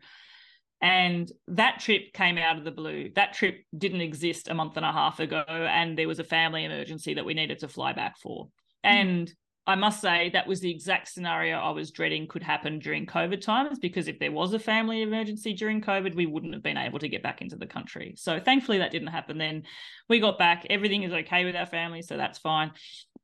And 0.81 1.31
that 1.47 1.79
trip 1.79 2.11
came 2.11 2.37
out 2.37 2.57
of 2.57 2.65
the 2.65 2.71
blue. 2.71 3.09
That 3.15 3.31
trip 3.31 3.63
didn't 3.75 4.01
exist 4.01 4.49
a 4.49 4.53
month 4.53 4.75
and 4.75 4.85
a 4.85 4.91
half 4.91 5.21
ago. 5.21 5.45
And 5.47 5.97
there 5.97 6.09
was 6.09 6.19
a 6.19 6.25
family 6.25 6.65
emergency 6.65 7.13
that 7.13 7.23
we 7.23 7.33
needed 7.33 7.59
to 7.59 7.69
fly 7.69 7.93
back 7.93 8.17
for. 8.17 8.47
Mm-hmm. 8.85 8.97
And 8.97 9.33
I 9.65 9.75
must 9.75 10.01
say 10.01 10.29
that 10.31 10.47
was 10.47 10.59
the 10.59 10.69
exact 10.69 11.07
scenario 11.07 11.57
I 11.57 11.69
was 11.71 11.91
dreading 11.91 12.27
could 12.27 12.43
happen 12.43 12.79
during 12.79 13.05
COVID 13.05 13.39
times 13.39 13.79
because 13.79 14.09
if 14.09 14.19
there 14.19 14.31
was 14.31 14.53
a 14.53 14.59
family 14.59 15.01
emergency 15.01 15.53
during 15.53 15.79
COVID, 15.79 16.15
we 16.15 16.25
wouldn't 16.25 16.53
have 16.53 16.63
been 16.63 16.77
able 16.77 16.99
to 16.99 17.07
get 17.07 17.23
back 17.23 17.41
into 17.41 17.55
the 17.55 17.65
country. 17.65 18.13
So 18.17 18.41
thankfully 18.41 18.79
that 18.79 18.91
didn't 18.91 19.07
happen 19.07 19.37
then. 19.37 19.63
We 20.09 20.19
got 20.19 20.37
back, 20.37 20.67
everything 20.69 21.03
is 21.03 21.13
okay 21.13 21.45
with 21.45 21.55
our 21.55 21.65
family, 21.65 22.01
so 22.01 22.17
that's 22.17 22.39
fine. 22.39 22.71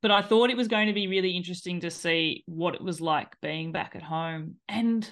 But 0.00 0.12
I 0.12 0.22
thought 0.22 0.48
it 0.48 0.56
was 0.56 0.68
going 0.68 0.86
to 0.86 0.94
be 0.94 1.08
really 1.08 1.36
interesting 1.36 1.80
to 1.80 1.90
see 1.90 2.42
what 2.46 2.74
it 2.74 2.82
was 2.82 3.02
like 3.02 3.38
being 3.42 3.70
back 3.70 3.94
at 3.94 4.02
home. 4.02 4.54
And 4.66 5.08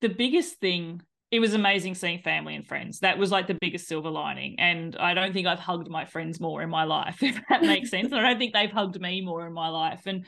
the 0.00 0.08
biggest 0.08 0.58
thing 0.58 1.00
it 1.34 1.40
was 1.40 1.52
amazing 1.52 1.96
seeing 1.96 2.20
family 2.20 2.54
and 2.54 2.64
friends. 2.64 3.00
That 3.00 3.18
was 3.18 3.32
like 3.32 3.48
the 3.48 3.58
biggest 3.60 3.88
silver 3.88 4.08
lining. 4.08 4.54
And 4.60 4.94
I 5.00 5.14
don't 5.14 5.32
think 5.32 5.48
I've 5.48 5.58
hugged 5.58 5.90
my 5.90 6.04
friends 6.04 6.38
more 6.38 6.62
in 6.62 6.70
my 6.70 6.84
life, 6.84 7.16
if 7.24 7.40
that 7.48 7.62
makes 7.62 7.90
sense. 7.90 8.12
And 8.12 8.14
I 8.14 8.30
don't 8.30 8.38
think 8.38 8.54
they've 8.54 8.70
hugged 8.70 9.00
me 9.00 9.20
more 9.20 9.44
in 9.44 9.52
my 9.52 9.68
life. 9.68 10.02
And 10.06 10.26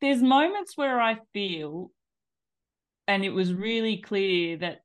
there's 0.00 0.22
moments 0.22 0.76
where 0.76 1.00
I 1.00 1.16
feel, 1.32 1.90
and 3.08 3.24
it 3.24 3.30
was 3.30 3.52
really 3.52 3.96
clear 3.96 4.56
that 4.58 4.82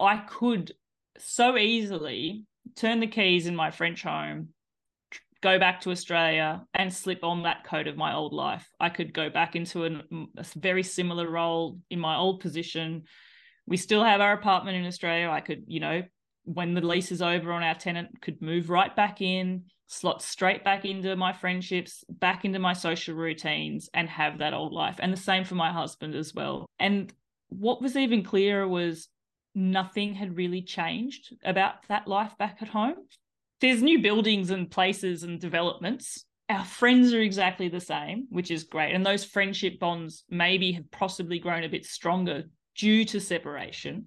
I 0.00 0.16
could 0.16 0.72
so 1.18 1.56
easily 1.56 2.44
turn 2.74 2.98
the 2.98 3.06
keys 3.06 3.46
in 3.46 3.54
my 3.54 3.70
French 3.70 4.02
home, 4.02 4.48
go 5.42 5.60
back 5.60 5.82
to 5.82 5.92
Australia, 5.92 6.64
and 6.74 6.92
slip 6.92 7.22
on 7.22 7.44
that 7.44 7.62
coat 7.62 7.86
of 7.86 7.96
my 7.96 8.14
old 8.14 8.32
life. 8.32 8.68
I 8.80 8.88
could 8.88 9.14
go 9.14 9.30
back 9.30 9.54
into 9.54 9.84
a, 9.84 9.90
a 10.38 10.44
very 10.56 10.82
similar 10.82 11.30
role 11.30 11.78
in 11.88 12.00
my 12.00 12.16
old 12.16 12.40
position 12.40 13.04
we 13.66 13.76
still 13.76 14.04
have 14.04 14.20
our 14.20 14.32
apartment 14.32 14.76
in 14.76 14.86
Australia. 14.86 15.30
I 15.30 15.40
could, 15.40 15.64
you 15.66 15.80
know, 15.80 16.02
when 16.44 16.74
the 16.74 16.80
lease 16.80 17.12
is 17.12 17.22
over 17.22 17.52
on 17.52 17.62
our 17.62 17.74
tenant, 17.74 18.20
could 18.20 18.42
move 18.42 18.70
right 18.70 18.94
back 18.94 19.20
in, 19.20 19.64
slot 19.86 20.22
straight 20.22 20.64
back 20.64 20.84
into 20.84 21.14
my 21.16 21.32
friendships, 21.32 22.04
back 22.08 22.44
into 22.44 22.58
my 22.58 22.72
social 22.72 23.14
routines, 23.14 23.88
and 23.94 24.08
have 24.08 24.38
that 24.38 24.54
old 24.54 24.72
life. 24.72 24.96
And 24.98 25.12
the 25.12 25.18
same 25.18 25.44
for 25.44 25.54
my 25.54 25.70
husband 25.70 26.14
as 26.14 26.34
well. 26.34 26.66
And 26.78 27.12
what 27.48 27.82
was 27.82 27.96
even 27.96 28.24
clearer 28.24 28.66
was 28.66 29.08
nothing 29.54 30.14
had 30.14 30.36
really 30.36 30.62
changed 30.62 31.34
about 31.44 31.86
that 31.88 32.08
life 32.08 32.36
back 32.38 32.58
at 32.60 32.68
home. 32.68 32.96
There's 33.60 33.82
new 33.82 34.00
buildings 34.00 34.50
and 34.50 34.70
places 34.70 35.22
and 35.22 35.40
developments. 35.40 36.24
Our 36.48 36.64
friends 36.64 37.14
are 37.14 37.20
exactly 37.20 37.68
the 37.68 37.80
same, 37.80 38.26
which 38.30 38.50
is 38.50 38.64
great. 38.64 38.94
And 38.94 39.06
those 39.06 39.24
friendship 39.24 39.78
bonds 39.78 40.24
maybe 40.28 40.72
have 40.72 40.90
possibly 40.90 41.38
grown 41.38 41.62
a 41.62 41.68
bit 41.68 41.84
stronger 41.84 42.44
due 42.76 43.04
to 43.06 43.20
separation. 43.20 44.06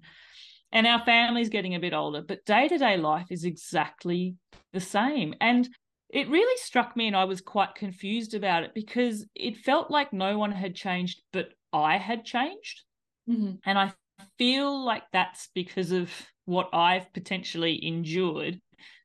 And 0.72 0.86
our 0.86 1.04
family's 1.04 1.48
getting 1.48 1.74
a 1.74 1.80
bit 1.80 1.94
older, 1.94 2.22
but 2.22 2.44
day 2.44 2.68
to 2.68 2.78
day 2.78 2.96
life 2.96 3.26
is 3.30 3.44
exactly 3.44 4.34
the 4.72 4.80
same. 4.80 5.34
And 5.40 5.68
it 6.10 6.28
really 6.28 6.56
struck 6.58 6.96
me, 6.96 7.06
and 7.06 7.16
I 7.16 7.24
was 7.24 7.40
quite 7.40 7.74
confused 7.74 8.34
about 8.34 8.62
it 8.62 8.72
because 8.74 9.26
it 9.34 9.58
felt 9.58 9.90
like 9.90 10.12
no 10.12 10.38
one 10.38 10.52
had 10.52 10.74
changed, 10.74 11.22
but 11.32 11.48
I 11.72 11.98
had 11.98 12.24
changed. 12.24 12.82
Mm-hmm. 13.28 13.56
And 13.64 13.78
I 13.78 13.92
feel 14.38 14.84
like 14.84 15.02
that's 15.12 15.48
because 15.54 15.92
of 15.92 16.10
what 16.44 16.68
I've 16.72 17.12
potentially 17.12 17.84
endured 17.86 18.60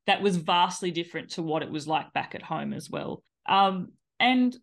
that 0.08 0.22
was 0.22 0.38
vastly 0.38 0.92
different 0.92 1.32
to 1.32 1.44
what 1.44 1.64
it 1.64 1.72
was 1.72 1.88
like 1.88 2.14
back 2.14 2.36
at 2.36 2.42
home 2.42 2.74
as 2.74 2.90
well. 2.90 3.24
Um, 3.48 3.90
and 4.20 4.56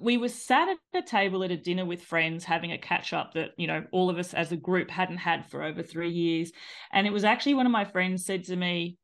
we 0.00 0.16
were 0.16 0.28
sat 0.28 0.68
at 0.68 0.78
a 0.94 1.06
table 1.06 1.42
at 1.44 1.50
a 1.50 1.56
dinner 1.56 1.84
with 1.84 2.02
friends 2.02 2.44
having 2.44 2.72
a 2.72 2.78
catch 2.78 3.12
up 3.12 3.34
that 3.34 3.50
you 3.56 3.66
know 3.66 3.84
all 3.92 4.10
of 4.10 4.18
us 4.18 4.34
as 4.34 4.52
a 4.52 4.56
group 4.56 4.90
hadn't 4.90 5.18
had 5.18 5.46
for 5.46 5.62
over 5.62 5.82
three 5.82 6.10
years. 6.10 6.52
And 6.92 7.06
it 7.06 7.12
was 7.12 7.24
actually 7.24 7.54
one 7.54 7.66
of 7.66 7.72
my 7.72 7.84
friends 7.84 8.24
said 8.24 8.44
to 8.44 8.56
me 8.56 8.96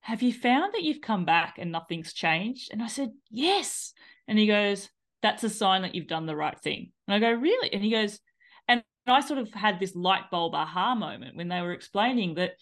have 0.00 0.20
you 0.20 0.34
found 0.34 0.74
that 0.74 0.82
you've 0.82 1.00
come 1.00 1.24
back 1.24 1.56
and 1.58 1.72
nothing's 1.72 2.12
changed? 2.12 2.70
And 2.72 2.82
i 2.82 2.88
said 2.88 3.10
yes. 3.30 3.92
And 4.28 4.38
he 4.38 4.46
goes 4.46 4.88
that's 5.22 5.44
a 5.44 5.50
sign 5.50 5.82
that 5.82 5.94
you've 5.94 6.06
done 6.06 6.26
the 6.26 6.36
right 6.36 6.58
thing. 6.60 6.92
And 7.08 7.14
i 7.14 7.18
go 7.18 7.32
really? 7.32 7.72
And 7.72 7.82
he 7.82 7.90
goes 7.90 8.20
and 8.68 8.82
i 9.06 9.20
sort 9.20 9.38
of 9.38 9.52
had 9.52 9.78
this 9.80 9.94
light 9.94 10.30
bulb 10.30 10.54
aha 10.54 10.94
moment 10.94 11.36
when 11.36 11.48
they 11.48 11.60
were 11.60 11.72
explaining 11.72 12.34
that 12.34 12.52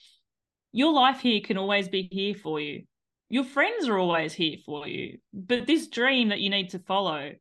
your 0.72 0.92
life 0.92 1.20
here 1.20 1.40
can 1.40 1.58
always 1.58 1.88
be 1.88 2.08
here 2.10 2.34
for 2.34 2.58
you. 2.60 2.84
Your 3.28 3.44
friends 3.44 3.88
are 3.88 3.98
always 3.98 4.32
here 4.32 4.58
for 4.64 4.86
you. 4.86 5.18
But 5.32 5.66
this 5.66 5.88
dream 5.88 6.28
that 6.30 6.40
you 6.40 6.50
need 6.50 6.70
to 6.70 6.78
follow 6.78 7.32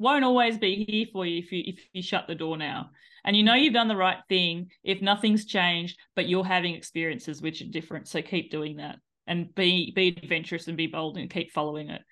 won't 0.00 0.24
always 0.24 0.58
be 0.58 0.84
here 0.88 1.06
for 1.12 1.24
you 1.26 1.38
if 1.38 1.52
you 1.52 1.62
if 1.66 1.78
you 1.92 2.02
shut 2.02 2.26
the 2.26 2.34
door 2.34 2.56
now. 2.56 2.90
And 3.22 3.36
you 3.36 3.42
know 3.42 3.54
you've 3.54 3.74
done 3.74 3.88
the 3.88 3.96
right 3.96 4.18
thing 4.28 4.70
if 4.82 5.02
nothing's 5.02 5.44
changed 5.44 5.98
but 6.16 6.26
you're 6.26 6.42
having 6.42 6.74
experiences 6.74 7.42
which 7.42 7.60
are 7.60 7.66
different. 7.66 8.08
So 8.08 8.22
keep 8.22 8.50
doing 8.50 8.78
that 8.78 8.96
and 9.26 9.54
be 9.54 9.92
be 9.94 10.08
adventurous 10.08 10.66
and 10.68 10.76
be 10.76 10.86
bold 10.86 11.18
and 11.18 11.30
keep 11.30 11.52
following 11.52 11.90
it. 11.90 12.02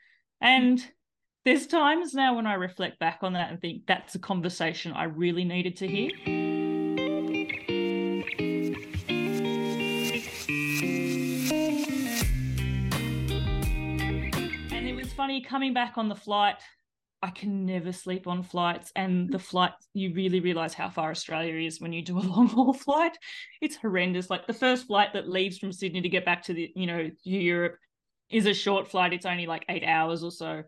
And 0.40 0.86
there's 1.44 1.66
times 1.66 2.12
now 2.12 2.34
when 2.34 2.46
i 2.46 2.54
reflect 2.54 2.98
back 2.98 3.20
on 3.22 3.32
that 3.32 3.50
and 3.50 3.58
think 3.58 3.86
that's 3.86 4.14
a 4.14 4.18
conversation 4.18 4.92
i 4.92 5.04
really 5.04 5.44
needed 5.44 5.76
to 5.76 5.88
hear. 5.88 6.10
And 14.70 14.86
it 14.86 14.94
was 14.94 15.10
funny 15.14 15.40
coming 15.40 15.72
back 15.72 15.94
on 15.96 16.08
the 16.08 16.14
flight 16.14 16.56
I 17.22 17.30
can 17.30 17.66
never 17.66 17.92
sleep 17.92 18.26
on 18.26 18.42
flights, 18.42 18.92
and 18.94 19.30
the 19.30 19.38
flight 19.38 19.72
you 19.92 20.14
really 20.14 20.40
realize 20.40 20.74
how 20.74 20.88
far 20.88 21.10
Australia 21.10 21.54
is 21.54 21.80
when 21.80 21.92
you 21.92 22.02
do 22.02 22.18
a 22.18 22.20
long 22.34 22.48
haul 22.48 22.72
flight. 22.72 23.16
It's 23.60 23.76
horrendous. 23.76 24.30
Like 24.30 24.46
the 24.46 24.52
first 24.52 24.86
flight 24.86 25.12
that 25.14 25.28
leaves 25.28 25.58
from 25.58 25.72
Sydney 25.72 26.00
to 26.02 26.08
get 26.08 26.24
back 26.24 26.44
to 26.44 26.52
the 26.52 26.70
you 26.74 26.86
know 26.86 27.10
Europe 27.24 27.76
is 28.30 28.46
a 28.46 28.54
short 28.54 28.88
flight. 28.88 29.12
It's 29.12 29.26
only 29.26 29.46
like 29.46 29.64
eight 29.68 29.84
hours 29.84 30.22
or 30.22 30.30
so, 30.30 30.62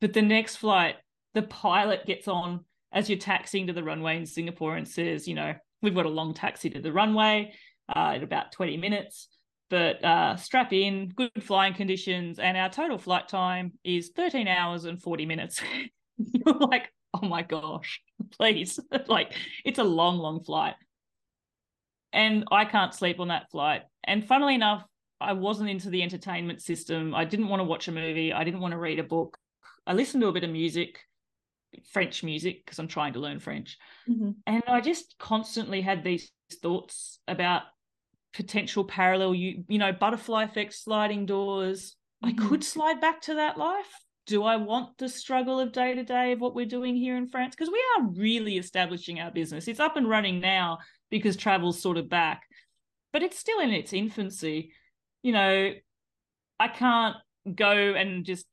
but 0.00 0.12
the 0.12 0.22
next 0.22 0.56
flight, 0.56 0.96
the 1.34 1.42
pilot 1.42 2.06
gets 2.06 2.28
on 2.28 2.64
as 2.92 3.08
you're 3.08 3.18
taxiing 3.18 3.66
to 3.68 3.72
the 3.72 3.84
runway 3.84 4.16
in 4.16 4.26
Singapore 4.26 4.76
and 4.76 4.88
says, 4.88 5.28
you 5.28 5.34
know, 5.34 5.54
we've 5.82 5.94
got 5.94 6.06
a 6.06 6.10
long 6.10 6.34
taxi 6.34 6.70
to 6.70 6.80
the 6.80 6.92
runway 6.92 7.52
uh, 7.94 8.14
in 8.16 8.22
about 8.22 8.52
20 8.52 8.76
minutes 8.76 9.28
but 9.70 10.04
uh, 10.04 10.36
strap 10.36 10.72
in, 10.72 11.08
good 11.08 11.30
flying 11.42 11.74
conditions, 11.74 12.38
and 12.38 12.56
our 12.56 12.68
total 12.68 12.98
flight 12.98 13.28
time 13.28 13.72
is 13.84 14.10
13 14.14 14.48
hours 14.48 14.84
and 14.84 15.00
40 15.00 15.26
minutes. 15.26 15.62
You're 16.18 16.58
like, 16.58 16.92
oh 17.14 17.26
my 17.26 17.42
gosh, 17.42 18.02
please. 18.32 18.78
like, 19.06 19.32
it's 19.64 19.78
a 19.78 19.84
long, 19.84 20.18
long 20.18 20.42
flight. 20.42 20.74
And 22.12 22.44
I 22.50 22.64
can't 22.64 22.92
sleep 22.92 23.20
on 23.20 23.28
that 23.28 23.50
flight. 23.50 23.82
And 24.04 24.26
funnily 24.26 24.56
enough, 24.56 24.84
I 25.20 25.34
wasn't 25.34 25.70
into 25.70 25.88
the 25.88 26.02
entertainment 26.02 26.60
system. 26.60 27.14
I 27.14 27.24
didn't 27.24 27.48
want 27.48 27.60
to 27.60 27.64
watch 27.64 27.86
a 27.86 27.92
movie. 27.92 28.32
I 28.32 28.42
didn't 28.42 28.60
want 28.60 28.72
to 28.72 28.78
read 28.78 28.98
a 28.98 29.04
book. 29.04 29.38
I 29.86 29.92
listened 29.92 30.22
to 30.22 30.28
a 30.28 30.32
bit 30.32 30.44
of 30.44 30.50
music, 30.50 30.98
French 31.92 32.24
music, 32.24 32.64
because 32.64 32.80
I'm 32.80 32.88
trying 32.88 33.12
to 33.12 33.20
learn 33.20 33.38
French. 33.38 33.78
Mm-hmm. 34.08 34.30
And 34.46 34.62
I 34.66 34.80
just 34.80 35.14
constantly 35.18 35.80
had 35.80 36.02
these 36.02 36.32
thoughts 36.62 37.20
about 37.28 37.62
potential 38.32 38.84
parallel 38.84 39.34
you 39.34 39.64
you 39.68 39.78
know 39.78 39.92
butterfly 39.92 40.44
effect 40.44 40.72
sliding 40.72 41.26
doors 41.26 41.96
mm-hmm. 42.24 42.28
i 42.28 42.48
could 42.48 42.62
slide 42.62 43.00
back 43.00 43.20
to 43.20 43.34
that 43.34 43.58
life 43.58 43.92
do 44.26 44.44
i 44.44 44.56
want 44.56 44.96
the 44.98 45.08
struggle 45.08 45.58
of 45.58 45.72
day 45.72 45.94
to 45.94 46.04
day 46.04 46.32
of 46.32 46.40
what 46.40 46.54
we're 46.54 46.66
doing 46.66 46.94
here 46.94 47.16
in 47.16 47.26
france 47.26 47.54
because 47.54 47.72
we 47.72 47.82
are 47.98 48.08
really 48.12 48.56
establishing 48.56 49.18
our 49.18 49.30
business 49.30 49.66
it's 49.66 49.80
up 49.80 49.96
and 49.96 50.08
running 50.08 50.40
now 50.40 50.78
because 51.10 51.36
travel's 51.36 51.82
sort 51.82 51.96
of 51.96 52.08
back 52.08 52.42
but 53.12 53.22
it's 53.22 53.38
still 53.38 53.58
in 53.60 53.70
its 53.70 53.92
infancy 53.92 54.72
you 55.22 55.32
know 55.32 55.72
i 56.60 56.68
can't 56.68 57.16
go 57.54 57.72
and 57.94 58.24
just 58.24 58.46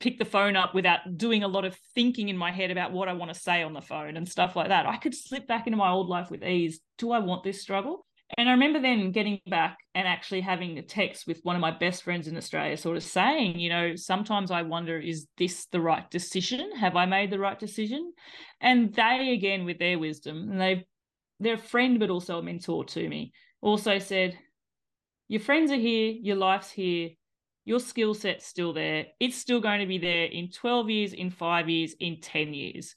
pick 0.00 0.18
the 0.18 0.24
phone 0.24 0.56
up 0.56 0.74
without 0.74 1.00
doing 1.16 1.44
a 1.44 1.48
lot 1.48 1.64
of 1.64 1.76
thinking 1.94 2.30
in 2.30 2.36
my 2.36 2.50
head 2.50 2.70
about 2.70 2.90
what 2.90 3.08
I 3.08 3.12
want 3.12 3.32
to 3.32 3.38
say 3.38 3.62
on 3.62 3.74
the 3.74 3.82
phone 3.82 4.16
and 4.16 4.26
stuff 4.26 4.56
like 4.56 4.68
that. 4.68 4.86
I 4.86 4.96
could 4.96 5.14
slip 5.14 5.46
back 5.46 5.66
into 5.66 5.76
my 5.76 5.90
old 5.90 6.08
life 6.08 6.30
with 6.30 6.42
ease. 6.42 6.80
Do 6.96 7.12
I 7.12 7.18
want 7.18 7.44
this 7.44 7.60
struggle? 7.60 8.06
And 8.38 8.48
I 8.48 8.52
remember 8.52 8.80
then 8.80 9.10
getting 9.12 9.40
back 9.48 9.78
and 9.94 10.06
actually 10.06 10.40
having 10.40 10.78
a 10.78 10.82
text 10.82 11.26
with 11.26 11.40
one 11.42 11.56
of 11.56 11.60
my 11.60 11.72
best 11.72 12.04
friends 12.04 12.28
in 12.28 12.36
Australia, 12.36 12.76
sort 12.76 12.96
of 12.96 13.02
saying, 13.02 13.58
you 13.58 13.68
know, 13.68 13.96
sometimes 13.96 14.50
I 14.50 14.62
wonder, 14.62 14.98
is 14.98 15.26
this 15.36 15.66
the 15.66 15.80
right 15.80 16.08
decision? 16.10 16.70
Have 16.76 16.96
I 16.96 17.06
made 17.06 17.30
the 17.30 17.38
right 17.38 17.58
decision? 17.58 18.12
And 18.60 18.94
they, 18.94 19.32
again, 19.34 19.64
with 19.64 19.78
their 19.78 19.98
wisdom, 19.98 20.50
and 20.50 20.60
they've, 20.60 20.84
they're 21.40 21.54
a 21.54 21.58
friend, 21.58 21.98
but 21.98 22.10
also 22.10 22.38
a 22.38 22.42
mentor 22.42 22.84
to 22.84 23.08
me, 23.08 23.32
also 23.60 23.98
said, 23.98 24.38
your 25.28 25.40
friends 25.40 25.70
are 25.70 25.76
here, 25.76 26.12
your 26.20 26.36
life's 26.36 26.70
here, 26.70 27.10
your 27.64 27.80
skill 27.80 28.14
set's 28.14 28.46
still 28.46 28.72
there. 28.72 29.06
It's 29.20 29.36
still 29.36 29.60
going 29.60 29.80
to 29.80 29.86
be 29.86 29.98
there 29.98 30.24
in 30.24 30.50
12 30.50 30.90
years, 30.90 31.12
in 31.12 31.30
five 31.30 31.68
years, 31.68 31.94
in 32.00 32.20
10 32.20 32.54
years. 32.54 32.94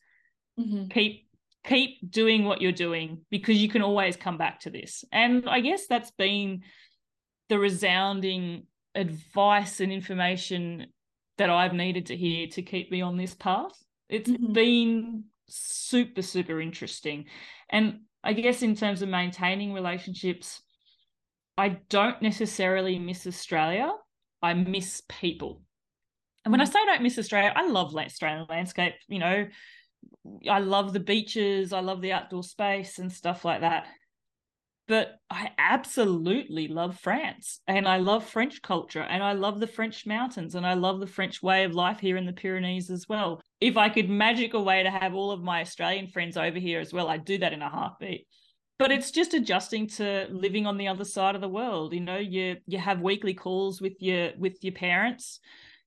Mm-hmm. 0.59 0.87
Keep 0.87 1.27
keep 1.65 2.11
doing 2.11 2.43
what 2.43 2.61
you're 2.61 2.71
doing 2.71 3.21
because 3.29 3.57
you 3.57 3.69
can 3.69 3.81
always 3.81 4.15
come 4.15 4.37
back 4.37 4.61
to 4.61 4.69
this. 4.69 5.05
And 5.11 5.47
I 5.47 5.61
guess 5.61 5.87
that's 5.87 6.11
been 6.11 6.63
the 7.49 7.59
resounding 7.59 8.67
advice 8.95 9.79
and 9.79 9.91
information 9.91 10.87
that 11.37 11.49
I've 11.49 11.73
needed 11.73 12.07
to 12.07 12.15
hear 12.15 12.47
to 12.47 12.61
keep 12.61 12.91
me 12.91 13.01
on 13.01 13.17
this 13.17 13.33
path. 13.33 13.73
It's 14.09 14.29
mm-hmm. 14.29 14.53
been 14.53 15.23
super, 15.47 16.21
super 16.21 16.61
interesting. 16.61 17.25
And 17.69 18.01
I 18.23 18.33
guess 18.33 18.61
in 18.61 18.75
terms 18.75 19.01
of 19.01 19.09
maintaining 19.09 19.73
relationships, 19.73 20.61
I 21.57 21.77
don't 21.89 22.21
necessarily 22.21 22.99
miss 22.99 23.25
Australia. 23.25 23.91
I 24.41 24.53
miss 24.53 25.01
people. 25.07 25.61
And 26.45 26.51
when 26.51 26.61
I 26.61 26.65
mm-hmm. 26.65 26.73
say 26.73 26.79
I 26.81 26.85
don't 26.85 27.03
miss 27.03 27.17
Australia, 27.17 27.53
I 27.55 27.67
love 27.67 27.95
Australian 27.95 28.45
landscape. 28.49 28.95
You 29.07 29.19
know, 29.19 29.47
I 30.49 30.59
love 30.59 30.93
the 30.93 30.99
beaches, 30.99 31.73
I 31.73 31.79
love 31.81 32.01
the 32.01 32.13
outdoor 32.13 32.43
space 32.43 32.99
and 32.99 33.11
stuff 33.11 33.43
like 33.43 33.61
that. 33.61 33.87
But 34.87 35.15
I 35.29 35.51
absolutely 35.57 36.67
love 36.67 36.99
France 36.99 37.61
and 37.67 37.87
I 37.87 37.97
love 37.97 38.27
French 38.27 38.61
culture 38.61 39.01
and 39.01 39.23
I 39.23 39.31
love 39.31 39.61
the 39.61 39.67
French 39.67 40.05
mountains 40.05 40.55
and 40.55 40.65
I 40.65 40.73
love 40.73 40.99
the 40.99 41.07
French 41.07 41.41
way 41.41 41.63
of 41.63 41.73
life 41.73 42.01
here 42.01 42.17
in 42.17 42.25
the 42.25 42.33
Pyrenees 42.33 42.89
as 42.89 43.07
well. 43.07 43.41
If 43.61 43.77
I 43.77 43.87
could 43.87 44.09
magic 44.09 44.53
a 44.53 44.61
way 44.61 44.83
to 44.83 44.91
have 44.91 45.13
all 45.13 45.31
of 45.31 45.41
my 45.41 45.61
Australian 45.61 46.07
friends 46.07 46.35
over 46.35 46.59
here 46.59 46.81
as 46.81 46.91
well, 46.91 47.07
I'd 47.07 47.23
do 47.23 47.37
that 47.37 47.53
in 47.53 47.61
a 47.61 47.69
heartbeat. 47.69 48.27
But 48.77 48.91
it's 48.91 49.11
just 49.11 49.33
adjusting 49.33 49.87
to 49.87 50.27
living 50.29 50.67
on 50.67 50.77
the 50.77 50.89
other 50.89 51.05
side 51.05 51.35
of 51.35 51.41
the 51.41 51.47
world. 51.47 51.93
You 51.93 52.01
know, 52.01 52.17
you 52.17 52.57
you 52.67 52.77
have 52.77 52.99
weekly 52.99 53.33
calls 53.33 53.79
with 53.79 53.93
your 53.99 54.31
with 54.37 54.57
your 54.61 54.73
parents, 54.73 55.39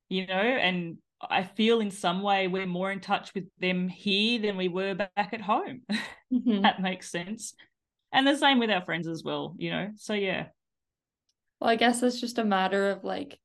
you 0.08 0.26
know, 0.26 0.34
and 0.34 0.96
I 1.20 1.44
feel 1.44 1.80
in 1.80 1.90
some 1.90 2.22
way 2.22 2.46
we're 2.46 2.66
more 2.66 2.92
in 2.92 3.00
touch 3.00 3.32
with 3.34 3.44
them 3.58 3.88
here 3.88 4.38
than 4.40 4.56
we 4.56 4.68
were 4.68 4.94
back 4.94 5.30
at 5.32 5.40
home. 5.40 5.82
Mm-hmm. 6.34 6.62
that 6.62 6.82
makes 6.82 7.08
sense. 7.08 7.54
And 8.10 8.26
the 8.26 8.36
same 8.36 8.58
with 8.58 8.68
our 8.68 8.84
friends 8.84 9.06
as 9.06 9.22
well, 9.22 9.54
you 9.58 9.70
know? 9.70 9.90
So, 9.94 10.12
yeah. 10.12 10.46
Well, 11.60 11.70
I 11.70 11.76
guess 11.76 12.02
it's 12.02 12.20
just 12.20 12.38
a 12.38 12.44
matter 12.44 12.90
of 12.90 13.04
like 13.04 13.38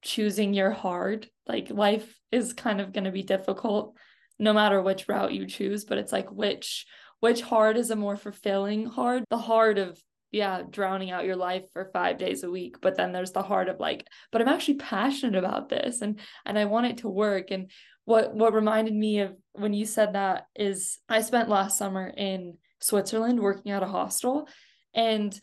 choosing 0.00 0.54
your 0.54 0.70
hard. 0.70 1.28
Like, 1.46 1.68
life 1.68 2.18
is 2.32 2.54
kind 2.54 2.80
of 2.80 2.94
going 2.94 3.04
to 3.04 3.10
be 3.10 3.22
difficult 3.22 3.94
no 4.38 4.54
matter 4.54 4.80
which 4.80 5.06
route 5.06 5.34
you 5.34 5.46
choose, 5.46 5.84
but 5.84 5.98
it's 5.98 6.12
like 6.12 6.30
which 6.32 6.86
which 7.20 7.40
hard 7.42 7.76
is 7.76 7.90
a 7.90 7.96
more 7.96 8.16
fulfilling 8.16 8.86
hard 8.86 9.24
the 9.30 9.38
hard 9.38 9.78
of 9.78 10.00
yeah, 10.34 10.62
drowning 10.68 11.12
out 11.12 11.24
your 11.24 11.36
life 11.36 11.62
for 11.72 11.90
five 11.92 12.18
days 12.18 12.42
a 12.42 12.50
week. 12.50 12.80
But 12.82 12.96
then 12.96 13.12
there's 13.12 13.30
the 13.30 13.42
heart 13.42 13.68
of 13.68 13.78
like, 13.78 14.06
but 14.32 14.42
I'm 14.42 14.48
actually 14.48 14.74
passionate 14.74 15.38
about 15.38 15.68
this 15.68 16.02
and 16.02 16.18
and 16.44 16.58
I 16.58 16.64
want 16.64 16.86
it 16.86 16.98
to 16.98 17.08
work. 17.08 17.52
And 17.52 17.70
what 18.04 18.34
what 18.34 18.52
reminded 18.52 18.94
me 18.94 19.20
of 19.20 19.36
when 19.52 19.72
you 19.72 19.86
said 19.86 20.14
that 20.14 20.48
is 20.56 20.98
I 21.08 21.20
spent 21.20 21.48
last 21.48 21.78
summer 21.78 22.08
in 22.08 22.58
Switzerland 22.80 23.38
working 23.38 23.70
at 23.70 23.84
a 23.84 23.86
hostel 23.86 24.48
and 24.92 25.38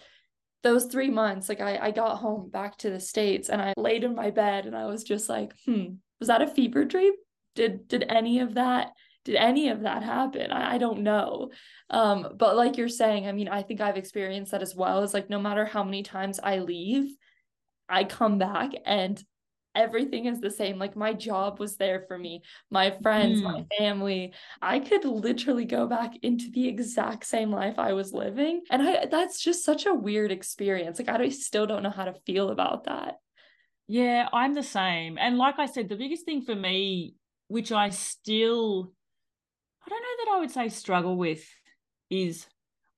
those 0.63 0.85
three 0.85 1.09
months, 1.09 1.49
like 1.49 1.61
I, 1.61 1.77
I 1.77 1.91
got 1.91 2.17
home 2.17 2.49
back 2.49 2.77
to 2.79 2.89
the 2.89 2.99
States 2.99 3.49
and 3.49 3.61
I 3.61 3.73
laid 3.77 4.03
in 4.03 4.13
my 4.13 4.29
bed 4.29 4.65
and 4.65 4.75
I 4.75 4.85
was 4.85 5.03
just 5.03 5.27
like, 5.27 5.53
hmm, 5.65 5.85
was 6.19 6.27
that 6.27 6.43
a 6.43 6.47
fever 6.47 6.83
dream? 6.83 7.13
Did 7.55 7.87
did 7.87 8.05
any 8.09 8.41
of 8.41 8.55
that 8.55 8.91
did 9.23 9.35
any 9.35 9.69
of 9.69 9.81
that 9.81 10.03
happen? 10.03 10.51
I, 10.51 10.75
I 10.75 10.77
don't 10.77 11.01
know. 11.01 11.51
Um, 11.89 12.29
but 12.37 12.55
like 12.55 12.77
you're 12.77 12.89
saying, 12.89 13.27
I 13.27 13.31
mean, 13.31 13.47
I 13.47 13.61
think 13.61 13.81
I've 13.81 13.97
experienced 13.97 14.51
that 14.51 14.61
as 14.61 14.75
well. 14.75 15.03
Is 15.03 15.13
like 15.13 15.29
no 15.29 15.39
matter 15.39 15.65
how 15.65 15.83
many 15.83 16.03
times 16.03 16.39
I 16.41 16.59
leave, 16.59 17.11
I 17.87 18.03
come 18.03 18.37
back 18.37 18.71
and 18.85 19.23
everything 19.75 20.25
is 20.25 20.39
the 20.39 20.49
same. 20.49 20.77
Like 20.77 20.95
my 20.95 21.13
job 21.13 21.59
was 21.59 21.77
there 21.77 22.05
for 22.07 22.17
me, 22.17 22.41
my 22.69 22.91
friends, 23.01 23.41
mm. 23.41 23.43
my 23.43 23.65
family. 23.77 24.33
I 24.61 24.79
could 24.79 25.05
literally 25.05 25.65
go 25.65 25.87
back 25.87 26.13
into 26.21 26.49
the 26.51 26.67
exact 26.67 27.25
same 27.25 27.51
life 27.51 27.75
I 27.77 27.93
was 27.93 28.13
living. 28.13 28.61
And 28.69 28.81
I 28.81 29.05
that's 29.05 29.41
just 29.41 29.63
such 29.63 29.85
a 29.85 29.93
weird 29.93 30.31
experience. 30.31 30.99
Like 30.99 31.09
I 31.09 31.29
still 31.29 31.65
don't 31.65 31.83
know 31.83 31.89
how 31.89 32.05
to 32.05 32.19
feel 32.25 32.49
about 32.49 32.85
that. 32.85 33.15
Yeah, 33.87 34.27
I'm 34.31 34.53
the 34.53 34.63
same. 34.63 35.17
And 35.17 35.37
like 35.37 35.59
I 35.59 35.65
said, 35.65 35.89
the 35.89 35.95
biggest 35.95 36.25
thing 36.25 36.41
for 36.41 36.55
me, 36.55 37.15
which 37.47 37.71
I 37.71 37.89
still 37.89 38.93
I 39.85 39.89
don't 39.89 40.01
know 40.01 40.25
that 40.25 40.31
I 40.35 40.39
would 40.39 40.51
say 40.51 40.69
struggle 40.69 41.17
with 41.17 41.43
is 42.09 42.45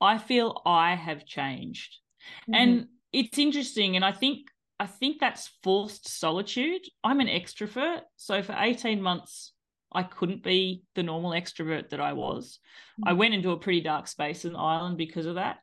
I 0.01 0.17
feel 0.17 0.61
I 0.65 0.95
have 0.95 1.25
changed. 1.25 1.97
Mm-hmm. 2.43 2.53
And 2.53 2.87
it's 3.11 3.37
interesting 3.37 3.95
and 3.95 4.03
I 4.03 4.11
think 4.11 4.47
I 4.79 4.87
think 4.87 5.19
that's 5.19 5.51
forced 5.61 6.09
solitude. 6.09 6.81
I'm 7.03 7.19
an 7.19 7.27
extrovert, 7.27 8.01
so 8.17 8.41
for 8.41 8.55
18 8.57 9.01
months 9.01 9.53
I 9.93 10.03
couldn't 10.03 10.43
be 10.43 10.83
the 10.95 11.03
normal 11.03 11.31
extrovert 11.31 11.89
that 11.89 12.01
I 12.01 12.13
was. 12.13 12.59
Mm-hmm. 12.99 13.09
I 13.09 13.13
went 13.13 13.33
into 13.33 13.51
a 13.51 13.59
pretty 13.59 13.81
dark 13.81 14.07
space 14.07 14.45
in 14.45 14.55
Ireland 14.55 14.97
because 14.97 15.25
of 15.25 15.35
that. 15.35 15.59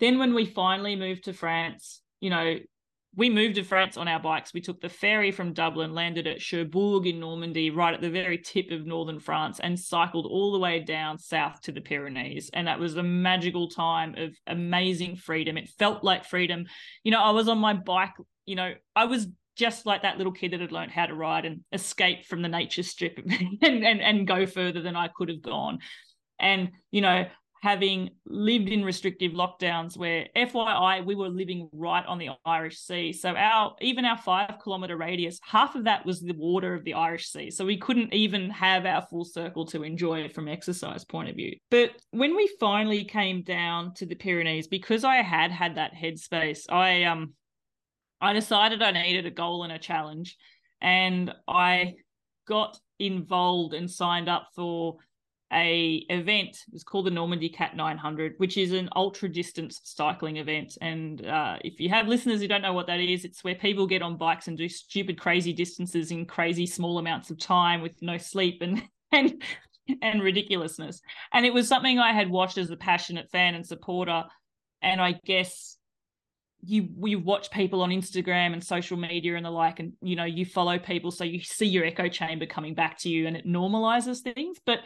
Then 0.00 0.18
when 0.18 0.34
we 0.34 0.46
finally 0.46 0.96
moved 0.96 1.24
to 1.24 1.32
France, 1.32 2.00
you 2.20 2.30
know, 2.30 2.56
we 3.16 3.30
moved 3.30 3.54
to 3.54 3.64
France 3.64 3.96
on 3.96 4.08
our 4.08 4.20
bikes. 4.20 4.52
We 4.52 4.60
took 4.60 4.80
the 4.80 4.90
ferry 4.90 5.32
from 5.32 5.54
Dublin, 5.54 5.94
landed 5.94 6.26
at 6.26 6.42
Cherbourg 6.42 7.06
in 7.06 7.18
Normandy, 7.18 7.70
right 7.70 7.94
at 7.94 8.02
the 8.02 8.10
very 8.10 8.36
tip 8.36 8.70
of 8.70 8.84
northern 8.86 9.18
France, 9.18 9.58
and 9.58 9.80
cycled 9.80 10.26
all 10.26 10.52
the 10.52 10.58
way 10.58 10.80
down 10.80 11.18
south 11.18 11.62
to 11.62 11.72
the 11.72 11.80
Pyrenees. 11.80 12.50
And 12.52 12.68
that 12.68 12.78
was 12.78 12.96
a 12.96 13.02
magical 13.02 13.70
time 13.70 14.14
of 14.18 14.36
amazing 14.46 15.16
freedom. 15.16 15.56
It 15.56 15.70
felt 15.78 16.04
like 16.04 16.26
freedom. 16.26 16.66
You 17.04 17.12
know, 17.12 17.22
I 17.22 17.30
was 17.30 17.48
on 17.48 17.58
my 17.58 17.72
bike, 17.72 18.12
you 18.44 18.54
know, 18.54 18.74
I 18.94 19.06
was 19.06 19.26
just 19.56 19.86
like 19.86 20.02
that 20.02 20.18
little 20.18 20.32
kid 20.32 20.52
that 20.52 20.60
had 20.60 20.70
learned 20.70 20.92
how 20.92 21.06
to 21.06 21.14
ride 21.14 21.46
and 21.46 21.62
escape 21.72 22.26
from 22.26 22.42
the 22.42 22.48
nature 22.48 22.82
strip 22.82 23.18
and, 23.62 23.62
and, 23.62 24.02
and 24.02 24.26
go 24.26 24.44
further 24.44 24.82
than 24.82 24.94
I 24.94 25.08
could 25.08 25.30
have 25.30 25.40
gone. 25.40 25.78
And, 26.38 26.72
you 26.90 27.00
know, 27.00 27.24
having 27.66 28.10
lived 28.26 28.68
in 28.68 28.84
restrictive 28.84 29.32
lockdowns 29.32 29.98
where 29.98 30.28
FYI 30.36 31.04
we 31.04 31.16
were 31.16 31.28
living 31.28 31.68
right 31.72 32.06
on 32.06 32.16
the 32.16 32.28
Irish 32.44 32.78
Sea. 32.78 33.12
So 33.12 33.34
our 33.34 33.74
even 33.80 34.04
our 34.04 34.16
5 34.16 34.60
kilometer 34.62 34.96
radius 34.96 35.40
half 35.42 35.74
of 35.74 35.82
that 35.82 36.06
was 36.06 36.20
the 36.20 36.34
water 36.34 36.74
of 36.74 36.84
the 36.84 36.94
Irish 36.94 37.26
Sea. 37.26 37.50
So 37.50 37.66
we 37.66 37.76
couldn't 37.76 38.14
even 38.14 38.50
have 38.50 38.86
our 38.86 39.02
full 39.02 39.24
circle 39.24 39.66
to 39.66 39.82
enjoy 39.82 40.20
it 40.20 40.32
from 40.32 40.46
exercise 40.46 41.04
point 41.04 41.28
of 41.28 41.34
view. 41.34 41.56
But 41.72 41.90
when 42.12 42.36
we 42.36 42.48
finally 42.60 43.02
came 43.02 43.42
down 43.42 43.94
to 43.94 44.06
the 44.06 44.14
Pyrenees 44.14 44.68
because 44.68 45.02
I 45.02 45.16
had 45.16 45.50
had 45.50 45.74
that 45.74 45.92
headspace 45.92 46.70
I 46.70 47.02
um 47.02 47.34
I 48.20 48.32
decided 48.32 48.80
I 48.80 48.92
needed 48.92 49.26
a 49.26 49.32
goal 49.32 49.64
and 49.64 49.72
a 49.72 49.78
challenge. 49.80 50.36
And 50.80 51.34
I 51.48 51.94
got 52.46 52.78
involved 53.00 53.74
and 53.74 53.90
signed 53.90 54.28
up 54.28 54.50
for 54.54 54.98
a 55.52 56.04
event. 56.08 56.58
It's 56.72 56.82
called 56.82 57.06
the 57.06 57.10
Normandicat 57.10 57.74
900, 57.74 58.34
which 58.38 58.56
is 58.56 58.72
an 58.72 58.88
ultra 58.96 59.28
distance 59.28 59.80
cycling 59.84 60.38
event. 60.38 60.76
And 60.80 61.24
uh, 61.24 61.58
if 61.62 61.80
you 61.80 61.88
have 61.90 62.08
listeners 62.08 62.40
who 62.40 62.48
don't 62.48 62.62
know 62.62 62.72
what 62.72 62.88
that 62.88 63.00
is, 63.00 63.24
it's 63.24 63.44
where 63.44 63.54
people 63.54 63.86
get 63.86 64.02
on 64.02 64.16
bikes 64.16 64.48
and 64.48 64.58
do 64.58 64.68
stupid, 64.68 65.20
crazy 65.20 65.52
distances 65.52 66.10
in 66.10 66.26
crazy 66.26 66.66
small 66.66 66.98
amounts 66.98 67.30
of 67.30 67.38
time 67.38 67.80
with 67.80 67.92
no 68.00 68.18
sleep 68.18 68.60
and 68.62 68.82
and 69.12 69.42
and 70.02 70.22
ridiculousness. 70.22 71.00
And 71.32 71.46
it 71.46 71.54
was 71.54 71.68
something 71.68 71.98
I 71.98 72.12
had 72.12 72.28
watched 72.28 72.58
as 72.58 72.70
a 72.70 72.76
passionate 72.76 73.30
fan 73.30 73.54
and 73.54 73.64
supporter. 73.64 74.24
And 74.82 75.00
I 75.00 75.12
guess 75.24 75.76
you 76.64 76.88
you 77.04 77.20
watch 77.20 77.50
people 77.52 77.82
on 77.82 77.90
Instagram 77.90 78.52
and 78.52 78.64
social 78.64 78.96
media 78.96 79.36
and 79.36 79.44
the 79.44 79.50
like, 79.50 79.78
and 79.78 79.92
you 80.02 80.16
know 80.16 80.24
you 80.24 80.44
follow 80.44 80.78
people, 80.78 81.12
so 81.12 81.22
you 81.22 81.40
see 81.40 81.66
your 81.66 81.84
echo 81.84 82.08
chamber 82.08 82.46
coming 82.46 82.74
back 82.74 82.98
to 82.98 83.08
you, 83.08 83.28
and 83.28 83.36
it 83.36 83.46
normalizes 83.46 84.20
things. 84.20 84.58
But 84.66 84.80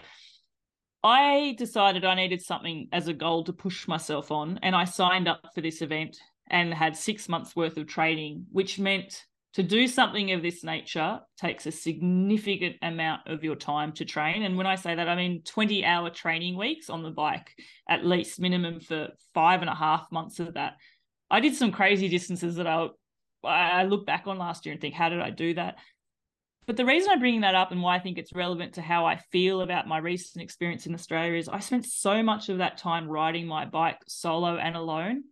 I 1.02 1.54
decided 1.56 2.04
I 2.04 2.14
needed 2.14 2.42
something 2.42 2.88
as 2.92 3.08
a 3.08 3.14
goal 3.14 3.44
to 3.44 3.52
push 3.52 3.88
myself 3.88 4.30
on, 4.30 4.58
and 4.62 4.76
I 4.76 4.84
signed 4.84 5.28
up 5.28 5.48
for 5.54 5.60
this 5.60 5.80
event 5.80 6.18
and 6.50 6.74
had 6.74 6.96
six 6.96 7.28
months 7.28 7.56
worth 7.56 7.76
of 7.76 7.86
training, 7.86 8.46
which 8.52 8.78
meant 8.78 9.24
to 9.54 9.62
do 9.62 9.88
something 9.88 10.32
of 10.32 10.42
this 10.42 10.62
nature 10.62 11.20
takes 11.36 11.66
a 11.66 11.72
significant 11.72 12.76
amount 12.82 13.22
of 13.26 13.42
your 13.42 13.56
time 13.56 13.92
to 13.92 14.04
train. 14.04 14.42
And 14.42 14.56
when 14.56 14.66
I 14.66 14.76
say 14.76 14.94
that, 14.94 15.08
I 15.08 15.16
mean 15.16 15.42
20 15.42 15.84
hour 15.84 16.10
training 16.10 16.56
weeks 16.56 16.88
on 16.88 17.02
the 17.02 17.10
bike, 17.10 17.54
at 17.88 18.06
least 18.06 18.38
minimum 18.38 18.80
for 18.80 19.08
five 19.34 19.60
and 19.60 19.70
a 19.70 19.74
half 19.74 20.06
months 20.12 20.38
of 20.38 20.54
that. 20.54 20.74
I 21.30 21.40
did 21.40 21.54
some 21.54 21.72
crazy 21.72 22.08
distances 22.08 22.56
that 22.56 22.66
I 22.66 22.88
I 23.42 23.84
look 23.84 24.04
back 24.04 24.26
on 24.26 24.36
last 24.36 24.66
year 24.66 24.74
and 24.74 24.80
think, 24.80 24.94
how 24.94 25.08
did 25.08 25.20
I 25.20 25.30
do 25.30 25.54
that? 25.54 25.78
But 26.70 26.76
the 26.76 26.86
reason 26.86 27.10
I'm 27.10 27.18
bringing 27.18 27.40
that 27.40 27.56
up 27.56 27.72
and 27.72 27.82
why 27.82 27.96
I 27.96 27.98
think 27.98 28.16
it's 28.16 28.32
relevant 28.32 28.74
to 28.74 28.80
how 28.80 29.04
I 29.04 29.16
feel 29.32 29.62
about 29.62 29.88
my 29.88 29.98
recent 29.98 30.40
experience 30.40 30.86
in 30.86 30.94
Australia 30.94 31.36
is 31.36 31.48
I 31.48 31.58
spent 31.58 31.84
so 31.84 32.22
much 32.22 32.48
of 32.48 32.58
that 32.58 32.78
time 32.78 33.08
riding 33.08 33.48
my 33.48 33.64
bike 33.64 33.98
solo 34.06 34.56
and 34.56 34.76
alone. 34.76 35.24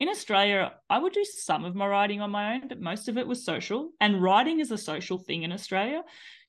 In 0.00 0.08
Australia, 0.08 0.72
I 0.88 0.98
would 0.98 1.12
do 1.12 1.22
some 1.22 1.66
of 1.66 1.74
my 1.74 1.86
riding 1.86 2.22
on 2.22 2.30
my 2.30 2.54
own, 2.54 2.68
but 2.68 2.80
most 2.80 3.08
of 3.08 3.18
it 3.18 3.26
was 3.26 3.44
social. 3.44 3.90
And 4.00 4.22
riding 4.22 4.58
is 4.58 4.70
a 4.70 4.78
social 4.78 5.18
thing 5.18 5.42
in 5.42 5.52
Australia. 5.52 6.00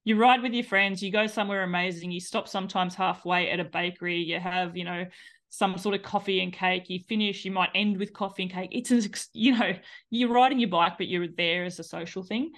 You 0.06 0.16
ride 0.16 0.42
with 0.42 0.54
your 0.54 0.64
friends, 0.64 1.04
you 1.04 1.12
go 1.12 1.28
somewhere 1.28 1.64
amazing, 1.64 2.12
you 2.12 2.22
stop 2.22 2.48
sometimes 2.48 2.96
halfway 2.96 3.50
at 3.50 3.60
a 3.60 3.66
bakery, 3.66 4.20
you 4.20 4.40
have, 4.40 4.78
you 4.78 4.86
know, 4.86 5.08
some 5.50 5.78
sort 5.78 5.94
of 5.94 6.04
coffee 6.04 6.40
and 6.40 6.54
cake. 6.54 6.90
You 6.90 7.02
finish, 7.02 7.44
you 7.44 7.52
might 7.52 7.72
end 7.76 7.98
with 7.98 8.14
coffee 8.14 8.44
and 8.44 8.52
cake. 8.54 8.70
It's, 8.72 8.92
an, 8.92 9.12
you 9.34 9.60
know, 9.60 9.74
you're 10.10 10.32
riding 10.32 10.60
your 10.62 10.70
bike, 10.70 10.94
but 10.98 11.10
you're 11.10 11.28
there 11.28 11.66
as 11.66 11.80
a 11.80 11.84
social 11.84 12.24
thing. 12.24 12.54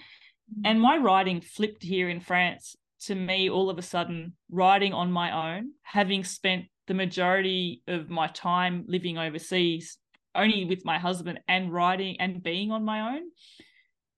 Mm. 0.58 0.62
And 0.66 0.82
my 0.82 0.98
riding 0.98 1.42
flipped 1.42 1.84
here 1.84 2.10
in 2.10 2.20
France 2.20 2.76
to 3.02 3.16
me 3.16 3.50
all 3.50 3.70
of 3.70 3.78
a 3.78 3.84
sudden, 3.84 4.34
riding 4.50 4.94
on 4.94 5.12
my 5.12 5.56
own, 5.56 5.72
having 5.84 6.24
spent 6.24 6.66
the 6.88 6.94
majority 6.94 7.82
of 7.88 8.10
my 8.10 8.28
time 8.28 8.84
living 8.88 9.18
overseas 9.18 9.98
only 10.36 10.66
with 10.66 10.86
my 10.86 10.98
husband 10.98 11.40
and 11.48 11.74
riding 11.74 12.20
and 12.20 12.44
being 12.44 12.72
on 12.72 12.84
my 12.84 13.16
own. 13.16 13.24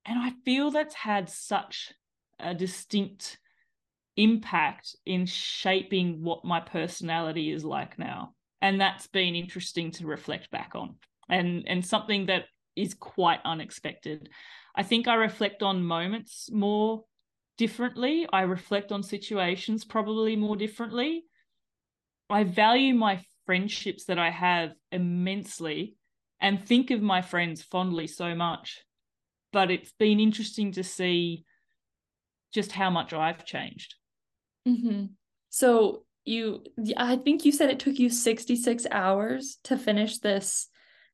And 0.06 0.20
I 0.20 0.32
feel 0.44 0.72
that's 0.72 0.96
had 0.96 1.30
such 1.30 1.94
a 2.40 2.54
distinct 2.54 3.38
impact 4.18 4.96
in 5.06 5.26
shaping 5.26 6.24
what 6.24 6.44
my 6.44 6.60
personality 6.60 7.52
is 7.52 7.64
like 7.64 7.98
now. 8.00 8.34
And 8.62 8.80
that's 8.80 9.08
been 9.08 9.36
interesting 9.36 9.92
to 9.92 10.08
reflect 10.08 10.52
back 10.52 10.72
on 10.76 10.96
and, 11.30 11.64
and 11.68 11.86
something 11.86 12.28
that 12.28 12.46
is 12.76 12.94
quite 12.94 13.40
unexpected. 13.46 14.30
I 14.76 14.84
think 14.84 15.08
I 15.08 15.16
reflect 15.16 15.64
on 15.64 15.84
moments 15.84 16.50
more 16.52 17.04
differently. 17.58 18.28
I 18.32 18.42
reflect 18.42 18.92
on 18.92 19.04
situations 19.04 19.86
probably 19.86 20.36
more 20.36 20.56
differently. 20.56 21.26
I 22.30 22.44
value 22.44 22.94
my 22.94 23.24
friendships 23.46 24.06
that 24.06 24.18
I 24.18 24.30
have 24.30 24.72
immensely 24.92 25.96
and 26.40 26.64
think 26.64 26.90
of 26.92 27.02
my 27.02 27.22
friends 27.22 27.62
fondly 27.62 28.08
so 28.08 28.34
much. 28.34 28.82
But 29.52 29.70
it's 29.70 29.92
been 30.00 30.20
interesting 30.20 30.72
to 30.74 30.84
see 30.84 31.44
just 32.54 32.72
how 32.72 32.90
much 32.90 33.14
I've 33.14 33.46
changed. 33.46 33.96
Mm-hmm. 34.68 35.06
So 35.50 36.06
you, 36.24 36.64
I 36.96 37.18
think 37.18 37.46
you 37.46 37.52
said 37.52 37.70
it 37.70 37.80
took 37.80 38.00
you 38.00 38.10
66 38.10 38.88
hours 38.92 39.58
to 39.66 39.78
finish 39.78 40.20
this 40.20 40.68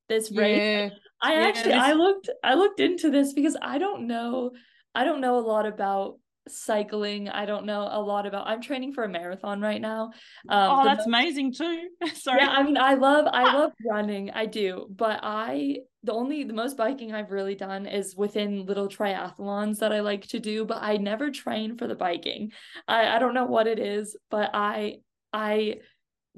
this 0.08 0.32
race. 0.32 0.62
Yeah. 0.62 0.90
I 1.22 1.36
actually. 1.36 1.74
I 1.74 1.94
looked 1.94 2.30
I 2.44 2.54
looked 2.54 2.80
into 2.80 3.10
this 3.10 3.34
because 3.34 3.58
I 3.62 3.78
don't 3.78 4.08
know 4.08 4.52
I 4.94 5.04
don't 5.04 5.22
know 5.22 5.38
a 5.38 5.42
lot 5.42 5.66
about 5.66 6.20
cycling. 6.48 7.30
I 7.30 7.46
don't 7.46 7.66
know 7.66 7.88
a 7.92 8.02
lot 8.02 8.26
about 8.26 8.48
I'm 8.48 8.62
training 8.62 8.94
for 8.94 9.04
a 9.04 9.10
marathon 9.10 9.62
right 9.62 9.82
now. 9.82 10.12
Um, 10.50 10.80
oh, 10.80 10.84
that's 10.84 11.00
most... 11.00 11.08
amazing 11.08 11.54
too. 11.54 11.90
Sorry. 12.14 12.42
Yeah, 12.42 12.50
I 12.50 12.64
mean 12.64 12.78
I 12.78 12.96
love 12.96 13.26
I 13.32 13.54
love 13.54 13.72
running. 13.86 14.32
I 14.32 14.46
do. 14.46 14.88
But 14.90 15.20
I 15.24 15.78
the 16.04 16.14
only 16.14 16.44
the 16.44 16.54
most 16.54 16.78
biking 16.78 17.14
I've 17.14 17.32
really 17.32 17.56
done 17.56 17.86
is 17.86 18.16
within 18.16 18.66
little 18.66 18.88
triathlons 18.88 19.80
that 19.80 19.92
I 19.92 20.00
like 20.00 20.28
to 20.28 20.40
do, 20.40 20.66
but 20.66 20.82
I 20.82 20.98
never 20.98 21.32
train 21.32 21.78
for 21.78 21.88
the 21.88 21.96
biking. 21.96 22.52
I, 22.88 23.16
I 23.16 23.20
don't 23.20 23.34
know 23.34 23.46
what 23.46 23.68
it 23.68 23.80
is, 23.80 24.16
but 24.30 24.52
I 24.54 25.00
I 25.34 25.76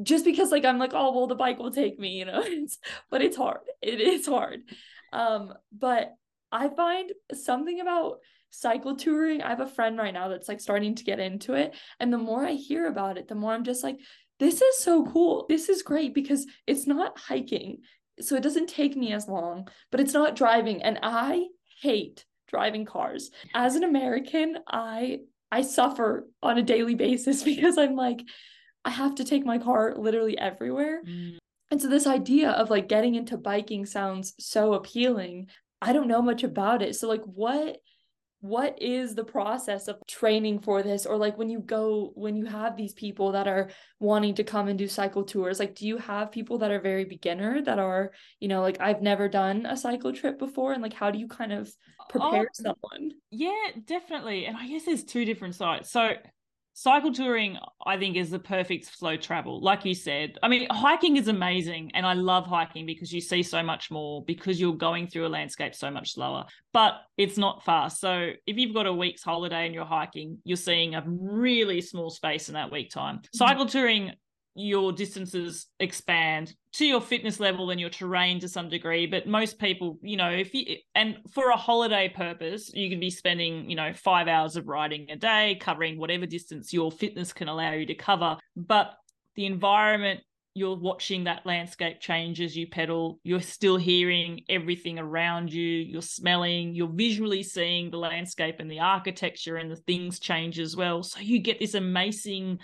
just 0.02 0.26
because 0.26 0.52
like 0.52 0.66
I'm 0.66 0.80
like, 0.80 0.94
oh 0.94 1.14
well 1.14 1.28
the 1.28 1.36
bike 1.36 1.60
will 1.60 1.72
take 1.72 2.00
me, 2.00 2.20
you 2.20 2.26
know. 2.26 2.44
It's, 2.46 2.78
but 3.10 3.22
it's 3.22 3.38
hard. 3.38 3.62
It 3.82 4.00
is 4.02 4.26
hard. 4.26 4.62
Um, 5.14 5.54
but 5.72 6.14
I 6.52 6.70
find 6.70 7.12
something 7.34 7.80
about 7.80 8.20
cycle 8.52 8.96
touring. 8.96 9.42
I 9.42 9.50
have 9.50 9.60
a 9.60 9.68
friend 9.68 9.98
right 9.98 10.14
now 10.14 10.30
that's 10.30 10.48
like 10.48 10.60
starting 10.60 10.96
to 10.96 11.04
get 11.04 11.20
into 11.20 11.54
it. 11.54 11.76
And 12.00 12.12
the 12.12 12.18
more 12.18 12.46
I 12.46 12.54
hear 12.54 12.88
about 12.88 13.18
it, 13.18 13.28
the 13.28 13.36
more 13.36 13.54
I'm 13.54 13.64
just 13.64 13.84
like, 13.84 14.00
this 14.40 14.62
is 14.62 14.80
so 14.80 15.06
cool. 15.06 15.46
This 15.48 15.70
is 15.70 15.84
great 15.84 16.14
because 16.14 16.48
it's 16.66 16.88
not 16.88 17.20
hiking. 17.20 17.80
So 18.22 18.36
it 18.36 18.44
doesn't 18.44 18.68
take 18.68 18.96
me 18.96 19.14
as 19.14 19.28
long, 19.28 19.68
but 19.92 20.00
it's 20.00 20.14
not 20.14 20.36
driving. 20.36 20.82
And 20.82 21.00
I 21.04 21.46
hate 21.82 22.26
driving 22.48 22.86
cars. 22.86 23.32
As 23.54 23.76
an 23.76 23.84
American, 23.84 24.58
I 24.68 25.20
I 25.52 25.62
suffer 25.64 26.28
on 26.44 26.58
a 26.58 26.64
daily 26.64 26.96
basis 26.96 27.44
because 27.52 27.78
I'm 27.78 27.96
like, 27.96 28.22
I 28.86 28.92
have 28.92 29.16
to 29.16 29.24
take 29.24 29.46
my 29.46 29.58
car 29.58 29.96
literally 29.98 30.38
everywhere. 30.38 31.02
Mm. 31.04 31.38
And 31.72 31.82
so 31.82 31.88
this 31.88 32.08
idea 32.08 32.52
of 32.52 32.70
like 32.70 32.90
getting 32.90 33.16
into 33.16 33.38
biking 33.38 33.86
sounds 33.86 34.34
so 34.40 34.74
appealing. 34.74 35.48
I 35.82 35.94
don't 35.94 36.08
know 36.08 36.22
much 36.22 36.44
about 36.44 36.82
it. 36.82 36.96
So 36.96 37.08
like 37.08 37.24
what 37.24 37.78
what 38.42 38.82
is 38.82 39.16
the 39.16 39.24
process 39.24 39.88
of 39.88 39.98
training 40.08 40.60
for 40.60 40.82
this 40.82 41.06
or 41.06 41.18
like 41.18 41.38
when 41.38 41.50
you 41.50 41.60
go 41.60 42.12
when 42.16 42.38
you 42.38 42.46
have 42.46 42.78
these 42.78 42.94
people 42.94 43.34
that 43.34 43.48
are 43.48 43.70
wanting 44.00 44.34
to 44.34 44.46
come 44.46 44.70
and 44.70 44.80
do 44.80 44.88
cycle 44.88 45.26
tours 45.26 45.60
like 45.60 45.76
do 45.76 45.86
you 45.86 45.98
have 45.98 46.32
people 46.32 46.58
that 46.58 46.72
are 46.72 46.80
very 46.80 47.04
beginner 47.04 47.62
that 47.62 47.80
are 47.80 48.12
you 48.40 48.48
know 48.48 48.62
like 48.62 48.80
I've 48.80 49.02
never 49.02 49.28
done 49.28 49.66
a 49.66 49.76
cycle 49.76 50.14
trip 50.14 50.40
before 50.40 50.72
and 50.72 50.82
like 50.82 50.94
how 50.94 51.12
do 51.12 51.20
you 51.20 51.28
kind 51.28 51.52
of 51.52 51.70
prepare 52.08 52.48
oh, 52.48 52.54
someone 52.54 53.12
yeah 53.30 53.72
definitely 53.86 54.46
and 54.46 54.56
I 54.56 54.68
guess 54.68 54.86
there's 54.86 55.04
two 55.04 55.26
different 55.26 55.56
sides 55.56 55.90
so 55.90 56.14
cycle 56.74 57.12
touring 57.12 57.58
i 57.86 57.98
think 57.98 58.16
is 58.16 58.30
the 58.30 58.40
perfect 58.40 58.86
slow 58.86 59.18
travel 59.18 59.62
like 59.62 59.84
you 59.86 59.94
said. 59.94 60.38
I 60.42 60.48
mean 60.48 60.68
hiking 60.70 61.18
is 61.18 61.28
amazing 61.28 61.92
and 61.94 62.06
i 62.06 62.14
love 62.14 62.46
hiking 62.46 62.86
because 62.86 63.12
you 63.12 63.22
see 63.22 63.44
so 63.44 63.62
much 63.62 63.92
more 63.92 64.24
because 64.26 64.60
you're 64.60 64.74
going 64.74 65.08
through 65.08 65.28
a 65.28 65.30
landscape 65.30 65.76
so 65.76 65.92
much 65.92 66.14
slower 66.14 66.46
but 66.72 67.02
it's 67.18 67.38
not 67.38 67.66
fast. 67.66 68.00
So 68.00 68.32
if 68.46 68.58
you've 68.58 68.74
got 68.74 68.86
a 68.86 68.94
week's 68.94 69.24
holiday 69.24 69.66
and 69.66 69.74
you're 69.74 69.86
hiking 69.86 70.38
you're 70.44 70.58
seeing 70.58 70.96
a 70.96 71.04
really 71.06 71.82
small 71.82 72.10
space 72.10 72.48
in 72.48 72.54
that 72.54 72.72
week 72.72 72.92
time. 72.92 73.18
Mm-hmm. 73.18 73.38
cycle 73.38 73.66
touring 73.66 74.14
your 74.56 74.92
distances 74.92 75.68
expand 75.80 76.54
to 76.74 76.86
your 76.86 77.02
fitness 77.02 77.40
level 77.40 77.70
and 77.70 77.80
your 77.80 77.90
terrain 77.90 78.40
to 78.40 78.48
some 78.48 78.68
degree 78.68 79.06
but 79.06 79.28
most 79.28 79.60
people 79.60 79.98
you 80.02 80.18
know 80.18 80.30
if 80.30 80.54
you 80.54 80.76
and 80.96 81.18
for 81.32 81.50
a 81.50 81.56
holiday 81.56 82.10
purpose 82.10 82.72
you 82.74 82.90
could 82.90 83.00
be 83.00 83.10
spending 83.10 83.70
you 83.70 83.76
know 83.76 83.94
5 83.94 84.28
hours 84.28 84.56
of 84.56 84.68
riding 84.68 85.10
a 85.12 85.16
day 85.16 85.58
covering 85.60 85.98
whatever 85.98 86.26
distance 86.26 86.74
your 86.74 86.92
fitness 86.92 87.34
can 87.34 87.48
allow 87.48 87.74
you 87.74 87.86
to 87.86 87.96
cover. 87.96 88.38
But 88.56 88.94
the 89.36 89.46
environment 89.46 90.22
you're 90.56 90.76
watching 90.76 91.24
that 91.24 91.46
landscape 91.46 92.00
change 92.00 92.42
as 92.42 92.58
you 92.58 92.68
pedal 92.68 93.20
you're 93.24 93.40
still 93.40 93.78
hearing 93.78 94.42
everything 94.50 94.98
around 94.98 95.54
you 95.54 95.64
you're 95.64 96.02
smelling 96.02 96.74
you're 96.74 96.92
visually 96.92 97.44
seeing 97.44 97.92
the 97.92 97.98
landscape 97.98 98.56
and 98.60 98.70
the 98.70 98.80
architecture 98.80 99.58
and 99.58 99.72
the 99.72 99.76
things 99.76 100.20
change 100.20 100.60
as 100.60 100.76
well. 100.76 101.04
So 101.04 101.20
you 101.20 101.40
get 101.40 101.60
this 101.60 101.76
amazing 101.76 102.60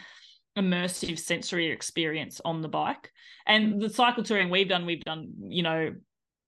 immersive 0.58 1.20
sensory 1.20 1.72
experience 1.72 2.42
on 2.44 2.62
the 2.62 2.68
bike. 2.68 3.12
And 3.46 3.82
the 3.82 3.90
cycle 3.90 4.24
touring 4.24 4.50
we've 4.50 4.70
done, 4.70 4.86
we've 4.86 5.04
done, 5.04 5.34
you 5.48 5.64
know, 5.64 5.94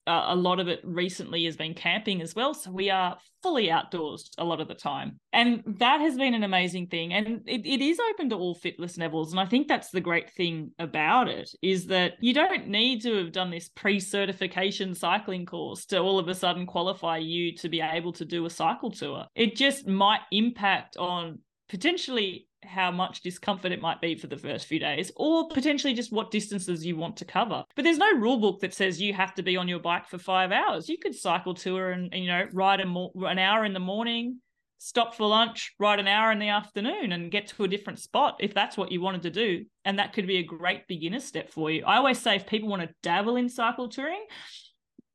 uh, 0.07 0.27
a 0.29 0.35
lot 0.35 0.59
of 0.59 0.69
it 0.69 0.79
recently 0.85 1.43
has 1.43 1.57
been 1.57 1.73
camping 1.73 2.21
as 2.21 2.33
well. 2.33 2.53
So 2.53 2.71
we 2.71 2.89
are 2.89 3.17
fully 3.43 3.69
outdoors 3.69 4.31
a 4.37 4.43
lot 4.43 4.61
of 4.61 4.69
the 4.69 4.73
time. 4.73 5.19
And 5.33 5.61
that 5.79 5.99
has 5.99 6.15
been 6.15 6.33
an 6.33 6.43
amazing 6.43 6.87
thing. 6.87 7.13
And 7.13 7.41
it, 7.45 7.65
it 7.65 7.81
is 7.81 7.99
open 8.11 8.29
to 8.29 8.37
all 8.37 8.55
fitness 8.55 8.97
levels. 8.97 9.31
And 9.31 9.39
I 9.39 9.45
think 9.45 9.67
that's 9.67 9.89
the 9.89 9.99
great 9.99 10.31
thing 10.31 10.71
about 10.79 11.27
it 11.27 11.49
is 11.61 11.87
that 11.87 12.13
you 12.21 12.33
don't 12.33 12.69
need 12.69 13.01
to 13.01 13.15
have 13.17 13.33
done 13.33 13.51
this 13.51 13.69
pre-certification 13.69 14.95
cycling 14.95 15.45
course 15.45 15.85
to 15.87 15.99
all 15.99 16.19
of 16.19 16.29
a 16.29 16.33
sudden 16.33 16.65
qualify 16.65 17.17
you 17.17 17.53
to 17.57 17.67
be 17.67 17.81
able 17.81 18.13
to 18.13 18.23
do 18.23 18.45
a 18.45 18.49
cycle 18.49 18.91
tour. 18.91 19.25
It 19.35 19.57
just 19.57 19.87
might 19.87 20.21
impact 20.31 20.95
on 20.95 21.39
potentially 21.67 22.47
how 22.67 22.91
much 22.91 23.21
discomfort 23.21 23.71
it 23.71 23.81
might 23.81 24.01
be 24.01 24.15
for 24.15 24.27
the 24.27 24.37
first 24.37 24.65
few 24.65 24.79
days, 24.79 25.11
or 25.15 25.47
potentially 25.49 25.93
just 25.93 26.11
what 26.11 26.31
distances 26.31 26.85
you 26.85 26.95
want 26.95 27.17
to 27.17 27.25
cover. 27.25 27.63
But 27.75 27.83
there's 27.83 27.97
no 27.97 28.13
rule 28.13 28.37
book 28.37 28.59
that 28.61 28.73
says 28.73 29.01
you 29.01 29.13
have 29.13 29.33
to 29.35 29.43
be 29.43 29.57
on 29.57 29.67
your 29.67 29.79
bike 29.79 30.07
for 30.07 30.17
five 30.17 30.51
hours. 30.51 30.89
You 30.89 30.97
could 30.97 31.15
cycle 31.15 31.53
tour 31.53 31.91
and, 31.91 32.13
and 32.13 32.23
you 32.23 32.29
know 32.29 32.45
ride 32.53 32.81
a 32.81 32.85
mo- 32.85 33.11
an 33.15 33.39
hour 33.39 33.65
in 33.65 33.73
the 33.73 33.79
morning, 33.79 34.39
stop 34.77 35.15
for 35.15 35.27
lunch, 35.27 35.73
ride 35.79 35.99
an 35.99 36.07
hour 36.07 36.31
in 36.31 36.39
the 36.39 36.49
afternoon, 36.49 37.11
and 37.11 37.31
get 37.31 37.47
to 37.47 37.63
a 37.63 37.67
different 37.67 37.99
spot 37.99 38.37
if 38.39 38.53
that's 38.53 38.77
what 38.77 38.91
you 38.91 39.01
wanted 39.01 39.23
to 39.23 39.31
do. 39.31 39.65
And 39.85 39.99
that 39.99 40.13
could 40.13 40.27
be 40.27 40.37
a 40.37 40.43
great 40.43 40.87
beginner 40.87 41.19
step 41.19 41.49
for 41.49 41.71
you. 41.71 41.83
I 41.85 41.97
always 41.97 42.19
say 42.19 42.35
if 42.35 42.47
people 42.47 42.69
want 42.69 42.83
to 42.83 42.93
dabble 43.01 43.37
in 43.37 43.49
cycle 43.49 43.89
touring, 43.89 44.25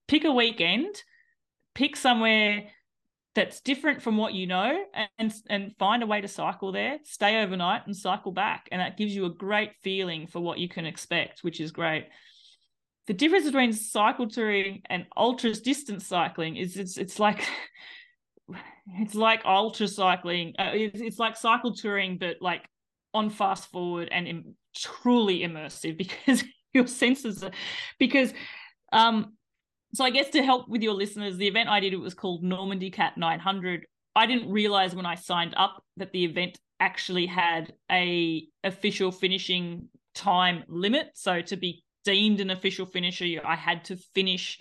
pick 0.09 0.25
a 0.25 0.33
weekend, 0.33 1.03
pick 1.75 1.97
somewhere 1.97 2.65
that's 3.35 3.61
different 3.61 4.03
from 4.03 4.17
what 4.17 4.35
you 4.35 4.47
know 4.47 4.85
and 5.19 5.33
and 5.49 5.75
find 5.79 6.03
a 6.03 6.07
way 6.07 6.21
to 6.21 6.29
cycle 6.29 6.71
there 6.71 6.99
stay 7.05 7.43
overnight 7.43 7.87
and 7.87 7.97
cycle 7.97 8.33
back. 8.33 8.69
And 8.71 8.81
that 8.81 8.97
gives 8.97 9.15
you 9.15 9.25
a 9.27 9.31
great 9.31 9.73
feeling 9.83 10.27
for 10.27 10.41
what 10.41 10.59
you 10.59 10.69
can 10.69 10.87
expect 10.87 11.43
which 11.43 11.61
is 11.61 11.71
great. 11.73 12.09
The 13.07 13.15
difference 13.15 13.47
between 13.47 13.73
cycle 13.73 14.29
touring 14.29 14.83
and 14.89 15.07
ultra 15.17 15.53
distance 15.55 16.07
cycling 16.07 16.57
is 16.57 16.77
it's 16.77 16.99
it's 16.99 17.19
like 17.19 17.47
it's 18.99 19.15
like 19.15 19.43
ultra 19.45 19.89
cycling 19.89 20.55
uh, 20.59 20.71
it's, 20.73 21.19
like 21.19 21.37
cycle 21.37 21.75
touring 21.75 22.19
but 22.19 22.37
like 22.41 22.65
on 23.15 23.31
fast 23.31 23.71
forward 23.71 24.09
and 24.11 24.55
truly 24.75 25.41
immersive 25.41 25.97
because 25.99 26.45
your 26.75 26.87
senses 26.87 27.43
are, 27.43 27.51
because 27.99 28.33
um 28.93 29.33
so 29.95 30.05
I 30.05 30.11
guess 30.11 30.31
to 30.31 30.43
help 30.43 30.69
with 30.69 30.83
your 30.83 30.95
listeners, 30.95 31.37
the 31.37 31.47
event 31.47 31.69
I 31.69 31.81
did 31.81 31.93
it 31.93 31.99
was 32.01 32.15
called 32.15 32.43
Normandicat 32.43 33.17
900. 33.17 33.87
I 34.17 34.27
didn't 34.27 34.51
realize 34.51 34.95
when 34.95 35.07
I 35.07 35.15
signed 35.15 35.55
up 35.57 35.83
that 35.97 36.13
the 36.13 36.25
event 36.25 36.59
actually 36.81 37.27
had 37.27 37.73
a 37.91 38.47
official 38.65 39.13
finishing 39.13 39.89
time 40.15 40.65
limit. 40.69 41.11
So 41.15 41.41
to 41.43 41.57
be 41.57 41.85
deemed 42.05 42.41
an 42.41 42.51
official 42.51 42.87
finisher, 42.87 43.41
I 43.45 43.57
had 43.57 43.85
to 43.87 43.97
finish 44.15 44.59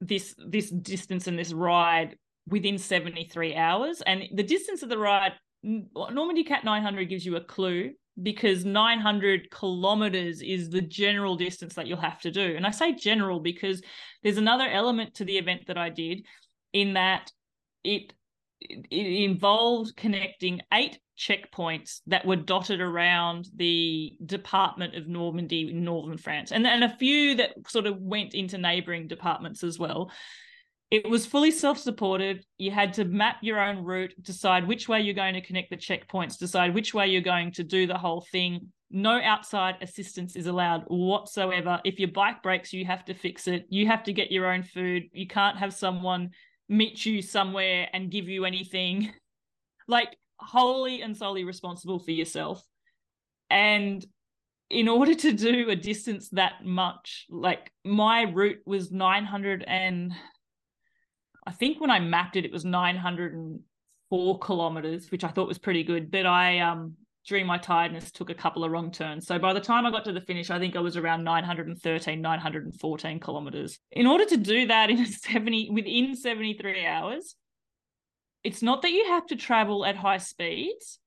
this 0.00 0.34
this 0.38 0.70
distance 0.70 1.26
and 1.26 1.38
this 1.38 1.52
ride 1.52 2.16
within 2.48 2.78
73 2.78 3.54
hours. 3.54 4.00
And 4.02 4.24
the 4.34 4.42
distance 4.42 4.82
of 4.82 4.88
the 4.88 4.98
ride, 4.98 5.34
Normandicat 5.64 6.64
900 6.64 7.08
gives 7.08 7.26
you 7.26 7.36
a 7.36 7.44
clue 7.44 7.92
because 8.20 8.64
900 8.64 9.50
kilometers 9.50 10.42
is 10.42 10.70
the 10.70 10.80
general 10.80 11.36
distance 11.36 11.74
that 11.74 11.86
you'll 11.86 11.98
have 11.98 12.20
to 12.22 12.30
do. 12.30 12.54
And 12.56 12.66
I 12.66 12.70
say 12.70 12.94
general 12.94 13.40
because 13.40 13.82
there's 14.22 14.38
another 14.38 14.66
element 14.66 15.14
to 15.14 15.24
the 15.24 15.38
event 15.38 15.66
that 15.66 15.78
I 15.78 15.90
did 15.90 16.24
in 16.72 16.94
that 16.94 17.30
it 17.84 18.12
it 18.60 18.90
involved 18.90 19.96
connecting 19.96 20.60
eight 20.72 20.98
checkpoints 21.16 22.00
that 22.08 22.26
were 22.26 22.36
dotted 22.36 22.80
around 22.80 23.46
the 23.54 24.16
department 24.24 24.96
of 24.96 25.06
Normandy 25.06 25.70
in 25.70 25.84
northern 25.84 26.18
France 26.18 26.50
and, 26.50 26.66
and 26.66 26.82
a 26.82 26.96
few 26.96 27.36
that 27.36 27.52
sort 27.68 27.86
of 27.86 28.00
went 28.00 28.34
into 28.34 28.58
neighboring 28.58 29.06
departments 29.06 29.62
as 29.62 29.78
well 29.78 30.10
it 30.90 31.08
was 31.08 31.26
fully 31.26 31.50
self-supported. 31.50 32.44
You 32.56 32.70
had 32.70 32.94
to 32.94 33.04
map 33.04 33.36
your 33.42 33.60
own 33.60 33.84
route 33.84 34.14
decide 34.22 34.66
which 34.66 34.88
way 34.88 35.00
you're 35.00 35.14
going 35.14 35.34
to 35.34 35.42
connect 35.42 35.70
the 35.70 35.76
checkpoints 35.76 36.38
decide 36.38 36.74
which 36.74 36.94
way 36.94 37.08
you're 37.08 37.20
going 37.20 37.52
to 37.52 37.64
do 37.64 37.86
the 37.86 37.98
whole 37.98 38.26
thing. 38.32 38.68
No 38.90 39.20
outside 39.22 39.76
assistance 39.82 40.34
is 40.34 40.46
allowed 40.46 40.84
whatsoever. 40.86 41.78
If 41.84 41.98
your 41.98 42.10
bike 42.10 42.42
breaks 42.42 42.72
you 42.72 42.86
have 42.86 43.04
to 43.06 43.14
fix 43.14 43.46
it. 43.46 43.66
You 43.68 43.86
have 43.86 44.02
to 44.04 44.14
get 44.14 44.32
your 44.32 44.50
own 44.50 44.62
food. 44.62 45.04
You 45.12 45.26
can't 45.26 45.58
have 45.58 45.74
someone 45.74 46.30
meet 46.70 47.04
you 47.04 47.20
somewhere 47.20 47.88
and 47.92 48.10
give 48.10 48.28
you 48.28 48.44
anything. 48.44 49.12
Like 49.90 50.18
wholly 50.36 51.00
and 51.00 51.16
solely 51.16 51.44
responsible 51.44 51.98
for 51.98 52.10
yourself. 52.10 52.62
And 53.48 54.04
in 54.68 54.86
order 54.86 55.14
to 55.14 55.32
do 55.32 55.70
a 55.70 55.76
distance 55.76 56.28
that 56.30 56.62
much 56.62 57.24
like 57.30 57.72
my 57.86 58.24
route 58.24 58.58
was 58.66 58.92
900 58.92 59.64
and 59.66 60.12
I 61.48 61.50
think 61.50 61.80
when 61.80 61.90
I 61.90 61.98
mapped 61.98 62.36
it, 62.36 62.44
it 62.44 62.52
was 62.52 62.66
904 62.66 64.38
kilometers, 64.38 65.10
which 65.10 65.24
I 65.24 65.28
thought 65.28 65.48
was 65.48 65.56
pretty 65.56 65.82
good. 65.82 66.10
But 66.10 66.26
I, 66.26 66.58
um, 66.58 66.92
during 67.26 67.46
my 67.46 67.56
tiredness, 67.56 68.10
took 68.10 68.28
a 68.28 68.34
couple 68.34 68.64
of 68.64 68.70
wrong 68.70 68.90
turns. 68.90 69.26
So 69.26 69.38
by 69.38 69.54
the 69.54 69.60
time 69.60 69.86
I 69.86 69.90
got 69.90 70.04
to 70.04 70.12
the 70.12 70.20
finish, 70.20 70.50
I 70.50 70.58
think 70.58 70.76
I 70.76 70.80
was 70.80 70.98
around 70.98 71.24
913, 71.24 72.20
914 72.20 73.20
kilometers. 73.20 73.78
In 73.92 74.06
order 74.06 74.26
to 74.26 74.36
do 74.36 74.66
that 74.66 74.90
in 74.90 75.06
70 75.06 75.70
within 75.70 76.14
73 76.14 76.84
hours, 76.84 77.34
it's 78.44 78.60
not 78.60 78.82
that 78.82 78.92
you 78.92 79.06
have 79.06 79.24
to 79.28 79.36
travel 79.36 79.86
at 79.86 79.96
high 79.96 80.18
speeds 80.18 80.98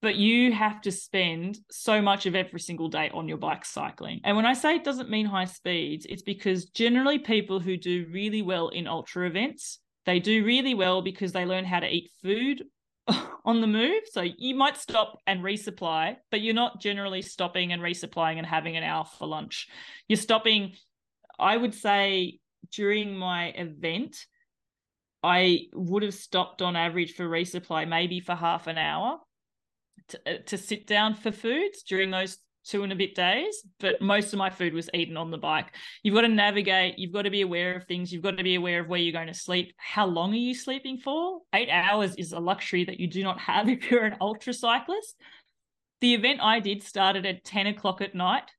but 0.00 0.16
you 0.16 0.52
have 0.52 0.80
to 0.82 0.92
spend 0.92 1.58
so 1.70 2.00
much 2.00 2.26
of 2.26 2.34
every 2.34 2.60
single 2.60 2.88
day 2.88 3.10
on 3.12 3.28
your 3.28 3.36
bike 3.36 3.64
cycling. 3.64 4.20
And 4.24 4.36
when 4.36 4.46
I 4.46 4.52
say 4.52 4.76
it 4.76 4.84
doesn't 4.84 5.10
mean 5.10 5.26
high 5.26 5.46
speeds, 5.46 6.06
it's 6.08 6.22
because 6.22 6.66
generally 6.66 7.18
people 7.18 7.58
who 7.58 7.76
do 7.76 8.06
really 8.12 8.42
well 8.42 8.68
in 8.68 8.86
ultra 8.86 9.26
events, 9.26 9.80
they 10.06 10.20
do 10.20 10.44
really 10.44 10.74
well 10.74 11.02
because 11.02 11.32
they 11.32 11.44
learn 11.44 11.64
how 11.64 11.80
to 11.80 11.88
eat 11.88 12.10
food 12.22 12.64
on 13.44 13.60
the 13.60 13.66
move. 13.66 14.02
So 14.12 14.22
you 14.22 14.54
might 14.54 14.76
stop 14.76 15.18
and 15.26 15.42
resupply, 15.42 16.16
but 16.30 16.42
you're 16.42 16.54
not 16.54 16.80
generally 16.80 17.22
stopping 17.22 17.72
and 17.72 17.82
resupplying 17.82 18.38
and 18.38 18.46
having 18.46 18.76
an 18.76 18.84
hour 18.84 19.04
for 19.04 19.26
lunch. 19.26 19.68
You're 20.06 20.16
stopping, 20.16 20.74
I 21.40 21.56
would 21.56 21.74
say, 21.74 22.38
during 22.72 23.16
my 23.16 23.48
event, 23.48 24.26
I 25.24 25.62
would 25.72 26.04
have 26.04 26.14
stopped 26.14 26.62
on 26.62 26.76
average 26.76 27.14
for 27.14 27.28
resupply 27.28 27.88
maybe 27.88 28.20
for 28.20 28.36
half 28.36 28.68
an 28.68 28.78
hour 28.78 29.18
to, 30.08 30.20
uh, 30.26 30.38
to 30.46 30.58
sit 30.58 30.86
down 30.86 31.14
for 31.14 31.32
foods 31.32 31.82
during 31.82 32.10
those 32.10 32.38
two 32.64 32.82
and 32.82 32.92
a 32.92 32.96
bit 32.96 33.14
days, 33.14 33.62
but 33.80 34.00
most 34.02 34.32
of 34.32 34.38
my 34.38 34.50
food 34.50 34.74
was 34.74 34.90
eaten 34.92 35.16
on 35.16 35.30
the 35.30 35.38
bike. 35.38 35.74
You've 36.02 36.14
got 36.14 36.22
to 36.22 36.28
navigate, 36.28 36.98
you've 36.98 37.12
got 37.12 37.22
to 37.22 37.30
be 37.30 37.40
aware 37.40 37.74
of 37.74 37.84
things, 37.84 38.12
you've 38.12 38.22
got 38.22 38.36
to 38.36 38.44
be 38.44 38.56
aware 38.56 38.80
of 38.80 38.88
where 38.88 39.00
you're 39.00 39.12
going 39.12 39.28
to 39.28 39.34
sleep. 39.34 39.72
How 39.78 40.06
long 40.06 40.32
are 40.32 40.36
you 40.36 40.54
sleeping 40.54 40.98
for? 40.98 41.40
Eight 41.54 41.70
hours 41.70 42.14
is 42.16 42.32
a 42.32 42.38
luxury 42.38 42.84
that 42.84 43.00
you 43.00 43.06
do 43.06 43.22
not 43.22 43.40
have 43.40 43.68
if 43.70 43.90
you're 43.90 44.04
an 44.04 44.16
ultra 44.20 44.52
cyclist. 44.52 45.16
The 46.00 46.14
event 46.14 46.40
I 46.42 46.60
did 46.60 46.82
started 46.82 47.26
at 47.26 47.44
10 47.44 47.68
o'clock 47.68 48.00
at 48.00 48.14
night. 48.14 48.50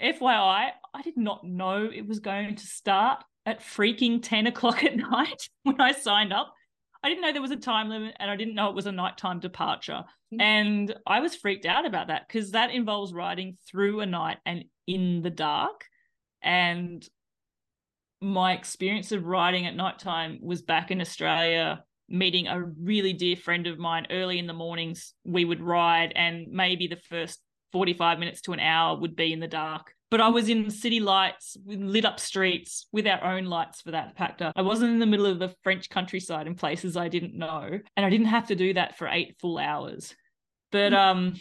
FYI, 0.00 0.70
I 0.94 1.02
did 1.02 1.16
not 1.16 1.44
know 1.44 1.88
it 1.92 2.06
was 2.06 2.20
going 2.20 2.56
to 2.56 2.66
start 2.66 3.24
at 3.46 3.60
freaking 3.60 4.20
10 4.22 4.46
o'clock 4.46 4.84
at 4.84 4.96
night 5.10 5.48
when 5.62 5.80
I 5.80 5.92
signed 5.92 6.32
up. 6.32 6.54
I 7.02 7.08
didn't 7.08 7.22
know 7.22 7.32
there 7.32 7.42
was 7.42 7.50
a 7.50 7.56
time 7.56 7.88
limit 7.88 8.14
and 8.18 8.30
I 8.30 8.36
didn't 8.36 8.54
know 8.54 8.68
it 8.68 8.74
was 8.74 8.86
a 8.86 8.92
nighttime 8.92 9.40
departure. 9.40 10.04
Mm-hmm. 10.32 10.40
And 10.40 10.94
I 11.06 11.20
was 11.20 11.34
freaked 11.34 11.66
out 11.66 11.84
about 11.84 12.08
that 12.08 12.28
because 12.28 12.52
that 12.52 12.70
involves 12.70 13.12
riding 13.12 13.58
through 13.68 14.00
a 14.00 14.06
night 14.06 14.38
and 14.46 14.64
in 14.86 15.22
the 15.22 15.30
dark. 15.30 15.86
And 16.42 17.06
my 18.20 18.52
experience 18.52 19.10
of 19.10 19.26
riding 19.26 19.66
at 19.66 19.74
nighttime 19.74 20.38
was 20.42 20.62
back 20.62 20.90
in 20.92 21.00
Australia, 21.00 21.82
meeting 22.08 22.46
a 22.46 22.62
really 22.62 23.12
dear 23.12 23.36
friend 23.36 23.66
of 23.66 23.78
mine 23.78 24.06
early 24.10 24.38
in 24.38 24.46
the 24.46 24.52
mornings. 24.52 25.12
We 25.24 25.44
would 25.44 25.60
ride, 25.60 26.12
and 26.14 26.46
maybe 26.52 26.86
the 26.86 27.00
first 27.08 27.40
45 27.72 28.20
minutes 28.20 28.42
to 28.42 28.52
an 28.52 28.60
hour 28.60 28.96
would 28.96 29.16
be 29.16 29.32
in 29.32 29.40
the 29.40 29.48
dark 29.48 29.94
but 30.12 30.20
I 30.20 30.28
was 30.28 30.50
in 30.50 30.68
city 30.68 31.00
lights, 31.00 31.56
lit 31.64 32.04
up 32.04 32.20
streets 32.20 32.86
with 32.92 33.06
our 33.06 33.24
own 33.24 33.46
lights 33.46 33.80
for 33.80 33.92
that 33.92 34.14
factor. 34.14 34.52
I 34.54 34.60
wasn't 34.60 34.90
in 34.92 34.98
the 34.98 35.06
middle 35.06 35.24
of 35.24 35.38
the 35.38 35.54
French 35.64 35.88
countryside 35.88 36.46
in 36.46 36.54
places 36.54 36.98
I 36.98 37.08
didn't 37.08 37.34
know, 37.34 37.80
and 37.96 38.06
I 38.06 38.10
didn't 38.10 38.26
have 38.26 38.48
to 38.48 38.54
do 38.54 38.74
that 38.74 38.98
for 38.98 39.08
eight 39.08 39.36
full 39.40 39.56
hours. 39.56 40.14
But 40.70 40.92
um, 40.92 41.32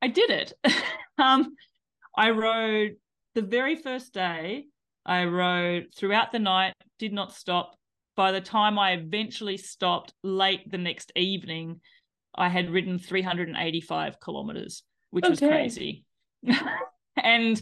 I 0.00 0.08
did 0.08 0.30
it. 0.30 0.54
um, 1.18 1.54
I 2.16 2.30
rode 2.30 2.92
the 3.34 3.42
very 3.42 3.76
first 3.76 4.14
day. 4.14 4.64
I 5.04 5.24
rode 5.26 5.88
throughout 5.94 6.32
the 6.32 6.38
night, 6.38 6.72
did 6.98 7.12
not 7.12 7.34
stop. 7.34 7.76
By 8.16 8.32
the 8.32 8.40
time 8.40 8.78
I 8.78 8.92
eventually 8.92 9.58
stopped 9.58 10.14
late 10.22 10.70
the 10.70 10.78
next 10.78 11.12
evening, 11.16 11.82
I 12.34 12.48
had 12.48 12.70
ridden 12.70 12.98
385 12.98 14.20
kilometers, 14.20 14.84
which 15.10 15.26
okay. 15.26 15.30
was 15.32 15.40
crazy. 15.40 16.06
and 17.22 17.60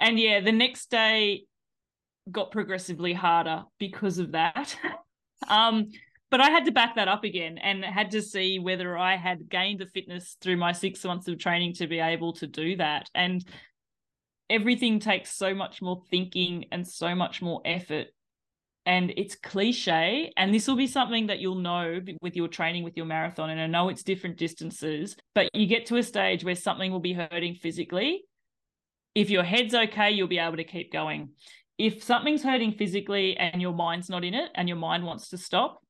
and 0.00 0.18
yeah, 0.18 0.40
the 0.40 0.52
next 0.52 0.90
day 0.90 1.44
got 2.30 2.50
progressively 2.50 3.12
harder 3.12 3.64
because 3.78 4.18
of 4.18 4.32
that. 4.32 4.76
um, 5.48 5.88
but 6.30 6.40
I 6.40 6.50
had 6.50 6.64
to 6.64 6.72
back 6.72 6.96
that 6.96 7.08
up 7.08 7.24
again 7.24 7.58
and 7.58 7.84
had 7.84 8.10
to 8.10 8.22
see 8.22 8.58
whether 8.58 8.98
I 8.98 9.16
had 9.16 9.48
gained 9.48 9.80
the 9.80 9.86
fitness 9.86 10.36
through 10.40 10.56
my 10.56 10.72
six 10.72 11.04
months 11.04 11.28
of 11.28 11.38
training 11.38 11.74
to 11.74 11.86
be 11.86 12.00
able 12.00 12.32
to 12.34 12.46
do 12.46 12.76
that. 12.76 13.08
And 13.14 13.44
everything 14.50 14.98
takes 14.98 15.36
so 15.36 15.54
much 15.54 15.80
more 15.80 16.02
thinking 16.10 16.66
and 16.72 16.86
so 16.86 17.14
much 17.14 17.42
more 17.42 17.62
effort. 17.64 18.08
And 18.86 19.12
it's 19.16 19.36
cliche. 19.36 20.32
And 20.36 20.52
this 20.52 20.66
will 20.66 20.76
be 20.76 20.86
something 20.86 21.28
that 21.28 21.38
you'll 21.38 21.56
know 21.56 22.00
with 22.20 22.36
your 22.36 22.48
training 22.48 22.82
with 22.82 22.96
your 22.96 23.06
marathon. 23.06 23.50
And 23.50 23.60
I 23.60 23.66
know 23.66 23.88
it's 23.88 24.02
different 24.02 24.36
distances, 24.36 25.16
but 25.34 25.48
you 25.54 25.66
get 25.66 25.86
to 25.86 25.96
a 25.96 26.02
stage 26.02 26.44
where 26.44 26.54
something 26.54 26.90
will 26.90 27.00
be 27.00 27.12
hurting 27.12 27.54
physically. 27.54 28.22
If 29.16 29.30
your 29.30 29.44
head's 29.44 29.74
okay, 29.74 30.10
you'll 30.10 30.28
be 30.28 30.38
able 30.38 30.58
to 30.58 30.64
keep 30.64 30.92
going. 30.92 31.30
If 31.78 32.02
something's 32.02 32.42
hurting 32.42 32.72
physically 32.72 33.34
and 33.38 33.62
your 33.62 33.72
mind's 33.72 34.10
not 34.10 34.24
in 34.24 34.34
it 34.34 34.50
and 34.54 34.68
your 34.68 34.76
mind 34.76 35.06
wants 35.06 35.30
to 35.30 35.38
stop, 35.38 35.80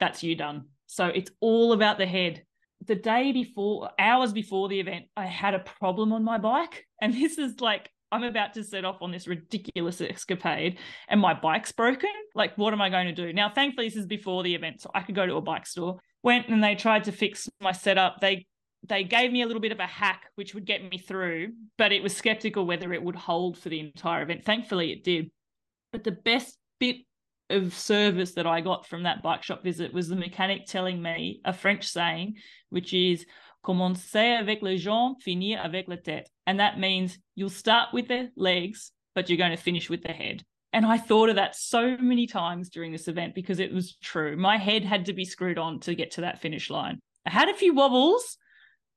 that's 0.00 0.22
you 0.22 0.34
done. 0.36 0.64
So 0.86 1.04
it's 1.04 1.30
all 1.40 1.74
about 1.74 1.98
the 1.98 2.06
head. 2.06 2.44
The 2.86 2.94
day 2.94 3.32
before, 3.32 3.90
hours 3.98 4.32
before 4.32 4.70
the 4.70 4.80
event, 4.80 5.04
I 5.18 5.26
had 5.26 5.52
a 5.52 5.58
problem 5.58 6.14
on 6.14 6.24
my 6.24 6.38
bike. 6.38 6.86
And 7.02 7.12
this 7.12 7.36
is 7.36 7.60
like, 7.60 7.90
I'm 8.10 8.22
about 8.22 8.54
to 8.54 8.64
set 8.64 8.86
off 8.86 9.02
on 9.02 9.12
this 9.12 9.28
ridiculous 9.28 10.00
escapade 10.00 10.78
and 11.08 11.20
my 11.20 11.34
bike's 11.34 11.72
broken. 11.72 12.08
Like, 12.34 12.56
what 12.56 12.72
am 12.72 12.80
I 12.80 12.88
going 12.88 13.06
to 13.06 13.12
do? 13.12 13.34
Now, 13.34 13.52
thankfully, 13.54 13.88
this 13.88 13.96
is 13.96 14.06
before 14.06 14.42
the 14.42 14.54
event, 14.54 14.80
so 14.80 14.90
I 14.94 15.02
could 15.02 15.14
go 15.14 15.26
to 15.26 15.34
a 15.34 15.42
bike 15.42 15.66
store. 15.66 15.98
Went 16.22 16.48
and 16.48 16.64
they 16.64 16.74
tried 16.74 17.04
to 17.04 17.12
fix 17.12 17.50
my 17.60 17.72
setup. 17.72 18.20
They 18.22 18.46
they 18.88 19.04
gave 19.04 19.32
me 19.32 19.42
a 19.42 19.46
little 19.46 19.60
bit 19.60 19.72
of 19.72 19.80
a 19.80 19.86
hack 19.86 20.24
which 20.34 20.54
would 20.54 20.66
get 20.66 20.88
me 20.88 20.98
through, 20.98 21.52
but 21.78 21.92
it 21.92 22.02
was 22.02 22.16
skeptical 22.16 22.66
whether 22.66 22.92
it 22.92 23.02
would 23.02 23.16
hold 23.16 23.58
for 23.58 23.68
the 23.68 23.80
entire 23.80 24.22
event. 24.22 24.44
Thankfully, 24.44 24.92
it 24.92 25.04
did. 25.04 25.30
But 25.92 26.04
the 26.04 26.12
best 26.12 26.58
bit 26.78 26.96
of 27.48 27.74
service 27.74 28.34
that 28.34 28.46
I 28.46 28.60
got 28.60 28.86
from 28.86 29.04
that 29.04 29.22
bike 29.22 29.42
shop 29.42 29.62
visit 29.62 29.92
was 29.92 30.08
the 30.08 30.16
mechanic 30.16 30.66
telling 30.66 31.00
me 31.00 31.40
a 31.44 31.52
French 31.52 31.86
saying, 31.86 32.34
which 32.70 32.92
is 32.92 33.24
commencer 33.64 34.40
avec 34.40 34.62
les 34.62 34.78
jambes, 34.78 35.22
finir 35.22 35.60
avec 35.62 35.88
la 35.88 35.96
tête. 35.96 36.26
And 36.46 36.60
that 36.60 36.78
means 36.78 37.18
you'll 37.34 37.50
start 37.50 37.90
with 37.92 38.08
the 38.08 38.30
legs, 38.36 38.92
but 39.14 39.28
you're 39.28 39.38
going 39.38 39.56
to 39.56 39.56
finish 39.56 39.88
with 39.88 40.02
the 40.02 40.12
head. 40.12 40.42
And 40.72 40.84
I 40.84 40.98
thought 40.98 41.30
of 41.30 41.36
that 41.36 41.56
so 41.56 41.96
many 41.96 42.26
times 42.26 42.68
during 42.68 42.92
this 42.92 43.08
event 43.08 43.34
because 43.34 43.60
it 43.60 43.72
was 43.72 43.96
true. 43.96 44.36
My 44.36 44.58
head 44.58 44.84
had 44.84 45.06
to 45.06 45.12
be 45.12 45.24
screwed 45.24 45.58
on 45.58 45.80
to 45.80 45.94
get 45.94 46.12
to 46.12 46.22
that 46.22 46.40
finish 46.40 46.68
line. 46.68 46.98
I 47.24 47.30
had 47.30 47.48
a 47.48 47.54
few 47.54 47.74
wobbles, 47.74 48.36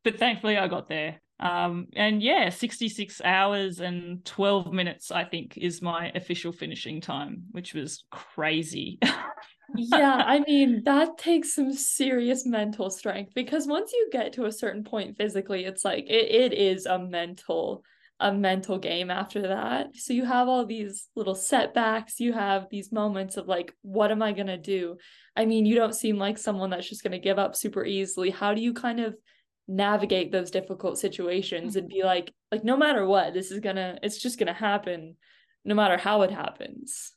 but 0.04 0.18
thankfully 0.18 0.58
I 0.58 0.68
got 0.68 0.88
there. 0.88 1.22
Um, 1.39 1.88
and 1.95 2.22
yeah, 2.22 2.50
66 2.50 3.22
hours 3.24 3.80
and 3.80 4.24
12 4.26 4.74
minutes, 4.74 5.10
I 5.10 5.24
think, 5.24 5.58
is 5.58 5.82
my 5.82 6.12
official 6.14 6.52
finishing 6.52 7.00
time, 7.00 7.43
which 7.52 7.74
was 7.74 8.04
crazy. 8.12 9.00
yeah, 9.76 10.22
I 10.26 10.39
mean, 10.41 10.84
that 10.84 11.18
takes 11.18 11.56
some 11.56 11.72
serious 11.72 12.45
mental 12.45 12.89
strength 12.89 13.34
because 13.34 13.68
once 13.68 13.93
you 13.93 14.10
get 14.12 14.34
to 14.34 14.45
a 14.45 14.52
certain 14.52 14.84
point 14.84 15.18
physically, 15.18 15.64
it's 15.64 15.86
like 15.86 16.06
it, 16.10 16.54
it 16.54 16.54
is 16.54 16.86
a 16.86 17.00
mental 17.00 17.84
a 18.22 18.34
mental 18.34 18.78
game 18.78 19.10
after 19.10 19.43
that. 19.43 19.95
So 19.95 20.12
you 20.12 20.26
have 20.26 20.50
all 20.50 20.66
these 20.66 21.08
little 21.16 21.36
setbacks, 21.36 22.20
you 22.20 22.34
have 22.34 22.68
these 22.70 22.91
moments 22.91 23.38
of 23.38 23.47
like 23.47 23.74
what 23.82 24.12
am 24.12 24.22
I 24.22 24.34
going 24.34 24.47
to 24.47 24.58
do? 24.58 24.97
I 25.38 25.45
mean, 25.45 25.66
you 25.66 25.76
don't 25.76 25.95
seem 25.95 26.18
like 26.18 26.38
someone 26.38 26.70
that's 26.70 26.89
just 26.89 27.02
going 27.02 27.14
to 27.14 27.20
give 27.20 27.39
up 27.39 27.56
super 27.56 27.86
easily. 27.86 28.30
How 28.30 28.54
do 28.54 28.60
you 28.60 28.74
kind 28.74 29.00
of 29.00 29.16
navigate 29.70 30.32
those 30.32 30.49
difficult 30.49 30.97
situations 30.97 31.76
and 31.76 31.88
be 31.88 32.03
like 32.03 32.34
like 32.51 32.63
no 32.63 32.76
matter 32.76 33.05
what 33.05 33.34
this 33.36 33.51
is 33.51 33.59
gonna 33.59 33.99
it's 34.01 34.17
just 34.17 34.39
gonna 34.39 34.51
happen 34.51 35.15
no 35.63 35.76
matter 35.76 35.95
how 35.95 36.24
it 36.24 36.32
happens. 36.32 37.13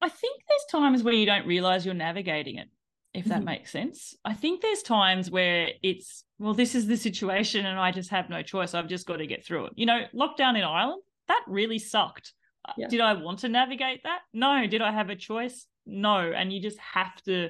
I 0.00 0.08
think 0.08 0.42
there's 0.48 0.82
times 0.82 1.02
where 1.02 1.14
you 1.14 1.26
don't 1.26 1.46
realize 1.46 1.84
you're 1.84 1.94
navigating 1.94 2.58
it 2.58 2.68
if 3.12 3.24
that 3.24 3.38
mm-hmm. 3.38 3.46
makes 3.46 3.72
sense. 3.72 4.14
I 4.24 4.34
think 4.34 4.60
there's 4.60 4.82
times 4.82 5.30
where 5.30 5.70
it's 5.82 6.24
well 6.38 6.54
this 6.54 6.76
is 6.76 6.86
the 6.86 6.96
situation 6.96 7.66
and 7.66 7.78
i 7.78 7.90
just 7.90 8.10
have 8.10 8.28
no 8.28 8.42
choice 8.42 8.74
i've 8.74 8.88
just 8.88 9.06
got 9.06 9.16
to 9.16 9.26
get 9.26 9.44
through 9.44 9.66
it. 9.66 9.72
You 9.74 9.86
know 9.86 10.02
lockdown 10.14 10.56
in 10.56 10.62
ireland 10.62 11.02
that 11.26 11.42
really 11.48 11.78
sucked. 11.78 12.32
Uh, 12.66 12.72
yeah. 12.78 12.88
did 12.88 13.00
i 13.00 13.14
want 13.14 13.40
to 13.40 13.48
navigate 13.48 14.04
that? 14.04 14.20
No. 14.32 14.66
Did 14.66 14.80
i 14.80 14.92
have 14.92 15.10
a 15.10 15.16
choice? 15.16 15.66
No. 15.86 16.18
And 16.18 16.52
you 16.52 16.60
just 16.60 16.78
have 16.78 17.20
to 17.22 17.48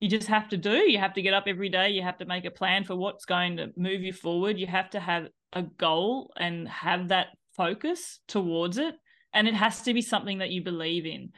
you 0.00 0.08
just 0.08 0.28
have 0.28 0.48
to 0.50 0.56
do. 0.56 0.90
You 0.90 0.98
have 0.98 1.14
to 1.14 1.22
get 1.22 1.34
up 1.34 1.44
every 1.46 1.68
day. 1.68 1.90
You 1.90 2.02
have 2.02 2.18
to 2.18 2.24
make 2.24 2.44
a 2.44 2.50
plan 2.50 2.84
for 2.84 2.94
what's 2.94 3.24
going 3.24 3.56
to 3.56 3.72
move 3.76 4.02
you 4.02 4.12
forward. 4.12 4.58
You 4.58 4.66
have 4.66 4.90
to 4.90 5.00
have 5.00 5.28
a 5.52 5.62
goal 5.62 6.32
and 6.36 6.68
have 6.68 7.08
that 7.08 7.28
focus 7.56 8.20
towards 8.28 8.78
it. 8.78 8.94
And 9.32 9.48
it 9.48 9.54
has 9.54 9.82
to 9.82 9.94
be 9.94 10.02
something 10.02 10.38
that 10.38 10.50
you 10.50 10.62
believe 10.62 11.04
in. 11.04 11.30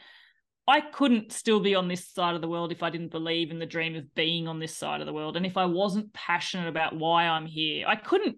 I 0.68 0.80
couldn't 0.80 1.32
still 1.32 1.58
be 1.58 1.74
on 1.74 1.88
this 1.88 2.08
side 2.08 2.34
of 2.34 2.42
the 2.42 2.48
world 2.48 2.70
if 2.70 2.82
I 2.82 2.90
didn't 2.90 3.10
believe 3.10 3.50
in 3.50 3.58
the 3.58 3.66
dream 3.66 3.96
of 3.96 4.14
being 4.14 4.46
on 4.46 4.60
this 4.60 4.76
side 4.76 5.00
of 5.00 5.06
the 5.06 5.12
world. 5.12 5.36
And 5.36 5.46
if 5.46 5.56
I 5.56 5.64
wasn't 5.64 6.12
passionate 6.12 6.68
about 6.68 6.96
why 6.96 7.26
I'm 7.26 7.46
here, 7.46 7.86
I 7.88 7.96
couldn't 7.96 8.36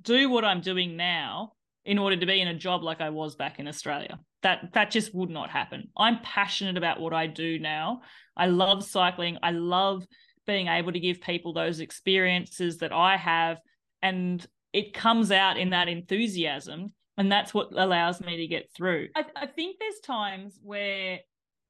do 0.00 0.28
what 0.28 0.44
I'm 0.44 0.60
doing 0.60 0.96
now 0.96 1.52
in 1.84 1.98
order 1.98 2.16
to 2.16 2.26
be 2.26 2.40
in 2.40 2.48
a 2.48 2.54
job 2.54 2.82
like 2.82 3.00
I 3.00 3.10
was 3.10 3.34
back 3.34 3.58
in 3.58 3.66
Australia. 3.66 4.20
That 4.44 4.72
that 4.74 4.92
just 4.92 5.14
would 5.14 5.30
not 5.30 5.50
happen. 5.50 5.88
I'm 5.96 6.20
passionate 6.22 6.76
about 6.76 7.00
what 7.00 7.12
I 7.12 7.26
do 7.26 7.58
now. 7.58 8.02
I 8.36 8.46
love 8.46 8.84
cycling. 8.84 9.38
I 9.42 9.50
love 9.50 10.06
being 10.46 10.68
able 10.68 10.92
to 10.92 11.00
give 11.00 11.20
people 11.20 11.52
those 11.52 11.80
experiences 11.80 12.78
that 12.78 12.92
I 12.92 13.16
have 13.16 13.58
and 14.02 14.46
it 14.72 14.92
comes 14.92 15.30
out 15.32 15.56
in 15.56 15.70
that 15.70 15.88
enthusiasm 15.88 16.92
and 17.16 17.30
that's 17.30 17.54
what 17.54 17.68
allows 17.72 18.20
me 18.20 18.36
to 18.38 18.46
get 18.46 18.68
through. 18.76 19.08
I, 19.16 19.24
I 19.34 19.46
think 19.46 19.76
there's 19.78 20.00
times 20.00 20.58
where 20.62 21.20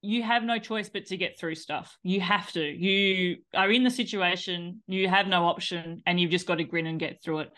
you 0.03 0.22
have 0.22 0.43
no 0.43 0.59
choice 0.59 0.89
but 0.89 1.07
to 1.07 1.16
get 1.16 1.39
through 1.39 1.55
stuff. 1.55 1.97
You 2.03 2.20
have 2.20 2.51
to. 2.53 2.62
You 2.62 3.37
are 3.55 3.70
in 3.70 3.85
the 3.85 3.91
situation, 3.91 4.83
you 4.87 5.09
have 5.09 5.27
no 5.27 5.47
option, 5.47 6.03
and 6.07 6.18
you've 6.18 6.31
just 6.31 6.47
got 6.47 6.57
to 6.57 6.64
grin 6.64 6.87
and 6.87 7.01
get 7.01 7.22
through 7.22 7.41
it. 7.41 7.51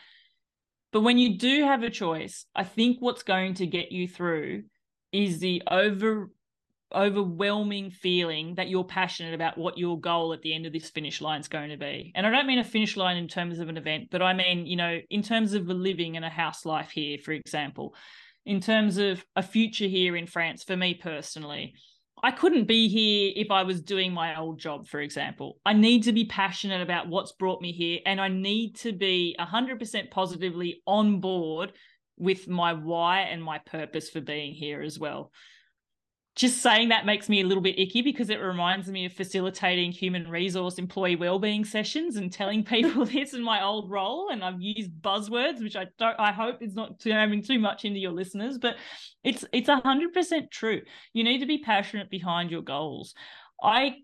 But 0.93 1.03
when 1.03 1.19
you 1.19 1.39
do 1.39 1.65
have 1.65 1.83
a 1.83 1.91
choice, 1.91 2.47
I 2.55 2.65
think 2.65 2.99
what's 3.01 3.23
going 3.23 3.55
to 3.55 3.67
get 3.67 3.93
you 3.93 4.09
through 4.09 4.65
is 5.17 5.39
the 5.39 5.63
over 5.71 6.31
overwhelming 6.95 7.91
feeling 7.91 8.55
that 8.55 8.69
you're 8.69 8.85
passionate 8.85 9.35
about 9.35 9.59
what 9.59 9.77
your 9.77 9.99
goal 9.99 10.33
at 10.33 10.41
the 10.43 10.55
end 10.55 10.67
of 10.67 10.73
this 10.73 10.89
finish 10.89 11.21
line 11.21 11.41
is 11.41 11.49
going 11.49 11.71
to 11.71 11.77
be. 11.77 12.13
And 12.15 12.25
I 12.25 12.31
don't 12.31 12.47
mean 12.47 12.61
a 12.61 12.65
finish 12.65 12.97
line 12.97 13.17
in 13.17 13.27
terms 13.27 13.59
of 13.59 13.69
an 13.69 13.77
event, 13.77 14.09
but 14.11 14.23
I 14.23 14.33
mean, 14.35 14.67
you 14.67 14.77
know, 14.77 15.01
in 15.11 15.23
terms 15.23 15.53
of 15.55 15.69
a 15.69 15.75
living 15.75 16.17
and 16.17 16.25
a 16.25 16.31
house 16.31 16.65
life 16.65 16.91
here, 16.91 17.19
for 17.19 17.33
example, 17.33 17.95
in 18.45 18.61
terms 18.61 18.99
of 18.99 19.25
a 19.35 19.43
future 19.43 19.87
here 19.87 20.17
in 20.17 20.27
France 20.27 20.63
for 20.63 20.77
me 20.77 20.95
personally. 20.95 21.75
I 22.23 22.31
couldn't 22.31 22.67
be 22.67 22.89
here 22.89 23.33
if 23.37 23.51
I 23.51 23.65
was 23.65 23.83
doing 23.83 24.13
my 24.13 24.39
old 24.39 24.59
job, 24.59 24.87
for 24.87 25.01
example. 25.01 25.59
I 25.67 25.75
need 25.75 26.05
to 26.05 26.13
be 26.13 26.25
passionate 26.25 26.81
about 26.81 27.09
what's 27.09 27.33
brought 27.33 27.61
me 27.61 27.73
here, 27.73 27.99
and 28.07 28.21
I 28.21 28.29
need 28.29 28.77
to 28.77 28.93
be 28.93 29.37
100% 29.39 30.11
positively 30.11 30.83
on 30.87 31.21
board 31.21 31.73
with 32.17 32.49
my 32.49 32.73
why 32.73 33.21
and 33.21 33.43
my 33.43 33.59
purpose 33.59 34.11
for 34.11 34.21
being 34.21 34.55
here 34.55 34.83
as 34.83 34.99
well. 34.99 35.33
Just 36.35 36.59
saying 36.59 36.91
that 36.91 37.07
makes 37.07 37.31
me 37.31 37.41
a 37.41 37.47
little 37.47 37.63
bit 37.63 37.79
icky 37.79 38.03
because 38.03 38.29
it 38.29 38.37
reminds 38.37 38.89
me 38.89 39.07
of 39.07 39.13
facilitating 39.15 39.91
human 39.91 40.29
resource 40.29 40.79
employee 40.79 41.17
well-being 41.17 41.65
sessions 41.65 42.17
and 42.17 42.31
telling 42.31 42.63
people 42.65 43.07
this 43.07 43.33
in 43.33 43.43
my 43.43 43.63
old 43.63 43.91
role. 43.91 44.29
And 44.31 44.45
I've 44.45 44.61
used 44.61 44.91
buzzwords 45.01 45.63
which 45.63 45.77
I 45.77 45.87
don't 45.99 46.19
I 46.19 46.33
hope 46.33 46.63
is 46.63 46.75
not 46.75 47.01
jamming 47.01 47.43
too 47.43 47.59
much 47.59 47.87
into 47.87 47.99
your 47.99 48.13
listeners 48.13 48.59
but 48.59 48.77
it's 49.25 49.47
it's 49.53 49.69
a 49.69 49.77
hundred 49.77 50.13
percent 50.13 50.51
true. 50.51 50.83
You 51.15 51.25
need 51.25 51.39
to 51.39 51.47
be 51.47 51.59
passionate 51.59 52.11
behind 52.11 52.51
your 52.51 52.63
goals. 52.63 53.15
I 53.63 53.97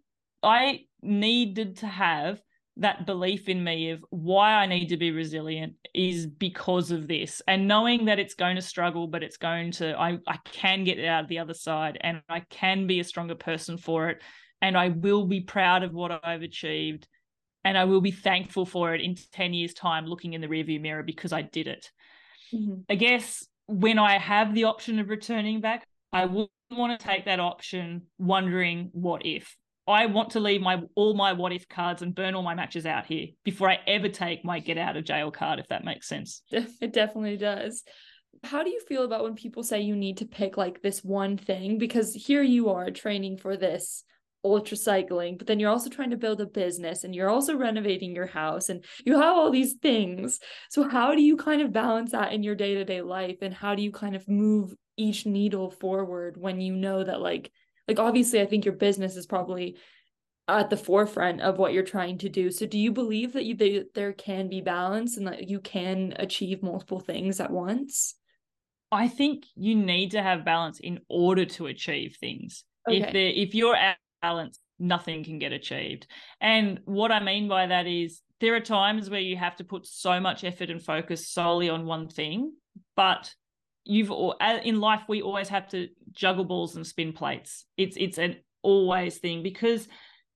I 0.42 0.86
needed 1.02 1.78
to 1.78 1.86
have 1.86 2.40
that 2.78 3.04
belief 3.04 3.48
in 3.48 3.62
me 3.62 3.90
of 3.90 4.04
why 4.10 4.54
I 4.54 4.66
need 4.66 4.88
to 4.88 4.96
be 4.96 5.10
resilient 5.10 5.74
is 5.94 6.26
because 6.26 6.90
of 6.90 7.06
this. 7.06 7.42
And 7.46 7.68
knowing 7.68 8.06
that 8.06 8.18
it's 8.18 8.34
going 8.34 8.56
to 8.56 8.62
struggle, 8.62 9.06
but 9.06 9.22
it's 9.22 9.36
going 9.36 9.72
to, 9.72 9.98
I, 9.98 10.18
I 10.26 10.38
can 10.44 10.84
get 10.84 10.98
it 10.98 11.06
out 11.06 11.28
the 11.28 11.40
other 11.40 11.54
side 11.54 11.98
and 12.00 12.22
I 12.28 12.40
can 12.40 12.86
be 12.86 13.00
a 13.00 13.04
stronger 13.04 13.34
person 13.34 13.76
for 13.76 14.08
it. 14.08 14.22
And 14.62 14.76
I 14.76 14.88
will 14.88 15.26
be 15.26 15.40
proud 15.40 15.82
of 15.82 15.92
what 15.92 16.24
I've 16.24 16.42
achieved. 16.42 17.06
And 17.64 17.76
I 17.76 17.84
will 17.84 18.00
be 18.00 18.10
thankful 18.10 18.64
for 18.64 18.94
it 18.94 19.00
in 19.00 19.16
10 19.32 19.54
years' 19.54 19.74
time, 19.74 20.06
looking 20.06 20.32
in 20.32 20.40
the 20.40 20.48
rearview 20.48 20.80
mirror 20.80 21.02
because 21.02 21.32
I 21.32 21.42
did 21.42 21.68
it. 21.68 21.90
Mm-hmm. 22.54 22.80
I 22.88 22.94
guess 22.94 23.46
when 23.66 23.98
I 23.98 24.18
have 24.18 24.54
the 24.54 24.64
option 24.64 24.98
of 24.98 25.10
returning 25.10 25.60
back, 25.60 25.86
I 26.12 26.24
wouldn't 26.24 26.50
want 26.70 26.98
to 26.98 27.06
take 27.06 27.26
that 27.26 27.40
option 27.40 28.02
wondering 28.18 28.90
what 28.92 29.24
if 29.24 29.56
I 29.86 30.06
want 30.06 30.30
to 30.30 30.40
leave 30.40 30.60
my 30.60 30.80
all 30.94 31.14
my 31.14 31.32
what 31.32 31.52
if 31.52 31.68
cards 31.68 32.02
and 32.02 32.14
burn 32.14 32.34
all 32.34 32.42
my 32.42 32.54
matches 32.54 32.86
out 32.86 33.06
here 33.06 33.28
before 33.44 33.68
I 33.68 33.80
ever 33.86 34.08
take 34.08 34.44
my 34.44 34.60
get 34.60 34.78
out 34.78 34.96
of 34.96 35.04
jail 35.04 35.30
card, 35.30 35.58
if 35.58 35.68
that 35.68 35.84
makes 35.84 36.08
sense. 36.08 36.42
It 36.80 36.92
definitely 36.92 37.36
does. 37.36 37.82
How 38.44 38.62
do 38.62 38.70
you 38.70 38.80
feel 38.80 39.04
about 39.04 39.24
when 39.24 39.34
people 39.34 39.62
say 39.62 39.80
you 39.80 39.96
need 39.96 40.18
to 40.18 40.24
pick 40.24 40.56
like 40.56 40.82
this 40.82 41.02
one 41.02 41.36
thing? 41.36 41.78
Because 41.78 42.14
here 42.14 42.42
you 42.42 42.70
are 42.70 42.90
training 42.90 43.38
for 43.38 43.56
this 43.56 44.04
ultra 44.44 44.76
cycling, 44.76 45.36
but 45.36 45.46
then 45.46 45.60
you're 45.60 45.70
also 45.70 45.90
trying 45.90 46.10
to 46.10 46.16
build 46.16 46.40
a 46.40 46.46
business 46.46 47.04
and 47.04 47.14
you're 47.14 47.30
also 47.30 47.56
renovating 47.56 48.14
your 48.14 48.26
house 48.26 48.68
and 48.68 48.84
you 49.04 49.14
have 49.14 49.36
all 49.36 49.50
these 49.50 49.74
things. 49.74 50.38
So, 50.70 50.88
how 50.88 51.14
do 51.14 51.22
you 51.22 51.36
kind 51.36 51.62
of 51.62 51.72
balance 51.72 52.12
that 52.12 52.32
in 52.32 52.42
your 52.42 52.54
day 52.54 52.74
to 52.74 52.84
day 52.84 53.02
life? 53.02 53.38
And 53.42 53.54
how 53.54 53.74
do 53.74 53.82
you 53.82 53.92
kind 53.92 54.16
of 54.16 54.28
move 54.28 54.74
each 54.96 55.26
needle 55.26 55.70
forward 55.70 56.36
when 56.36 56.60
you 56.60 56.74
know 56.74 57.02
that 57.02 57.20
like 57.20 57.50
like 57.88 57.98
obviously 57.98 58.40
i 58.40 58.46
think 58.46 58.64
your 58.64 58.74
business 58.74 59.16
is 59.16 59.26
probably 59.26 59.76
at 60.48 60.70
the 60.70 60.76
forefront 60.76 61.40
of 61.40 61.58
what 61.58 61.72
you're 61.72 61.82
trying 61.82 62.18
to 62.18 62.28
do. 62.28 62.50
So 62.50 62.66
do 62.66 62.78
you 62.78 62.92
believe 62.92 63.32
that 63.34 63.44
you 63.44 63.54
they, 63.54 63.84
there 63.94 64.12
can 64.12 64.48
be 64.48 64.60
balance 64.60 65.16
and 65.16 65.26
that 65.26 65.48
you 65.48 65.60
can 65.60 66.14
achieve 66.16 66.62
multiple 66.62 67.00
things 67.00 67.40
at 67.40 67.50
once? 67.50 68.16
I 68.90 69.08
think 69.08 69.44
you 69.54 69.74
need 69.74 70.10
to 70.10 70.22
have 70.22 70.44
balance 70.44 70.80
in 70.80 71.00
order 71.08 71.46
to 71.46 71.66
achieve 71.66 72.16
things. 72.20 72.64
Okay. 72.88 72.98
If 72.98 73.12
there 73.12 73.28
if 73.28 73.54
you're 73.54 73.76
at 73.76 73.96
balance, 74.20 74.58
nothing 74.78 75.24
can 75.24 75.38
get 75.38 75.52
achieved. 75.52 76.06
And 76.40 76.80
what 76.84 77.12
I 77.12 77.22
mean 77.22 77.48
by 77.48 77.68
that 77.68 77.86
is 77.86 78.20
there 78.40 78.54
are 78.54 78.60
times 78.60 79.08
where 79.08 79.20
you 79.20 79.36
have 79.36 79.56
to 79.56 79.64
put 79.64 79.86
so 79.86 80.20
much 80.20 80.44
effort 80.44 80.68
and 80.68 80.82
focus 80.82 81.30
solely 81.30 81.70
on 81.70 81.86
one 81.86 82.08
thing, 82.08 82.52
but 82.96 83.32
you've 83.84 84.10
all, 84.10 84.36
in 84.64 84.80
life 84.80 85.02
we 85.08 85.22
always 85.22 85.48
have 85.48 85.68
to 85.68 85.88
juggle 86.12 86.44
balls 86.44 86.76
and 86.76 86.86
spin 86.86 87.12
plates. 87.12 87.64
It's 87.76 87.96
it's 87.96 88.18
an 88.18 88.36
always 88.62 89.18
thing 89.18 89.42
because 89.42 89.88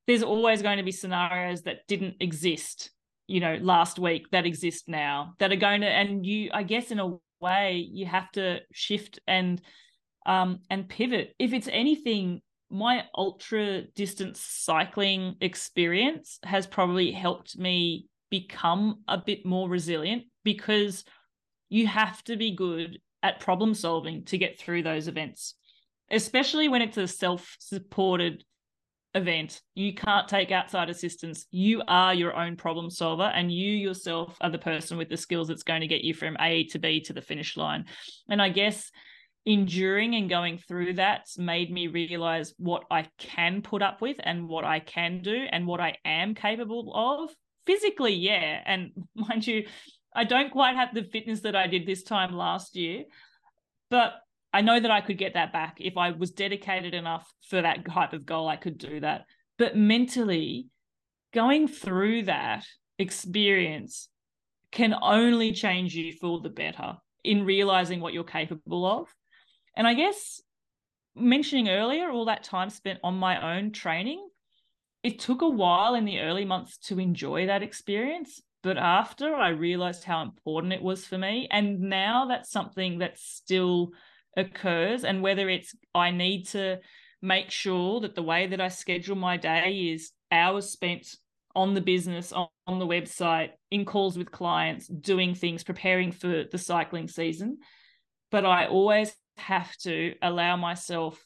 there's 0.07 0.23
always 0.23 0.63
going 0.63 0.79
to 0.79 0.83
be 0.83 0.93
scenarios 0.93 1.63
that 1.63 1.87
didn't 1.89 2.17
exist 2.21 2.91
you 3.27 3.41
know 3.41 3.59
last 3.61 3.99
week 3.99 4.31
that 4.31 4.47
exist 4.47 4.89
now 4.89 5.35
that 5.39 5.53
are 5.53 5.57
going 5.57 5.81
to 5.81 5.87
and 5.87 6.25
you 6.25 6.51
i 6.53 6.63
guess 6.63 6.91
in 6.91 6.99
a 6.99 7.17
way 7.41 7.87
you 7.93 8.07
have 8.07 8.31
to 8.31 8.59
shift 8.73 9.19
and 9.27 9.61
um 10.27 10.61
and 10.71 10.89
pivot 10.89 11.35
if 11.39 11.53
it's 11.53 11.69
anything 11.71 12.41
my 12.71 13.05
ultra 13.17 13.83
distance 13.95 14.41
cycling 14.41 15.37
experience 15.41 16.39
has 16.43 16.67
probably 16.67 17.13
helped 17.13 17.57
me 17.57 18.07
become 18.31 19.03
a 19.07 19.19
bit 19.19 19.47
more 19.47 19.69
resilient 19.69 20.25
because 20.43 21.05
you 21.69 21.87
have 21.87 22.23
to 22.25 22.37
be 22.37 22.55
good 22.55 22.99
at 23.23 23.41
problem 23.41 23.75
solving 23.75 24.25
to 24.25 24.39
get 24.39 24.59
through 24.59 24.83
those 24.83 25.09
events 25.09 25.55
especially 26.11 26.69
when 26.69 26.83
it's 26.83 26.97
a 26.97 27.09
self-supported 27.09 28.45
event. 29.15 29.63
You 29.75 29.95
can't 29.95 30.29
take 30.29 30.51
outside 30.51 30.91
assistance. 30.91 31.47
You 31.51 31.83
are 31.89 32.15
your 32.15 32.37
own 32.37 32.57
problem 32.57 32.91
solver, 32.91 33.25
and 33.25 33.53
you 33.53 33.73
yourself 33.73 34.37
are 34.41 34.51
the 34.51 34.59
person 34.59 34.99
with 34.99 35.09
the 35.09 35.17
skills 35.17 35.49
that's 35.49 35.63
going 35.63 35.81
to 35.81 35.87
get 35.87 36.03
you 36.03 36.15
from 36.15 36.37
A 36.39 36.65
to 36.65 36.79
B 36.79 37.01
to 37.03 37.13
the 37.13 37.23
finish 37.23 37.57
line. 37.57 37.87
And 38.29 38.41
I 38.41 38.51
guess 38.51 38.91
enduring 39.47 40.17
and 40.17 40.29
going 40.29 40.59
through 40.59 40.95
that's 40.95 41.39
made 41.39 41.71
me 41.71 41.87
realize 41.87 42.53
what 42.59 42.83
I 42.91 43.07
can 43.17 43.63
put 43.63 43.81
up 43.81 44.01
with 44.01 44.17
and 44.21 44.49
what 44.49 44.65
I 44.65 44.81
can 44.81 45.23
do 45.23 45.47
and 45.51 45.67
what 45.67 45.81
I 45.81 45.97
am 46.05 46.35
capable 46.35 46.93
of. 46.95 47.31
Physically, 47.65 48.15
yeah. 48.15 48.61
And 48.65 48.91
mind 49.15 49.47
you, 49.47 49.67
I 50.17 50.25
don't 50.25 50.51
quite 50.51 50.77
have 50.77 50.95
the 50.95 51.05
fitness 51.05 51.41
that 51.41 51.55
I 51.55 51.67
did 51.67 51.87
this 51.87 52.03
time 52.03 52.35
last 52.35 52.75
year, 52.75 53.05
but 53.91 54.15
I 54.53 54.63
know 54.63 54.81
that 54.81 54.91
I 54.91 55.03
could 55.03 55.19
get 55.19 55.35
that 55.35 55.53
back 55.53 55.77
if 55.79 55.99
I 55.99 56.13
was 56.13 56.31
dedicated 56.31 56.95
enough 56.95 57.31
for 57.51 57.61
that 57.61 57.85
type 57.85 58.15
of 58.15 58.25
goal. 58.25 58.49
I 58.49 58.57
could 58.57 58.79
do 58.79 59.01
that. 59.01 59.27
But 59.59 59.77
mentally, 59.77 60.69
going 61.35 61.69
through 61.69 62.23
that 62.23 62.65
experience 62.99 64.09
can 64.73 64.95
only 65.03 65.53
change 65.53 65.95
you 65.95 66.15
for 66.15 66.41
the 66.41 66.49
better 66.49 66.95
in 67.23 67.45
realizing 67.45 68.01
what 68.01 68.15
you're 68.15 68.25
capable 68.25 68.87
of. 68.87 69.15
And 69.77 69.87
I 69.87 69.93
guess 69.93 70.41
mentioning 71.15 71.69
earlier, 71.69 72.11
all 72.11 72.25
that 72.25 72.43
time 72.43 72.71
spent 72.71 73.01
on 73.05 73.17
my 73.17 73.57
own 73.59 73.73
training, 73.73 74.27
it 75.03 75.19
took 75.19 75.43
a 75.43 75.49
while 75.49 75.95
in 75.95 76.07
the 76.07 76.21
early 76.21 76.47
months 76.47 76.79
to 76.89 76.99
enjoy 76.99 77.47
that 77.47 77.63
experience. 77.63 78.41
But 78.67 78.79
after 78.79 79.33
I 79.33 79.51
realized 79.51 80.03
how 80.03 80.23
important 80.23 80.73
it 80.73 80.83
was 80.83 81.05
for 81.05 81.17
me, 81.17 81.47
and 81.53 81.83
now 81.83 82.27
that's 82.27 82.51
something 82.51 82.99
that 82.99 83.17
still 83.17 83.93
occurs 84.37 85.05
and 85.05 85.23
whether 85.23 85.49
it's 85.49 85.73
I 85.95 86.11
need 86.11 86.49
to 86.49 86.81
make 87.23 87.53
sure 87.53 88.01
that 88.01 88.17
the 88.17 88.25
way 88.25 88.49
that 88.49 88.61
I 88.61 88.67
schedule 88.67 89.15
my 89.15 89.37
day 89.37 89.93
is 89.93 90.11
hours 90.33 90.69
spent 90.69 91.15
on 91.55 91.75
the 91.75 91.81
business, 91.81 92.33
on, 92.33 92.49
on 92.67 92.81
the 92.81 92.89
website, 92.89 93.51
in 93.71 93.85
calls 93.85 94.19
with 94.19 94.33
clients, 94.33 94.89
doing 94.89 95.37
things, 95.37 95.63
preparing 95.63 96.11
for 96.11 96.43
the 96.51 96.59
cycling 96.59 97.07
season. 97.07 97.59
But 98.33 98.45
I 98.45 98.67
always 98.67 99.15
have 99.37 99.77
to 99.83 100.17
allow 100.21 100.57
myself 100.57 101.25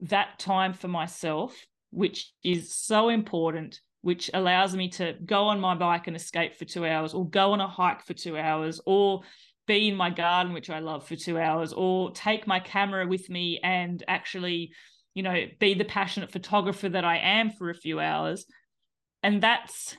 that 0.00 0.38
time 0.38 0.72
for 0.72 0.88
myself, 0.88 1.54
which 1.90 2.32
is 2.42 2.74
so 2.74 3.10
important, 3.10 3.82
which 4.02 4.30
allows 4.34 4.76
me 4.76 4.88
to 4.88 5.14
go 5.24 5.44
on 5.44 5.60
my 5.60 5.74
bike 5.74 6.06
and 6.06 6.16
escape 6.16 6.56
for 6.56 6.64
two 6.64 6.84
hours, 6.84 7.14
or 7.14 7.28
go 7.28 7.52
on 7.52 7.60
a 7.60 7.68
hike 7.68 8.04
for 8.04 8.14
two 8.14 8.36
hours, 8.36 8.80
or 8.84 9.22
be 9.66 9.88
in 9.88 9.96
my 9.96 10.10
garden, 10.10 10.52
which 10.52 10.70
I 10.70 10.80
love, 10.80 11.06
for 11.06 11.16
two 11.16 11.38
hours, 11.38 11.72
or 11.72 12.10
take 12.10 12.46
my 12.46 12.60
camera 12.60 13.06
with 13.06 13.30
me 13.30 13.60
and 13.62 14.02
actually, 14.08 14.72
you 15.14 15.22
know, 15.22 15.44
be 15.60 15.74
the 15.74 15.84
passionate 15.84 16.32
photographer 16.32 16.88
that 16.88 17.04
I 17.04 17.18
am 17.18 17.50
for 17.50 17.70
a 17.70 17.74
few 17.74 18.00
hours. 18.00 18.44
And 19.22 19.40
that's, 19.40 19.96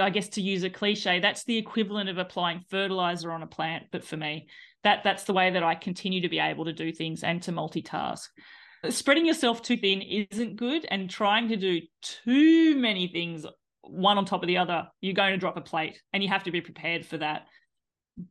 I 0.00 0.08
guess, 0.08 0.30
to 0.30 0.40
use 0.40 0.64
a 0.64 0.70
cliche, 0.70 1.20
that's 1.20 1.44
the 1.44 1.58
equivalent 1.58 2.08
of 2.08 2.16
applying 2.16 2.60
fertilizer 2.70 3.30
on 3.30 3.42
a 3.42 3.46
plant. 3.46 3.84
But 3.92 4.02
for 4.02 4.16
me, 4.16 4.48
that 4.82 5.04
that's 5.04 5.24
the 5.24 5.34
way 5.34 5.50
that 5.50 5.62
I 5.62 5.74
continue 5.74 6.22
to 6.22 6.28
be 6.30 6.38
able 6.38 6.64
to 6.64 6.72
do 6.72 6.90
things 6.90 7.22
and 7.22 7.42
to 7.42 7.52
multitask. 7.52 8.28
Spreading 8.88 9.26
yourself 9.26 9.62
too 9.62 9.76
thin 9.76 10.02
isn't 10.02 10.56
good, 10.56 10.86
and 10.90 11.10
trying 11.10 11.48
to 11.48 11.56
do 11.56 11.80
too 12.02 12.76
many 12.76 13.08
things 13.08 13.46
one 13.82 14.18
on 14.18 14.24
top 14.24 14.42
of 14.42 14.48
the 14.48 14.58
other, 14.58 14.88
you're 15.00 15.14
going 15.14 15.32
to 15.32 15.38
drop 15.38 15.56
a 15.56 15.60
plate, 15.60 16.00
and 16.12 16.22
you 16.22 16.28
have 16.28 16.44
to 16.44 16.50
be 16.50 16.60
prepared 16.60 17.06
for 17.06 17.18
that. 17.18 17.46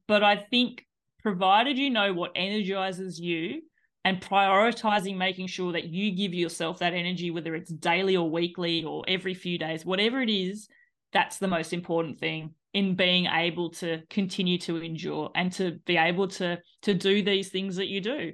But 0.07 0.23
I 0.23 0.35
think 0.35 0.85
provided 1.21 1.77
you 1.77 1.89
know 1.89 2.13
what 2.13 2.31
energizes 2.35 3.19
you 3.19 3.61
and 4.03 4.21
prioritizing 4.21 5.17
making 5.17 5.47
sure 5.47 5.71
that 5.71 5.85
you 5.85 6.15
give 6.15 6.33
yourself 6.33 6.79
that 6.79 6.93
energy, 6.93 7.31
whether 7.31 7.55
it's 7.55 7.71
daily 7.71 8.15
or 8.15 8.29
weekly 8.29 8.83
or 8.83 9.03
every 9.07 9.33
few 9.33 9.57
days, 9.57 9.83
whatever 9.83 10.21
it 10.21 10.29
is, 10.29 10.67
that's 11.11 11.37
the 11.37 11.47
most 11.47 11.73
important 11.73 12.19
thing 12.19 12.53
in 12.73 12.95
being 12.95 13.25
able 13.25 13.69
to 13.69 14.01
continue 14.09 14.57
to 14.59 14.77
endure 14.77 15.31
and 15.33 15.51
to 15.53 15.79
be 15.85 15.97
able 15.97 16.27
to 16.27 16.59
to 16.81 16.93
do 16.93 17.23
these 17.23 17.49
things 17.49 17.77
that 17.77 17.87
you 17.87 18.01
do 18.01 18.33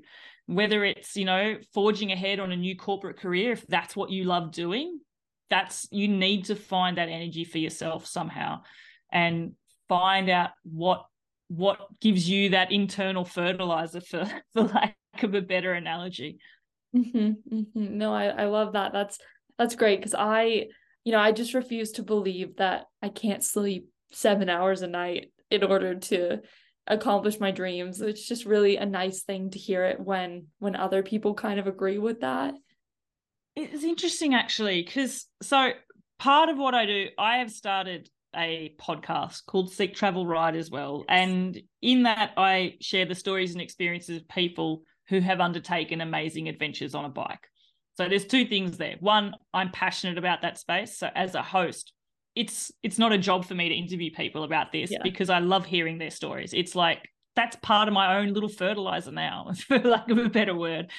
whether 0.51 0.83
it's 0.83 1.15
you 1.15 1.25
know 1.25 1.57
forging 1.73 2.11
ahead 2.11 2.39
on 2.39 2.51
a 2.51 2.57
new 2.57 2.75
corporate 2.75 3.17
career 3.17 3.51
if 3.51 3.65
that's 3.67 3.95
what 3.95 4.09
you 4.09 4.25
love 4.25 4.51
doing 4.51 4.99
that's 5.49 5.87
you 5.91 6.07
need 6.07 6.45
to 6.45 6.55
find 6.55 6.97
that 6.97 7.09
energy 7.09 7.43
for 7.43 7.57
yourself 7.57 8.05
somehow 8.05 8.61
and 9.11 9.53
find 9.87 10.29
out 10.29 10.51
what 10.63 11.05
what 11.47 11.79
gives 11.99 12.29
you 12.29 12.49
that 12.49 12.71
internal 12.71 13.25
fertilizer 13.25 14.01
for 14.01 14.29
for 14.53 14.63
lack 14.63 14.95
of 15.23 15.33
a 15.33 15.41
better 15.41 15.73
analogy 15.73 16.39
mm-hmm, 16.95 17.31
mm-hmm. 17.53 17.97
no 17.97 18.13
I, 18.13 18.25
I 18.27 18.45
love 18.45 18.73
that 18.73 18.93
that's 18.93 19.19
that's 19.57 19.75
great 19.75 19.99
because 19.99 20.15
i 20.17 20.65
you 21.03 21.11
know 21.11 21.19
i 21.19 21.31
just 21.31 21.53
refuse 21.53 21.93
to 21.93 22.03
believe 22.03 22.57
that 22.57 22.85
i 23.01 23.09
can't 23.09 23.43
sleep 23.43 23.87
seven 24.11 24.49
hours 24.49 24.81
a 24.81 24.87
night 24.87 25.31
in 25.49 25.63
order 25.63 25.95
to 25.95 26.39
accomplish 26.87 27.39
my 27.39 27.51
dreams 27.51 28.01
it's 28.01 28.27
just 28.27 28.45
really 28.45 28.77
a 28.77 28.85
nice 28.85 29.23
thing 29.23 29.49
to 29.49 29.59
hear 29.59 29.85
it 29.85 29.99
when 29.99 30.47
when 30.59 30.75
other 30.75 31.03
people 31.03 31.33
kind 31.33 31.59
of 31.59 31.67
agree 31.67 31.97
with 31.97 32.21
that 32.21 32.53
it's 33.55 33.83
interesting 33.83 34.33
actually 34.33 34.81
because 34.81 35.25
so 35.41 35.71
part 36.17 36.49
of 36.49 36.57
what 36.57 36.73
i 36.73 36.85
do 36.85 37.07
i 37.17 37.37
have 37.37 37.51
started 37.51 38.09
a 38.35 38.73
podcast 38.79 39.45
called 39.45 39.71
Seek 39.71 39.95
Travel 39.95 40.25
Ride 40.25 40.55
as 40.55 40.69
well. 40.69 41.03
And 41.09 41.59
in 41.81 42.03
that, 42.03 42.31
I 42.37 42.75
share 42.81 43.05
the 43.05 43.15
stories 43.15 43.53
and 43.53 43.61
experiences 43.61 44.17
of 44.17 44.27
people 44.27 44.83
who 45.09 45.19
have 45.19 45.41
undertaken 45.41 46.01
amazing 46.01 46.47
adventures 46.47 46.95
on 46.95 47.05
a 47.05 47.09
bike. 47.09 47.47
So 47.95 48.07
there's 48.07 48.25
two 48.25 48.45
things 48.45 48.77
there. 48.77 48.95
One, 48.99 49.35
I'm 49.53 49.71
passionate 49.71 50.17
about 50.17 50.41
that 50.43 50.57
space. 50.57 50.97
So 50.97 51.09
as 51.13 51.35
a 51.35 51.43
host, 51.43 51.91
it's 52.35 52.71
it's 52.81 52.97
not 52.97 53.11
a 53.11 53.17
job 53.17 53.45
for 53.45 53.55
me 53.55 53.69
to 53.69 53.75
interview 53.75 54.11
people 54.11 54.43
about 54.43 54.71
this 54.71 54.91
yeah. 54.91 54.99
because 55.03 55.29
I 55.29 55.39
love 55.39 55.65
hearing 55.65 55.97
their 55.97 56.11
stories. 56.11 56.53
It's 56.53 56.75
like 56.75 56.99
that's 57.35 57.55
part 57.57 57.87
of 57.87 57.93
my 57.93 58.17
own 58.17 58.33
little 58.33 58.49
fertilizer 58.49 59.11
now, 59.11 59.51
for 59.67 59.79
lack 59.79 60.09
of 60.09 60.17
a 60.17 60.29
better 60.29 60.55
word. 60.55 60.91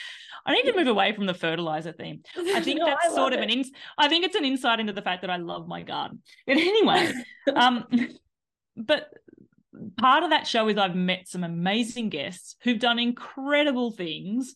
I 0.44 0.54
need 0.54 0.64
to 0.64 0.76
move 0.76 0.88
away 0.88 1.12
from 1.12 1.26
the 1.26 1.34
fertilizer 1.34 1.92
theme. 1.92 2.22
I 2.36 2.60
think 2.60 2.78
no, 2.80 2.86
that's 2.86 3.06
I 3.06 3.14
sort 3.14 3.32
of 3.32 3.40
it. 3.40 3.44
an 3.44 3.50
ins. 3.50 3.70
I 3.96 4.08
think 4.08 4.24
it's 4.24 4.34
an 4.34 4.44
insight 4.44 4.80
into 4.80 4.92
the 4.92 5.02
fact 5.02 5.22
that 5.22 5.30
I 5.30 5.36
love 5.36 5.68
my 5.68 5.82
garden. 5.82 6.22
But 6.46 6.56
anyway, 6.56 7.12
um, 7.54 7.84
but 8.76 9.08
part 9.98 10.24
of 10.24 10.30
that 10.30 10.46
show 10.46 10.68
is 10.68 10.78
I've 10.78 10.96
met 10.96 11.28
some 11.28 11.44
amazing 11.44 12.08
guests 12.08 12.56
who've 12.62 12.78
done 12.78 12.98
incredible 12.98 13.92
things. 13.92 14.54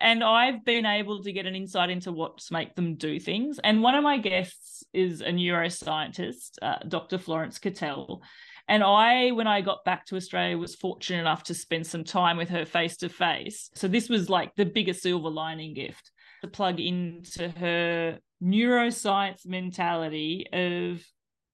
And 0.00 0.22
I've 0.22 0.64
been 0.64 0.86
able 0.86 1.22
to 1.22 1.32
get 1.32 1.46
an 1.46 1.56
insight 1.56 1.90
into 1.90 2.12
what's 2.12 2.50
make 2.50 2.74
them 2.74 2.94
do 2.94 3.18
things. 3.18 3.58
And 3.62 3.82
one 3.82 3.94
of 3.94 4.04
my 4.04 4.18
guests 4.18 4.84
is 4.92 5.20
a 5.20 5.30
neuroscientist, 5.30 6.50
uh, 6.62 6.78
Dr. 6.86 7.18
Florence 7.18 7.58
Cattell. 7.58 8.22
And 8.68 8.84
I, 8.84 9.30
when 9.30 9.46
I 9.46 9.62
got 9.62 9.84
back 9.84 10.04
to 10.06 10.16
Australia, 10.16 10.58
was 10.58 10.74
fortunate 10.74 11.20
enough 11.20 11.44
to 11.44 11.54
spend 11.54 11.86
some 11.86 12.04
time 12.04 12.36
with 12.36 12.50
her 12.50 12.66
face 12.66 12.98
to 12.98 13.08
face. 13.08 13.70
So 13.74 13.88
this 13.88 14.08
was 14.08 14.28
like 14.28 14.54
the 14.56 14.66
biggest 14.66 15.02
silver 15.02 15.30
lining 15.30 15.74
gift 15.74 16.10
to 16.42 16.48
plug 16.48 16.78
into 16.78 17.48
her 17.48 18.18
neuroscience 18.42 19.46
mentality 19.46 20.46
of 20.52 21.02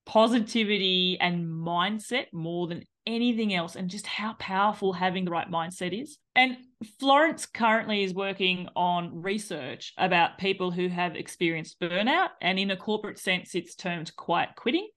positivity 0.06 1.18
and 1.20 1.44
mindset 1.44 2.26
more 2.32 2.66
than 2.66 2.84
anything 3.06 3.52
else 3.54 3.76
and 3.76 3.90
just 3.90 4.06
how 4.06 4.34
powerful 4.38 4.92
having 4.92 5.24
the 5.24 5.30
right 5.30 5.50
mindset 5.50 5.98
is. 5.98 6.18
And 6.34 6.56
Florence 6.98 7.46
currently 7.46 8.02
is 8.02 8.14
working 8.14 8.68
on 8.74 9.22
research 9.22 9.92
about 9.98 10.38
people 10.38 10.70
who 10.70 10.88
have 10.88 11.14
experienced 11.16 11.78
burnout. 11.80 12.30
And 12.40 12.58
in 12.58 12.70
a 12.70 12.76
corporate 12.76 13.18
sense, 13.18 13.54
it's 13.54 13.74
termed 13.74 14.14
quiet 14.16 14.50
quitting. 14.56 14.88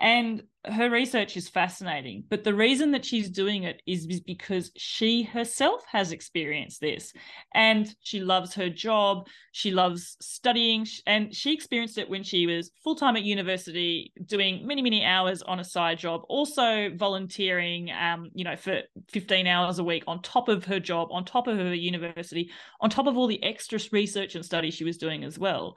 And 0.00 0.42
her 0.64 0.90
research 0.90 1.36
is 1.36 1.48
fascinating. 1.48 2.24
But 2.28 2.44
the 2.44 2.54
reason 2.54 2.90
that 2.92 3.04
she's 3.04 3.30
doing 3.30 3.64
it 3.64 3.82
is, 3.86 4.06
because 4.20 4.70
she 4.76 5.22
herself 5.22 5.84
has 5.90 6.12
experienced 6.12 6.80
this 6.80 7.12
and 7.54 7.92
she 8.00 8.20
loves 8.20 8.54
her 8.54 8.68
job. 8.68 9.28
She 9.52 9.70
loves 9.70 10.16
studying. 10.20 10.86
And 11.06 11.34
she 11.34 11.52
experienced 11.52 11.98
it 11.98 12.08
when 12.08 12.22
she 12.22 12.46
was 12.46 12.70
full 12.84 12.96
time 12.96 13.16
at 13.16 13.24
university, 13.24 14.12
doing 14.26 14.66
many, 14.66 14.82
many 14.82 15.04
hours 15.04 15.42
on 15.42 15.60
a 15.60 15.64
side 15.64 15.98
job, 15.98 16.22
also 16.28 16.90
volunteering, 16.94 17.90
um, 17.90 18.30
you 18.34 18.44
know, 18.44 18.56
for 18.56 18.82
15 19.10 19.46
hours 19.46 19.78
a 19.78 19.84
week 19.84 20.04
on 20.06 20.22
top 20.22 20.48
of 20.48 20.64
her 20.64 20.80
job, 20.80 21.08
on 21.10 21.24
top 21.24 21.46
of 21.46 21.56
her 21.56 21.74
university, 21.74 22.50
on 22.80 22.90
top 22.90 23.06
of 23.06 23.16
all 23.16 23.26
the 23.26 23.42
extra 23.42 23.78
research 23.92 24.34
and 24.34 24.44
study 24.44 24.70
she 24.70 24.84
was 24.84 24.98
doing 24.98 25.24
as 25.24 25.38
well. 25.38 25.76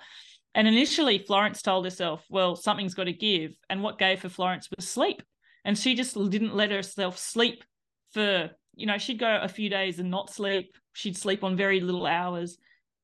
And 0.53 0.67
initially, 0.67 1.19
Florence 1.19 1.61
told 1.61 1.85
herself, 1.85 2.25
well, 2.29 2.55
something's 2.55 2.93
got 2.93 3.05
to 3.05 3.13
give. 3.13 3.53
And 3.69 3.81
what 3.81 3.99
gave 3.99 4.19
for 4.19 4.29
Florence 4.29 4.67
was 4.75 4.87
sleep. 4.87 5.23
And 5.63 5.77
she 5.77 5.95
just 5.95 6.15
didn't 6.29 6.55
let 6.55 6.71
herself 6.71 7.17
sleep 7.17 7.63
for, 8.11 8.49
you 8.75 8.85
know, 8.85 8.97
she'd 8.97 9.19
go 9.19 9.39
a 9.41 9.47
few 9.47 9.69
days 9.69 9.99
and 9.99 10.11
not 10.11 10.29
sleep. 10.29 10.75
She'd 10.93 11.15
sleep 11.15 11.43
on 11.43 11.55
very 11.55 11.79
little 11.79 12.05
hours. 12.05 12.57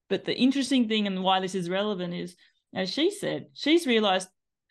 But 0.09 0.25
the 0.25 0.35
interesting 0.35 0.87
thing 0.87 1.07
and 1.07 1.23
why 1.23 1.39
this 1.39 1.55
is 1.55 1.69
relevant 1.69 2.13
is, 2.13 2.35
as 2.75 2.89
she 2.89 3.11
said, 3.11 3.47
she's 3.53 3.87
realized 3.87 4.27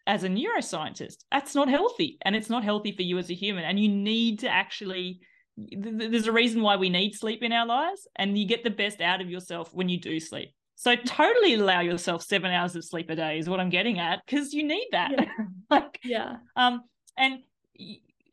as 0.06 0.22
a 0.22 0.28
neuroscientist, 0.28 1.24
that's 1.32 1.54
not 1.54 1.68
healthy. 1.68 2.18
And 2.22 2.36
it's 2.36 2.50
not 2.50 2.64
healthy 2.64 2.92
for 2.92 3.02
you 3.02 3.18
as 3.18 3.30
a 3.30 3.34
human. 3.34 3.64
And 3.64 3.78
you 3.78 3.88
need 3.88 4.40
to 4.40 4.48
actually, 4.48 5.20
there's 5.56 6.26
a 6.26 6.32
reason 6.32 6.62
why 6.62 6.76
we 6.76 6.90
need 6.90 7.14
sleep 7.14 7.42
in 7.42 7.52
our 7.52 7.66
lives. 7.66 8.06
And 8.16 8.36
you 8.38 8.46
get 8.46 8.64
the 8.64 8.70
best 8.70 9.00
out 9.00 9.20
of 9.20 9.30
yourself 9.30 9.72
when 9.72 9.88
you 9.88 9.98
do 9.98 10.20
sleep. 10.20 10.50
So 10.76 10.94
totally 10.94 11.54
allow 11.54 11.80
yourself 11.80 12.22
seven 12.22 12.52
hours 12.52 12.76
of 12.76 12.84
sleep 12.84 13.08
a 13.08 13.16
day 13.16 13.38
is 13.38 13.48
what 13.48 13.60
I'm 13.60 13.70
getting 13.70 13.98
at 13.98 14.20
because 14.24 14.52
you 14.52 14.62
need 14.62 14.88
that. 14.92 15.10
Yeah. 15.10 15.24
like, 15.70 15.98
yeah. 16.04 16.36
Um, 16.54 16.82
and 17.16 17.38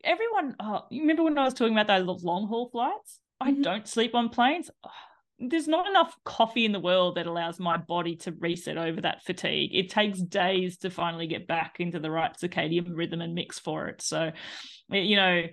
everyone, 0.04 0.54
oh, 0.60 0.82
you 0.90 1.00
remember 1.00 1.22
when 1.22 1.38
I 1.38 1.44
was 1.44 1.54
talking 1.54 1.76
about 1.76 1.86
those 1.86 2.22
long 2.22 2.46
haul 2.46 2.68
flights? 2.68 3.18
I 3.40 3.50
mm-hmm. 3.50 3.62
don't 3.62 3.88
sleep 3.88 4.14
on 4.14 4.28
planes. 4.28 4.70
Oh, 4.84 4.90
there's 5.38 5.66
not 5.66 5.88
enough 5.88 6.14
coffee 6.24 6.66
in 6.66 6.72
the 6.72 6.80
world 6.80 7.16
that 7.16 7.26
allows 7.26 7.58
my 7.58 7.78
body 7.78 8.16
to 8.16 8.32
reset 8.32 8.76
over 8.76 9.00
that 9.00 9.24
fatigue. 9.24 9.74
It 9.74 9.88
takes 9.88 10.20
days 10.20 10.76
to 10.78 10.90
finally 10.90 11.26
get 11.26 11.46
back 11.46 11.76
into 11.80 11.98
the 11.98 12.10
right 12.10 12.36
circadian 12.36 12.94
rhythm 12.94 13.22
and 13.22 13.34
mix 13.34 13.58
for 13.58 13.86
it. 13.86 14.02
So, 14.02 14.32
you 14.90 15.16
know, 15.16 15.44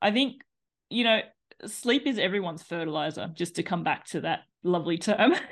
I 0.00 0.10
think, 0.10 0.42
you 0.90 1.04
know, 1.04 1.20
sleep 1.66 2.06
is 2.06 2.18
everyone's 2.18 2.62
fertilizer, 2.62 3.30
just 3.34 3.56
to 3.56 3.62
come 3.62 3.82
back 3.82 4.04
to 4.08 4.20
that 4.20 4.40
lovely 4.62 4.98
term. 4.98 5.34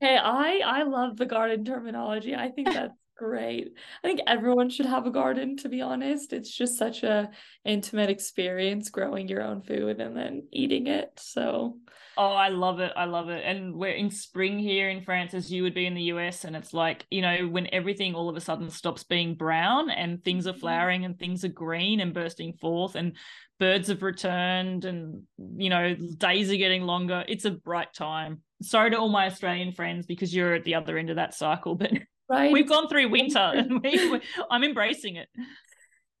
hey, 0.00 0.16
I 0.16 0.60
I 0.64 0.82
love 0.84 1.16
the 1.16 1.26
garden 1.26 1.64
terminology. 1.64 2.34
I 2.34 2.50
think 2.50 2.72
that's 2.72 2.94
great. 3.16 3.72
I 4.04 4.06
think 4.06 4.20
everyone 4.26 4.70
should 4.70 4.86
have 4.86 5.06
a 5.06 5.10
garden 5.10 5.56
to 5.58 5.68
be 5.68 5.80
honest. 5.80 6.32
It's 6.32 6.54
just 6.54 6.78
such 6.78 7.02
a 7.02 7.30
intimate 7.64 8.10
experience 8.10 8.90
growing 8.90 9.28
your 9.28 9.42
own 9.42 9.62
food 9.62 10.00
and 10.00 10.16
then 10.16 10.48
eating 10.52 10.86
it. 10.86 11.12
So 11.18 11.78
Oh, 12.18 12.32
I 12.32 12.48
love 12.48 12.80
it. 12.80 12.92
I 12.96 13.04
love 13.04 13.28
it. 13.28 13.42
And 13.44 13.74
we're 13.74 13.90
in 13.90 14.10
spring 14.10 14.58
here 14.58 14.88
in 14.88 15.02
France 15.02 15.34
as 15.34 15.52
you 15.52 15.62
would 15.64 15.74
be 15.74 15.84
in 15.84 15.92
the 15.92 16.04
US 16.04 16.44
and 16.44 16.56
it's 16.56 16.72
like, 16.72 17.06
you 17.10 17.20
know, 17.20 17.46
when 17.46 17.68
everything 17.72 18.14
all 18.14 18.30
of 18.30 18.36
a 18.36 18.40
sudden 18.40 18.70
stops 18.70 19.04
being 19.04 19.34
brown 19.34 19.90
and 19.90 20.24
things 20.24 20.46
are 20.46 20.52
mm-hmm. 20.52 20.60
flowering 20.60 21.04
and 21.04 21.18
things 21.18 21.44
are 21.44 21.48
green 21.48 22.00
and 22.00 22.14
bursting 22.14 22.54
forth 22.54 22.94
and 22.94 23.16
birds 23.58 23.88
have 23.88 24.02
returned 24.02 24.86
and 24.86 25.24
you 25.36 25.68
know, 25.68 25.94
days 25.94 26.50
are 26.50 26.56
getting 26.56 26.82
longer. 26.82 27.22
It's 27.28 27.44
a 27.44 27.50
bright 27.50 27.92
time 27.92 28.40
sorry 28.62 28.90
to 28.90 28.98
all 28.98 29.08
my 29.08 29.26
Australian 29.26 29.72
friends 29.72 30.06
because 30.06 30.34
you're 30.34 30.54
at 30.54 30.64
the 30.64 30.74
other 30.74 30.98
end 30.98 31.10
of 31.10 31.16
that 31.16 31.34
cycle, 31.34 31.74
but 31.74 31.92
right. 32.28 32.52
we've 32.52 32.68
gone 32.68 32.88
through 32.88 33.08
winter 33.08 33.38
and 33.54 33.82
we, 33.82 34.20
I'm 34.50 34.64
embracing 34.64 35.16
it. 35.16 35.28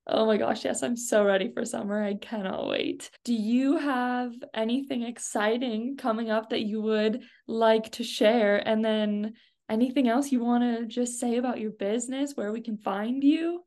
Oh 0.08 0.24
my 0.24 0.36
gosh, 0.36 0.64
yes, 0.64 0.84
I'm 0.84 0.96
so 0.96 1.24
ready 1.24 1.50
for 1.52 1.64
summer. 1.64 2.00
I 2.02 2.14
cannot 2.14 2.68
wait. 2.68 3.10
Do 3.24 3.34
you 3.34 3.76
have 3.76 4.32
anything 4.54 5.02
exciting 5.02 5.96
coming 5.96 6.30
up 6.30 6.50
that 6.50 6.62
you 6.62 6.80
would 6.80 7.22
like 7.48 7.90
to 7.92 8.04
share? 8.04 8.56
And 8.56 8.84
then 8.84 9.34
anything 9.68 10.08
else 10.08 10.30
you 10.30 10.44
want 10.44 10.62
to 10.62 10.86
just 10.86 11.18
say 11.18 11.38
about 11.38 11.58
your 11.58 11.72
business, 11.72 12.34
where 12.36 12.52
we 12.52 12.60
can 12.60 12.76
find 12.76 13.24
you? 13.24 13.64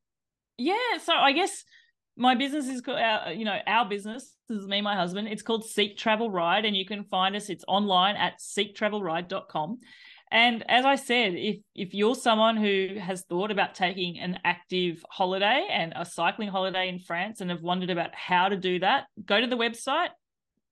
Yeah, 0.57 0.97
so 1.03 1.13
I 1.13 1.33
guess 1.33 1.65
my 2.19 2.35
business 2.35 2.67
is 2.67 2.81
called 2.81 2.99
our, 2.99 3.31
you 3.31 3.45
know, 3.45 3.57
our 3.65 3.87
business 3.89 4.35
this 4.49 4.57
is 4.63 4.67
me, 4.67 4.81
my 4.81 4.95
husband. 4.95 5.27
It's 5.27 5.43
called 5.43 5.63
Seek 5.63 5.95
Travel 5.95 6.31
Ride, 6.31 6.65
and 6.65 6.75
you 6.75 6.83
can 6.83 7.03
find 7.03 7.35
us. 7.35 7.49
It's 7.49 7.63
online 7.67 8.15
at 8.15 8.39
seektravelride.com. 8.39 9.77
And 10.31 10.63
as 10.67 10.85
I 10.85 10.95
said, 10.95 11.33
if 11.35 11.57
if 11.75 11.93
you're 11.93 12.15
someone 12.15 12.57
who 12.57 12.97
has 12.99 13.23
thought 13.23 13.51
about 13.51 13.75
taking 13.75 14.19
an 14.19 14.39
active 14.43 15.05
holiday 15.09 15.67
and 15.71 15.93
a 15.95 16.03
cycling 16.03 16.49
holiday 16.49 16.89
in 16.89 16.97
France 16.97 17.41
and 17.41 17.51
have 17.51 17.61
wondered 17.61 17.91
about 17.91 18.15
how 18.15 18.49
to 18.49 18.57
do 18.57 18.79
that, 18.79 19.05
go 19.23 19.39
to 19.39 19.47
the 19.47 19.55
website, 19.55 20.09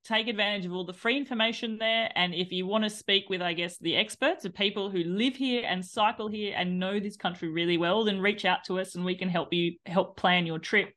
take 0.04 0.28
advantage 0.28 0.66
of 0.66 0.74
all 0.74 0.86
the 0.86 0.94
free 0.94 1.18
information 1.18 1.78
there. 1.78 2.12
And 2.16 2.34
if 2.34 2.52
you 2.52 2.66
want 2.66 2.84
to 2.84 2.90
speak 2.90 3.30
with, 3.30 3.44
I 3.44 3.54
guess, 3.54 3.78
the 3.78 3.96
experts, 3.96 4.44
the 4.44 4.50
people 4.50 4.90
who 4.90 5.04
live 5.04 5.36
here 5.36 5.64
and 5.68 5.86
cycle 5.86 6.30
here 6.30 6.56
and 6.58 6.80
know 6.80 7.00
this 7.00 7.18
country 7.18 7.50
really 7.50 7.78
well, 7.78 8.04
then 8.04 8.22
reach 8.22 8.44
out 8.46 8.64
to 8.66 8.80
us 8.80 8.96
and 8.96 9.06
we 9.06 9.16
can 9.16 9.30
help 9.30 9.54
you 9.54 9.74
help 9.86 10.18
plan 10.18 10.48
your 10.48 10.60
trip. 10.60 10.94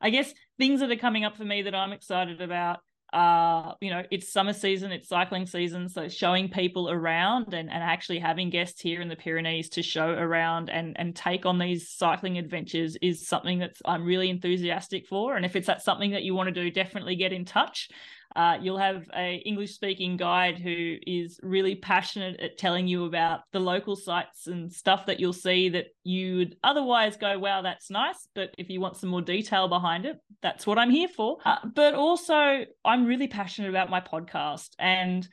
I 0.00 0.10
guess 0.10 0.32
things 0.58 0.80
that 0.80 0.90
are 0.90 0.96
coming 0.96 1.24
up 1.24 1.36
for 1.36 1.44
me 1.44 1.62
that 1.62 1.74
I'm 1.74 1.92
excited 1.92 2.40
about 2.40 2.80
uh 3.12 3.72
you 3.80 3.88
know 3.88 4.02
it's 4.10 4.30
summer 4.30 4.52
season 4.52 4.92
it's 4.92 5.08
cycling 5.08 5.46
season 5.46 5.88
so 5.88 6.08
showing 6.10 6.50
people 6.50 6.90
around 6.90 7.54
and, 7.54 7.70
and 7.70 7.82
actually 7.82 8.18
having 8.18 8.50
guests 8.50 8.82
here 8.82 9.00
in 9.00 9.08
the 9.08 9.16
pyrenees 9.16 9.70
to 9.70 9.82
show 9.82 10.10
around 10.10 10.68
and 10.68 10.94
and 10.98 11.16
take 11.16 11.46
on 11.46 11.58
these 11.58 11.88
cycling 11.88 12.36
adventures 12.36 12.98
is 13.00 13.26
something 13.26 13.60
that 13.60 13.74
i'm 13.86 14.04
really 14.04 14.28
enthusiastic 14.28 15.06
for 15.06 15.36
and 15.36 15.46
if 15.46 15.56
it's 15.56 15.68
that 15.68 15.82
something 15.82 16.10
that 16.10 16.22
you 16.22 16.34
want 16.34 16.48
to 16.48 16.62
do 16.62 16.70
definitely 16.70 17.16
get 17.16 17.32
in 17.32 17.46
touch 17.46 17.88
uh, 18.36 18.58
you'll 18.60 18.78
have 18.78 19.08
a 19.16 19.36
English 19.44 19.74
speaking 19.74 20.16
guide 20.16 20.58
who 20.58 20.96
is 21.06 21.40
really 21.42 21.74
passionate 21.74 22.40
at 22.40 22.58
telling 22.58 22.86
you 22.86 23.04
about 23.04 23.40
the 23.52 23.60
local 23.60 23.96
sites 23.96 24.46
and 24.46 24.72
stuff 24.72 25.06
that 25.06 25.18
you'll 25.18 25.32
see 25.32 25.68
that 25.70 25.86
you 26.04 26.36
would 26.36 26.56
otherwise 26.62 27.16
go, 27.16 27.38
wow, 27.38 27.62
that's 27.62 27.90
nice. 27.90 28.28
But 28.34 28.54
if 28.58 28.68
you 28.68 28.80
want 28.80 28.96
some 28.96 29.10
more 29.10 29.22
detail 29.22 29.68
behind 29.68 30.06
it, 30.06 30.18
that's 30.42 30.66
what 30.66 30.78
I'm 30.78 30.90
here 30.90 31.08
for. 31.08 31.38
Uh, 31.44 31.56
but 31.74 31.94
also, 31.94 32.64
I'm 32.84 33.06
really 33.06 33.28
passionate 33.28 33.70
about 33.70 33.90
my 33.90 34.00
podcast 34.00 34.70
and 34.78 35.26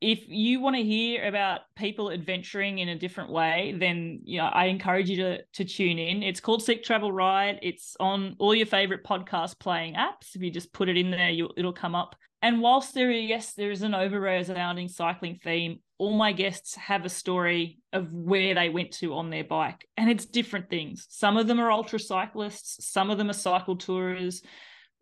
if 0.00 0.24
you 0.28 0.60
want 0.60 0.76
to 0.76 0.82
hear 0.82 1.26
about 1.26 1.60
people 1.74 2.10
adventuring 2.10 2.80
in 2.80 2.90
a 2.90 2.98
different 2.98 3.30
way, 3.30 3.74
then 3.78 4.20
you 4.24 4.38
know 4.38 4.46
I 4.46 4.66
encourage 4.66 5.08
you 5.08 5.16
to 5.16 5.42
to 5.54 5.64
tune 5.64 5.98
in. 5.98 6.22
It's 6.22 6.40
called 6.40 6.62
Seek 6.62 6.84
Travel 6.84 7.12
Ride. 7.12 7.58
It's 7.62 7.96
on 7.98 8.36
all 8.38 8.54
your 8.54 8.66
favorite 8.66 9.04
podcast 9.04 9.58
playing 9.58 9.94
apps. 9.94 10.34
If 10.34 10.42
you 10.42 10.50
just 10.50 10.72
put 10.72 10.88
it 10.88 10.98
in 10.98 11.10
there, 11.10 11.30
you, 11.30 11.48
it'll 11.56 11.72
come 11.72 11.94
up. 11.94 12.14
And 12.46 12.60
whilst 12.60 12.94
there, 12.94 13.10
yes, 13.10 13.54
there 13.54 13.72
is 13.72 13.82
an 13.82 13.92
over 13.92 14.20
resounding 14.20 14.86
cycling 14.86 15.34
theme. 15.42 15.80
All 15.98 16.16
my 16.16 16.30
guests 16.30 16.76
have 16.76 17.04
a 17.04 17.08
story 17.08 17.80
of 17.92 18.12
where 18.12 18.54
they 18.54 18.68
went 18.68 18.92
to 18.98 19.14
on 19.14 19.30
their 19.30 19.42
bike, 19.42 19.84
and 19.96 20.08
it's 20.08 20.26
different 20.26 20.70
things. 20.70 21.08
Some 21.08 21.36
of 21.36 21.48
them 21.48 21.58
are 21.58 21.72
ultra 21.72 21.98
cyclists. 21.98 22.86
Some 22.86 23.10
of 23.10 23.18
them 23.18 23.30
are 23.30 23.32
cycle 23.32 23.74
tourers. 23.74 24.42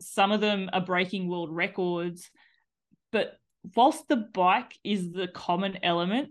Some 0.00 0.32
of 0.32 0.40
them 0.40 0.70
are 0.72 0.80
breaking 0.80 1.28
world 1.28 1.54
records. 1.54 2.30
But 3.12 3.34
whilst 3.76 4.08
the 4.08 4.16
bike 4.16 4.78
is 4.82 5.12
the 5.12 5.28
common 5.28 5.80
element, 5.82 6.30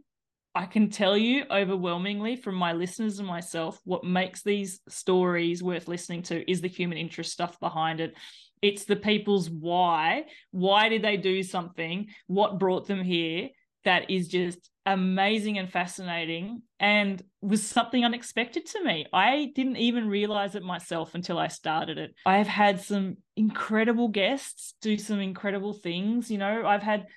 I 0.56 0.66
can 0.66 0.90
tell 0.90 1.16
you 1.16 1.46
overwhelmingly 1.52 2.38
from 2.38 2.56
my 2.56 2.74
listeners 2.74 3.20
and 3.20 3.28
myself, 3.28 3.80
what 3.86 4.04
makes 4.04 4.42
these 4.42 4.80
stories 4.90 5.62
worth 5.62 5.88
listening 5.88 6.24
to 6.24 6.50
is 6.50 6.62
the 6.62 6.68
human 6.68 6.98
interest 6.98 7.34
stuff 7.34 7.60
behind 7.60 8.00
it. 8.00 8.16
It's 8.64 8.86
the 8.86 8.96
people's 8.96 9.50
why. 9.50 10.24
Why 10.52 10.90
did 10.90 11.04
they 11.04 11.18
do 11.18 11.44
something? 11.44 12.08
What 12.28 12.58
brought 12.58 12.88
them 12.88 13.04
here? 13.04 13.50
That 13.84 14.10
is 14.10 14.30
just 14.30 14.72
amazing 14.86 15.58
and 15.58 15.70
fascinating 15.70 16.62
and 16.80 17.22
was 17.42 17.62
something 17.62 18.04
unexpected 18.04 18.66
to 18.68 18.84
me. 18.84 19.06
I 19.12 19.52
didn't 19.54 19.76
even 19.76 20.08
realize 20.08 20.56
it 20.56 20.64
myself 20.64 21.14
until 21.14 21.38
I 21.38 21.50
started 21.50 21.98
it. 21.98 22.16
I 22.26 22.38
have 22.38 22.48
had 22.48 22.80
some 22.80 23.18
incredible 23.36 24.08
guests 24.08 24.76
do 24.82 24.98
some 24.98 25.20
incredible 25.20 25.74
things. 25.74 26.32
You 26.32 26.38
know, 26.38 26.66
I've 26.66 26.84
had 26.84 27.08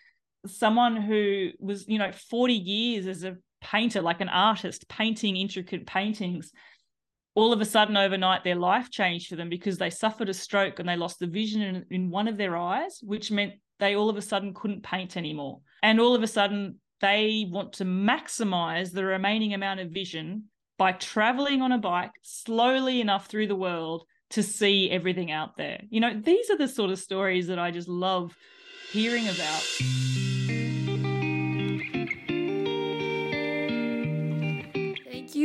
someone 0.46 0.96
who 0.96 1.50
was, 1.60 1.86
you 1.88 1.98
know, 1.98 2.10
40 2.10 2.54
years 2.54 3.06
as 3.06 3.22
a 3.22 3.36
painter, 3.60 4.02
like 4.02 4.20
an 4.20 4.28
artist, 4.28 4.88
painting 4.88 5.36
intricate 5.36 5.86
paintings. 5.86 6.52
All 7.36 7.52
of 7.52 7.60
a 7.60 7.66
sudden, 7.66 7.98
overnight, 7.98 8.44
their 8.44 8.56
life 8.56 8.90
changed 8.90 9.28
for 9.28 9.36
them 9.36 9.50
because 9.50 9.76
they 9.76 9.90
suffered 9.90 10.30
a 10.30 10.34
stroke 10.34 10.78
and 10.78 10.88
they 10.88 10.96
lost 10.96 11.18
the 11.18 11.26
vision 11.26 11.60
in, 11.60 11.84
in 11.90 12.10
one 12.10 12.28
of 12.28 12.38
their 12.38 12.56
eyes, 12.56 12.98
which 13.02 13.30
meant 13.30 13.52
they 13.78 13.94
all 13.94 14.08
of 14.08 14.16
a 14.16 14.22
sudden 14.22 14.54
couldn't 14.54 14.82
paint 14.82 15.18
anymore. 15.18 15.60
And 15.82 16.00
all 16.00 16.14
of 16.14 16.22
a 16.22 16.26
sudden, 16.26 16.80
they 17.02 17.46
want 17.50 17.74
to 17.74 17.84
maximize 17.84 18.90
the 18.90 19.04
remaining 19.04 19.52
amount 19.52 19.80
of 19.80 19.90
vision 19.90 20.44
by 20.78 20.92
traveling 20.92 21.60
on 21.60 21.72
a 21.72 21.78
bike 21.78 22.12
slowly 22.22 23.02
enough 23.02 23.26
through 23.26 23.48
the 23.48 23.54
world 23.54 24.04
to 24.30 24.42
see 24.42 24.90
everything 24.90 25.30
out 25.30 25.58
there. 25.58 25.82
You 25.90 26.00
know, 26.00 26.18
these 26.18 26.50
are 26.50 26.56
the 26.56 26.68
sort 26.68 26.90
of 26.90 26.98
stories 26.98 27.48
that 27.48 27.58
I 27.58 27.70
just 27.70 27.86
love 27.86 28.34
hearing 28.90 29.28
about. 29.28 30.05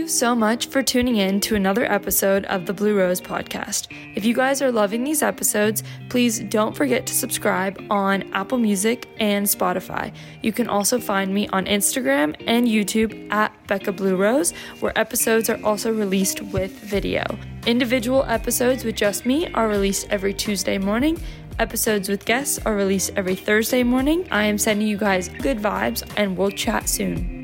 You 0.01 0.07
so 0.07 0.33
much 0.33 0.65
for 0.65 0.81
tuning 0.81 1.17
in 1.17 1.39
to 1.39 1.55
another 1.55 1.85
episode 1.85 2.43
of 2.45 2.65
the 2.65 2.73
Blue 2.73 2.97
Rose 2.97 3.21
podcast. 3.21 3.85
If 4.15 4.25
you 4.25 4.33
guys 4.33 4.59
are 4.59 4.71
loving 4.71 5.03
these 5.03 5.21
episodes, 5.21 5.83
please 6.09 6.39
don't 6.39 6.75
forget 6.75 7.05
to 7.05 7.13
subscribe 7.13 7.79
on 7.91 8.23
Apple 8.33 8.57
Music 8.57 9.07
and 9.19 9.45
Spotify. 9.45 10.11
You 10.41 10.53
can 10.53 10.67
also 10.67 10.99
find 10.99 11.31
me 11.31 11.47
on 11.49 11.67
Instagram 11.67 12.35
and 12.47 12.65
YouTube 12.65 13.31
at 13.31 13.53
Becca 13.67 13.91
Blue 13.91 14.15
Rose, 14.15 14.53
where 14.79 14.97
episodes 14.97 15.51
are 15.51 15.63
also 15.63 15.93
released 15.93 16.41
with 16.41 16.71
video. 16.71 17.23
Individual 17.67 18.23
episodes 18.23 18.83
with 18.83 18.95
just 18.95 19.27
me 19.27 19.53
are 19.53 19.67
released 19.67 20.07
every 20.09 20.33
Tuesday 20.33 20.79
morning. 20.79 21.21
Episodes 21.59 22.09
with 22.09 22.25
guests 22.25 22.57
are 22.65 22.75
released 22.75 23.11
every 23.15 23.35
Thursday 23.35 23.83
morning. 23.83 24.27
I 24.31 24.45
am 24.45 24.57
sending 24.57 24.87
you 24.87 24.97
guys 24.97 25.29
good 25.29 25.59
vibes, 25.59 26.01
and 26.17 26.35
we'll 26.35 26.49
chat 26.49 26.89
soon. 26.89 27.40